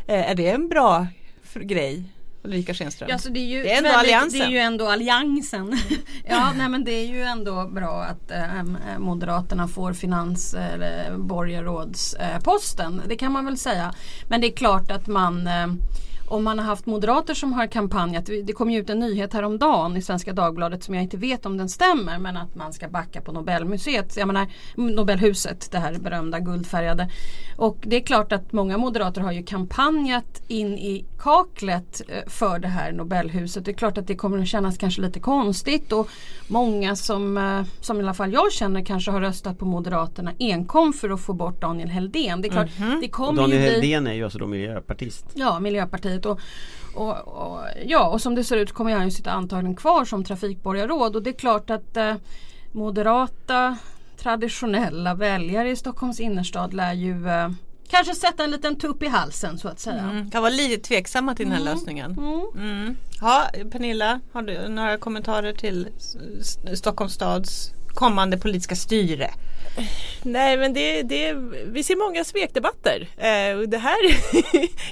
Eh, 0.07 0.31
är 0.31 0.35
det 0.35 0.51
en 0.51 0.69
bra 0.69 1.07
grej? 1.55 2.03
Ulrika 2.43 2.75
Schenström? 2.75 3.09
Ja, 3.09 3.15
alltså 3.15 3.31
det, 3.31 3.41
är 3.41 3.47
ju 3.47 3.63
Det 3.63 3.73
är 3.73 3.79
ändå 3.79 3.89
väldigt- 3.89 3.99
alliansen. 4.15 4.41
Det 4.41 4.47
är 4.47 4.51
ju 4.51 4.59
ändå 4.59 4.89
alliansen. 4.89 5.79
ja, 6.29 6.53
nej 6.57 6.69
men 6.69 6.85
det 6.85 6.93
är 6.93 7.07
ju 7.07 7.23
ändå 7.23 7.67
bra 7.69 8.03
att 8.03 8.31
eh, 8.31 8.99
Moderaterna 8.99 9.69
får 9.69 9.93
finans 9.93 10.55
eller 10.55 11.17
borgarrådsposten. 11.17 13.03
det 13.09 13.17
kan 13.17 13.33
man 13.33 13.45
väl 13.45 13.59
säga. 13.59 13.95
Men 14.29 14.41
det 14.41 14.47
är 14.47 14.57
klart 14.57 14.91
att 14.91 15.07
man 15.07 15.47
eh, 15.47 15.67
om 16.29 16.45
man 16.45 16.59
har 16.59 16.67
haft 16.67 16.87
moderater 16.87 17.35
som 17.35 17.53
har 17.53 17.67
kampanjat. 17.67 18.27
Det 18.45 18.53
kom 18.53 18.71
ju 18.71 18.81
ut 18.81 18.91
en 18.91 18.99
nyhet 18.99 19.33
häromdagen 19.33 19.97
i 19.97 20.03
Svenska 20.03 20.33
Dagbladet 20.33 20.85
som 20.85 20.95
jag 20.95 21.03
inte 21.03 21.17
vet 21.17 21.47
om 21.47 21.57
den 21.57 21.69
stämmer 21.69 22.19
men 22.19 22.37
att 22.37 22.55
man 22.55 22.73
ska 22.73 22.89
backa 22.89 23.21
på 23.21 23.33
Nobelmuseet, 23.33 24.17
jag 24.17 24.27
menar 24.27 24.47
Nobelhuset, 24.77 25.69
det 25.71 25.79
här 25.79 25.95
berömda 25.99 26.39
guldfärgade. 26.39 27.11
Och 27.57 27.77
det 27.83 27.97
är 27.97 28.01
klart 28.01 28.33
att 28.33 28.53
många 28.53 28.79
moderater 28.79 29.21
har 29.21 29.33
ju 29.33 29.43
kampanjat 29.43 30.43
in 30.49 30.79
i 30.79 31.05
kaklet 31.19 32.03
eh, 32.09 32.29
för 32.31 32.59
det 32.59 32.69
här 32.69 32.93
Nobelhuset. 32.93 33.65
Det 33.65 33.71
är 33.71 33.75
klart 33.75 33.99
att 33.99 34.07
det 34.07 34.15
kommer 34.17 34.39
att 34.39 34.49
kännas 34.49 34.79
kanske 34.79 35.01
lite 35.03 35.21
konstigt 35.21 35.93
och 35.93 36.09
många 36.49 36.97
som, 36.97 37.37
eh, 37.39 37.63
som 37.81 38.01
i 38.01 38.03
alla 38.03 38.15
fall 38.15 38.33
jag 38.33 38.53
känner 38.53 38.85
kanske 38.85 39.11
har 39.11 39.21
röstat 39.21 39.59
på 39.59 39.65
Moderaterna 39.65 40.33
enkom 40.39 40.93
för 40.93 41.11
att 41.11 41.21
få 41.21 41.33
bort 41.33 41.61
Daniel 41.61 41.89
Heldén. 41.89 42.43
Det 42.43 42.49
är 42.49 42.53
klart, 42.53 42.79
Mhm. 42.79 42.99
det 43.01 43.07
Och 43.07 43.13
kommer 43.13 43.43
Daniel 43.43 43.63
ju 43.63 43.71
Heldén 43.71 44.07
är 44.07 44.13
ju 44.13 44.25
alltså 44.25 44.39
då 44.39 44.47
miljöpartist. 44.47 45.27
Ja, 45.35 45.61
Miljöpartiet 46.19 46.27
och, 46.27 46.41
och, 46.95 47.29
och, 47.29 47.65
ja, 47.87 48.09
och 48.09 48.21
som 48.21 48.35
det 48.35 48.45
ser 48.45 48.57
ut 48.57 48.73
kommer 48.73 48.93
han 48.93 49.05
ju 49.05 49.11
sitta 49.11 49.31
antagligen 49.31 49.77
kvar 49.77 50.05
som 50.05 50.25
trafikborgarråd 50.25 51.17
och 51.17 51.23
det 51.23 51.31
är 51.31 51.39
klart 51.39 51.71
att 51.71 51.97
eh, 51.97 52.15
moderata 52.73 53.77
traditionella 54.17 55.15
väljare 55.15 55.71
i 55.71 55.77
Stockholms 55.77 56.21
innerstad 56.21 56.75
lär 56.75 56.93
ju 56.93 57.29
eh, 57.29 57.51
kanske 57.91 58.15
sätta 58.15 58.45
en 58.45 58.51
liten 58.51 58.77
tupp 58.77 59.03
i 59.03 59.09
halsen 59.09 59.59
så 59.59 59.69
att 59.69 59.81
säga. 59.81 60.03
Mm. 60.03 60.31
Kan 60.31 60.43
vara 60.43 60.53
lite 60.53 60.83
tveksamma 60.89 61.35
till 61.35 61.47
den 61.47 61.55
här 61.55 61.65
lösningen. 61.65 62.13
Mm. 62.57 62.97
Ja, 63.21 63.45
Pernilla, 63.71 64.21
har 64.33 64.43
du 64.43 64.69
några 64.69 64.99
kommentarer 64.99 65.53
till 65.53 65.89
Stockholms 66.75 67.15
stads 67.15 67.73
kommande 67.95 68.39
politiska 68.39 68.77
styre? 68.77 69.31
Nej 70.23 70.57
men 70.57 70.73
det, 70.73 71.03
det, 71.03 71.33
vi 71.67 71.83
ser 71.83 71.97
många 71.97 72.25
svekdebatter 72.25 73.09
eh, 73.17 73.59
och 73.59 73.69
det 73.69 73.79
här 73.79 73.97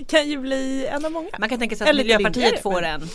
kan 0.09 0.29
ju 0.29 0.39
bli 0.39 0.87
en 0.87 1.05
av 1.05 1.13
många. 1.13 1.29
Man 1.39 1.49
kan 1.49 1.59
tänka 1.59 1.77
sig 1.77 1.85
att 1.85 1.91
Eller 1.91 2.03
Miljöpartiet 2.05 2.37
lindrigare, 2.37 2.63
får 2.63 2.81
men- 2.81 3.03
en. 3.03 3.09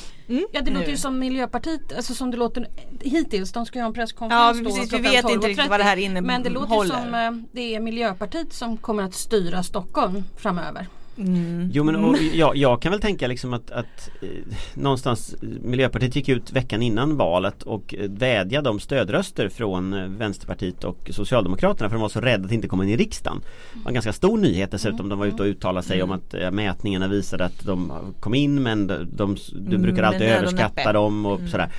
Ja 0.51 0.61
det 0.61 0.71
låter 0.71 0.85
Nu. 0.85 0.91
ju 0.91 0.97
som 0.97 1.19
Miljöpartiet, 1.19 1.81
alltså 1.97 2.13
som 2.13 2.31
det 2.31 2.37
låter 2.37 2.67
hittills, 3.01 3.51
de 3.51 3.65
ska 3.65 3.79
ju 3.79 3.83
ha 3.83 3.87
en 3.87 3.93
presskonferens 3.93 4.57
Ja, 4.57 4.63
då 4.63 4.69
precis. 4.69 4.93
Vi 4.93 4.97
vet 4.97 5.29
inte 5.29 5.47
riktigt 5.47 5.69
vad 5.69 5.79
det 5.79 5.83
här 5.83 5.97
12.30. 5.97 6.21
Men 6.21 6.43
det 6.43 6.49
låter 6.49 6.67
ju 6.75 6.81
innehåller. 6.83 7.03
som 7.03 7.15
eh, 7.15 7.43
det 7.51 7.75
är 7.75 7.79
Miljöpartiet 7.79 8.53
som 8.53 8.77
kommer 8.77 9.03
att 9.03 9.13
styra 9.13 9.63
Stockholm 9.63 10.23
framöver. 10.37 10.87
Jo 11.71 11.83
men 11.83 11.95
och, 11.95 12.17
jag, 12.33 12.55
jag 12.55 12.81
kan 12.81 12.91
väl 12.91 13.01
tänka 13.01 13.27
liksom 13.27 13.53
att, 13.53 13.71
att 13.71 14.09
eh, 14.21 14.27
någonstans 14.73 15.33
eh, 15.41 15.49
Miljöpartiet 15.61 16.15
gick 16.15 16.29
ut 16.29 16.51
veckan 16.51 16.81
innan 16.81 17.17
valet 17.17 17.63
och 17.63 17.95
eh, 17.95 18.09
vädjade 18.09 18.69
om 18.69 18.79
stödröster 18.79 19.49
från 19.49 19.93
eh, 19.93 20.07
Vänsterpartiet 20.07 20.83
och 20.83 21.09
Socialdemokraterna 21.13 21.89
för 21.89 21.95
de 21.95 22.01
var 22.01 22.09
så 22.09 22.21
rädda 22.21 22.45
att 22.45 22.51
inte 22.51 22.67
komma 22.67 22.83
in 22.83 22.89
i 22.89 22.97
riksdagen. 22.97 23.41
Det 23.73 23.79
var 23.83 23.89
en 23.89 23.93
ganska 23.93 24.13
stor 24.13 24.37
nyhet 24.37 24.71
dessutom. 24.71 25.09
De 25.09 25.19
var 25.19 25.25
ute 25.25 25.43
och 25.43 25.47
uttalade 25.47 25.87
sig 25.87 26.03
om 26.03 26.11
att 26.11 26.33
eh, 26.33 26.51
mätningarna 26.51 27.07
visade 27.07 27.45
att 27.45 27.65
de 27.65 27.91
kom 28.19 28.33
in 28.33 28.63
men 28.63 28.87
de, 28.87 29.07
de, 29.13 29.37
du 29.53 29.77
brukar 29.77 30.01
Mm, 30.01 30.13
alltid 30.13 30.27
överskatta 30.27 30.93
dem 30.93 31.25
och 31.25 31.41
sådär. 31.49 31.71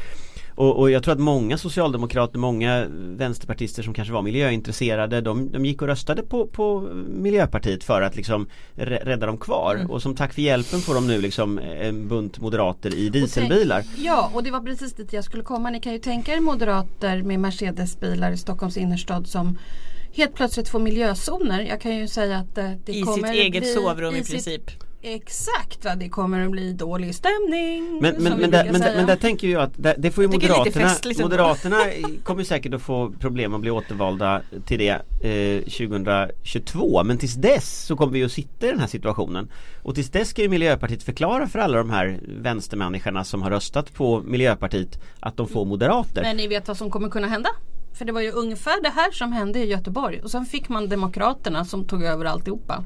Och, 0.54 0.78
och 0.78 0.90
jag 0.90 1.02
tror 1.02 1.12
att 1.14 1.20
många 1.20 1.58
socialdemokrater, 1.58 2.38
många 2.38 2.86
vänsterpartister 3.16 3.82
som 3.82 3.94
kanske 3.94 4.14
var 4.14 4.22
miljöintresserade 4.22 5.20
de, 5.20 5.50
de 5.52 5.64
gick 5.66 5.82
och 5.82 5.88
röstade 5.88 6.22
på, 6.22 6.46
på 6.46 6.80
Miljöpartiet 7.08 7.84
för 7.84 8.02
att 8.02 8.16
liksom 8.16 8.46
rä- 8.76 9.04
rädda 9.04 9.26
dem 9.26 9.38
kvar 9.38 9.74
Mm. 9.74 9.90
och 9.90 10.02
som 10.02 10.14
tack 10.16 10.32
för 10.32 10.42
hjälpen 10.42 10.80
får 10.80 10.94
de 10.94 11.06
nu 11.06 11.20
liksom 11.20 11.58
en 11.58 12.08
bunt 12.08 12.40
moderater 12.40 12.94
i 12.94 13.08
dieselbilar. 13.08 13.84
Ja, 13.96 14.30
och 14.34 14.42
det 14.42 14.50
var 14.50 14.60
precis 14.60 14.92
dit 14.92 15.12
jag 15.12 15.24
skulle 15.24 15.42
komma. 15.42 15.70
Ni 15.70 15.80
kan 15.80 15.92
ju 15.92 15.98
tänka 15.98 16.34
er 16.34 16.40
moderater 16.40 17.22
med 17.22 17.40
Mercedesbilar 17.40 18.32
i 18.32 18.36
Stockholms 18.36 18.76
innerstad 18.76 19.26
som 19.26 19.58
helt 20.14 20.34
plötsligt 20.34 20.68
får 20.68 20.78
miljözoner. 20.80 21.60
Jag 21.60 21.80
kan 21.80 21.96
ju 21.96 22.08
säga 22.08 22.36
att 22.38 22.58
eh, 22.58 22.70
det 22.86 22.92
I 22.92 23.02
kommer 23.02 23.28
sitt 23.28 23.36
eget 23.36 23.62
bli, 23.62 23.72
sovrum 23.72 24.14
i, 24.14 24.18
sitt- 24.24 24.30
princip. 24.30 24.70
Exakt, 25.04 25.84
va? 25.84 25.94
det 25.96 26.08
kommer 26.08 26.44
att 26.44 26.50
bli 26.50 26.72
dålig 26.72 27.14
stämning. 27.14 27.98
Men, 28.00 28.14
men, 28.18 28.40
men, 28.40 28.50
där, 28.50 28.72
men, 28.72 28.80
där, 28.80 28.96
men 28.96 29.06
där 29.06 29.16
tänker 29.16 29.48
jag 29.48 29.62
att 29.62 29.72
det, 29.76 29.94
det 29.98 30.10
får 30.10 30.24
ju 30.24 30.30
Jag 30.30 30.32
Moderaterna. 30.32 31.76
Moderaterna 31.76 31.78
kommer 32.22 32.44
säkert 32.44 32.74
att 32.74 32.82
få 32.82 33.12
problem 33.20 33.54
att 33.54 33.60
bli 33.60 33.70
återvalda 33.70 34.42
till 34.66 34.78
det 34.78 35.02
eh, 35.20 35.62
2022 35.62 37.04
men 37.04 37.18
tills 37.18 37.34
dess 37.34 37.86
så 37.86 37.96
kommer 37.96 38.12
vi 38.12 38.24
att 38.24 38.32
sitta 38.32 38.66
i 38.66 38.70
den 38.70 38.80
här 38.80 38.86
situationen 38.86 39.50
och 39.82 39.94
tills 39.94 40.10
dess 40.10 40.28
ska 40.28 40.42
ju 40.42 40.48
Miljöpartiet 40.48 41.02
förklara 41.02 41.48
för 41.48 41.58
alla 41.58 41.78
de 41.78 41.90
här 41.90 42.20
vänstermänniskorna 42.22 43.24
som 43.24 43.42
har 43.42 43.50
röstat 43.50 43.94
på 43.94 44.20
Miljöpartiet 44.20 45.02
att 45.20 45.36
de 45.36 45.48
får 45.48 45.64
moderater. 45.64 46.22
Men 46.22 46.36
ni 46.36 46.46
vet 46.46 46.68
vad 46.68 46.76
som 46.76 46.90
kommer 46.90 47.08
kunna 47.08 47.26
hända? 47.26 47.50
För 47.94 48.04
det 48.04 48.12
var 48.12 48.20
ju 48.20 48.30
ungefär 48.30 48.82
det 48.82 48.88
här 48.88 49.10
som 49.10 49.32
hände 49.32 49.58
i 49.58 49.66
Göteborg 49.66 50.20
och 50.20 50.30
sen 50.30 50.46
fick 50.46 50.68
man 50.68 50.88
Demokraterna 50.88 51.64
som 51.64 51.84
tog 51.84 52.02
över 52.02 52.24
alltihopa. 52.24 52.84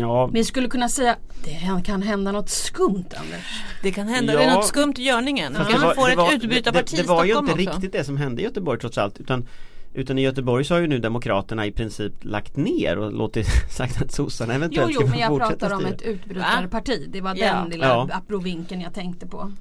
Ja, 0.00 0.26
Vi 0.26 0.44
skulle 0.44 0.68
kunna 0.68 0.88
säga 0.88 1.16
det 1.44 1.82
kan 1.84 2.02
hända 2.02 2.32
något 2.32 2.50
skumt 2.50 3.04
Anders. 3.16 3.62
Det 3.82 3.90
kan 3.92 4.08
hända, 4.08 4.32
Ja. 4.32 4.38
det 4.38 4.44
är 4.44 4.54
något 4.54 4.66
skumt 4.66 4.94
i 4.98 5.02
görningen. 5.02 5.56
Ja. 5.58 5.64
det 5.64 5.78
var- 5.86 5.94
får 5.94 6.06
det 6.06 6.12
ett 6.12 6.18
var- 6.18 6.30
det, 6.38 6.92
i 6.92 6.96
det 6.96 7.02
var 7.08 7.24
ju 7.24 7.30
inte 7.32 7.42
också. 7.52 7.56
riktigt 7.56 7.92
det 7.92 8.04
som 8.04 8.16
hände 8.16 8.42
i 8.42 8.44
Göteborg 8.44 8.80
trots 8.80 8.98
allt 8.98 9.20
utan 9.20 9.48
Utan 9.94 10.18
i 10.18 10.22
Göteborg 10.22 10.64
så 10.64 10.74
har 10.74 10.80
ju 10.80 10.86
nu 10.86 10.98
Demokraterna 10.98 11.66
i 11.66 11.72
princip 11.72 12.12
lagt 12.24 12.56
ner 12.56 12.98
och 12.98 13.12
låtit 13.12 13.46
sagt 13.76 14.02
att 14.02 14.12
sossarna 14.12 14.52
Jo, 14.52 14.56
eventuellt 14.56 14.90
jo, 14.94 15.00
ska 15.00 15.10
men 15.10 15.18
jag 15.18 15.28
fortsätta 15.28 15.68
pratar 15.68 15.76
om 15.76 15.86
ett 15.86 16.02
utbrytarparti. 16.02 17.06
Det 17.12 17.20
var 17.20 17.34
Ja. 17.36 17.54
den 17.54 17.68
lilla 17.70 17.86
Ja. 17.86 18.08
abrovinken 18.12 18.80
jag 18.80 18.94
tänkte 18.94 19.26
på. 19.26 19.52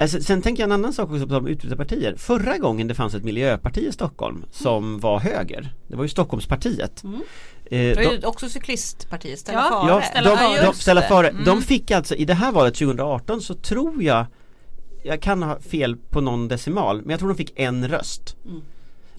Alltså, 0.00 0.20
sen 0.20 0.42
tänker 0.42 0.62
jag 0.62 0.68
en 0.68 0.72
annan 0.72 0.92
sak 0.92 1.10
också 1.10 1.26
på 1.26 1.34
om 1.36 1.46
utbrytarpartier. 1.46 2.14
Förra 2.16 2.58
gången 2.58 2.88
det 2.88 2.94
fanns 2.94 3.14
ett 3.14 3.24
miljöparti 3.24 3.78
i 3.88 3.92
Stockholm 3.92 4.44
som 4.50 5.00
var 5.00 5.18
höger 5.20 5.72
Det 5.88 5.96
var 5.96 6.02
ju 6.04 6.08
Stockholmspartiet 6.08 7.04
Mm. 7.04 7.20
Eh, 7.70 7.78
Det 7.78 7.94
de- 7.94 8.02
ju 8.02 8.26
också 8.26 8.48
cyklistpartiet, 8.48 9.38
Ställa 9.38 9.58
Ja. 9.58 9.68
Fare. 9.70 9.88
Ja, 9.90 10.02
Ställa 10.02 10.58
de, 10.60 10.66
de, 10.66 10.74
ställa. 10.74 11.02
Fare. 11.02 11.28
Mm. 11.28 11.44
De 11.44 11.62
fick 11.62 11.90
alltså 11.90 12.14
i 12.14 12.24
det 12.24 12.34
här 12.34 12.52
valet 12.52 12.74
2018 12.74 13.40
så 13.42 13.54
tror 13.54 14.02
jag 14.02 14.26
Jag 15.04 15.22
kan 15.22 15.42
ha 15.42 15.60
fel 15.60 15.96
på 15.96 16.20
någon 16.20 16.48
decimal 16.48 17.00
men 17.02 17.10
jag 17.10 17.18
tror 17.18 17.28
de 17.28 17.34
fick 17.36 17.52
en 17.58 17.88
röst 17.88 18.36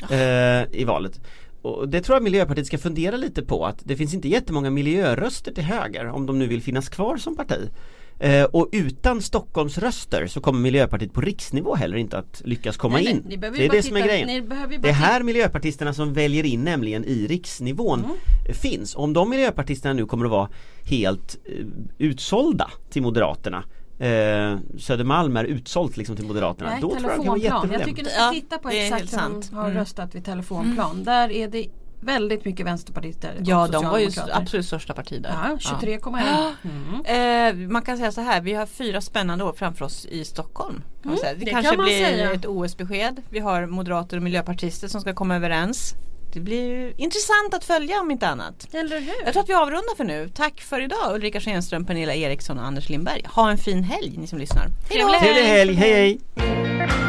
eh, 0.09 0.79
I 0.79 0.83
valet 0.87 1.19
och 1.61 1.89
det 1.89 2.01
tror 2.01 2.15
jag 2.15 2.23
Miljöpartiet 2.23 2.67
ska 2.67 2.77
fundera 2.77 3.17
lite 3.17 3.41
på 3.41 3.65
att 3.65 3.77
det 3.83 3.95
finns 3.95 4.13
inte 4.13 4.27
jättemånga 4.27 4.69
miljöröster 4.69 5.51
till 5.53 5.63
höger 5.63 6.07
om 6.07 6.25
de 6.25 6.39
nu 6.39 6.47
vill 6.47 6.61
finnas 6.61 6.89
kvar 6.89 7.17
som 7.17 7.35
parti 7.35 7.69
eh, 8.19 8.43
Och 8.43 8.69
utan 8.71 9.21
Stockholmsröster 9.21 10.27
så 10.27 10.41
kommer 10.41 10.59
Miljöpartiet 10.59 11.13
på 11.13 11.21
riksnivå 11.21 11.75
heller 11.75 11.97
inte 11.97 12.17
att 12.17 12.41
lyckas 12.45 12.77
komma 12.77 12.95
Nej, 12.95 13.03
nej, 13.25 13.33
in 13.33 13.39
behöver 13.39 13.57
Det 13.59 13.65
är 13.65 13.69
det 13.69 13.83
som 13.83 13.97
är 13.97 14.01
titta- 14.01 14.13
grejen 14.13 14.49
Det 14.81 14.89
är 14.89 14.93
här 14.93 15.23
miljöpartisterna 15.23 15.93
som 15.93 16.13
väljer 16.13 16.45
in 16.45 16.63
nämligen 16.63 17.05
i 17.05 17.27
riksnivån 17.27 17.99
Mm. 17.99 18.15
finns. 18.55 18.95
Om 18.95 19.13
de 19.13 19.29
miljöpartisterna 19.29 19.93
nu 19.93 20.05
kommer 20.05 20.25
att 20.25 20.31
vara 20.31 20.49
helt 20.83 21.37
eh, 21.45 21.65
utsålda 21.97 22.71
till 22.89 23.01
Moderaterna 23.01 23.63
eh, 23.99 24.57
Södermalm 24.77 25.37
är 25.37 25.43
utsålt 25.43 25.97
liksom 25.97 26.15
till 26.15 26.25
Moderaterna. 26.25 26.69
Nej, 26.69 26.81
Då 26.81 26.89
tror 26.89 27.01
jag 27.01 27.11
det 27.11 27.15
kan 27.15 27.25
vara 27.25 27.39
telefonplan. 27.39 27.71
Jag 27.71 27.79
jätteproblem. 27.79 27.95
tycker 27.95 28.03
ni 28.03 28.09
ska 28.09 28.19
Ja, 28.21 28.31
titta 28.31 28.57
på 28.57 28.71
är 28.71 28.83
exakt 28.83 28.99
helt 29.01 29.13
hur 29.13 29.17
sant. 29.17 29.49
de 29.49 29.55
har 29.55 29.65
Mm. 29.65 29.77
röstat 29.77 30.15
vid 30.15 30.25
telefonplan. 30.25 31.03
Där 31.03 31.31
är 31.31 31.47
det 31.47 31.65
väldigt 32.01 32.45
mycket 32.45 32.65
vänsterpartister 32.65 33.35
Ja, 33.43 33.67
de 33.67 33.85
var 33.85 33.97
ju 33.99 34.09
absolut 34.33 34.65
största 34.65 34.93
parti 34.93 35.21
där. 35.21 35.29
Ja, 35.29 35.57
23,1. 35.81 36.51
Mm. 37.05 37.63
Eh, 37.63 37.69
man 37.69 37.81
kan 37.81 37.97
säga 37.97 38.11
så 38.11 38.21
här, 38.21 38.41
vi 38.41 38.53
har 38.53 38.65
fyra 38.65 39.01
spännande 39.01 39.43
år 39.43 39.53
framför 39.53 39.85
oss 39.85 40.05
i 40.05 40.25
Stockholm. 40.25 40.83
Kan 41.03 41.11
man 41.11 41.17
säga. 41.19 41.33
Det, 41.33 41.35
Mm, 41.35 41.45
det 41.45 41.51
kanske 41.51 41.75
kan 41.75 41.85
blir 41.85 42.05
säga. 42.05 42.31
ett 42.33 42.45
OS-besked. 42.45 43.21
Vi 43.29 43.39
har 43.39 43.65
moderater 43.65 44.17
och 44.17 44.23
miljöpartister 44.23 44.87
som 44.87 45.01
ska 45.01 45.13
komma 45.13 45.35
överens. 45.35 45.93
Det 46.33 46.39
blir 46.39 46.63
ju 46.63 46.93
intressant 46.97 47.53
att 47.53 47.63
följa 47.63 47.99
om 48.01 48.11
inte 48.11 48.27
annat. 48.27 48.67
Eller 48.73 48.99
hur? 48.99 49.13
Jag 49.25 49.33
tror 49.33 49.43
att 49.43 49.49
vi 49.49 49.53
avrundar 49.53 49.95
för 49.97 50.03
nu. 50.03 50.29
Tack 50.35 50.61
för 50.61 50.81
idag 50.81 51.15
Ulrika 51.15 51.39
Schenström, 51.39 51.85
Pernilla 51.85 52.13
Eriksson 52.15 52.59
och 52.59 52.65
Anders 52.65 52.89
Lindberg. 52.89 53.21
Ha 53.27 53.51
en 53.51 53.57
fin 53.57 53.83
helg 53.83 54.13
ni 54.17 54.27
som 54.27 54.39
lyssnar. 54.39 54.67
Hej 54.89 55.01
då! 55.01 55.09
Trevlig 55.19 55.41
helg, 55.43 55.73
hej 55.73 55.93
hej! 55.93 57.08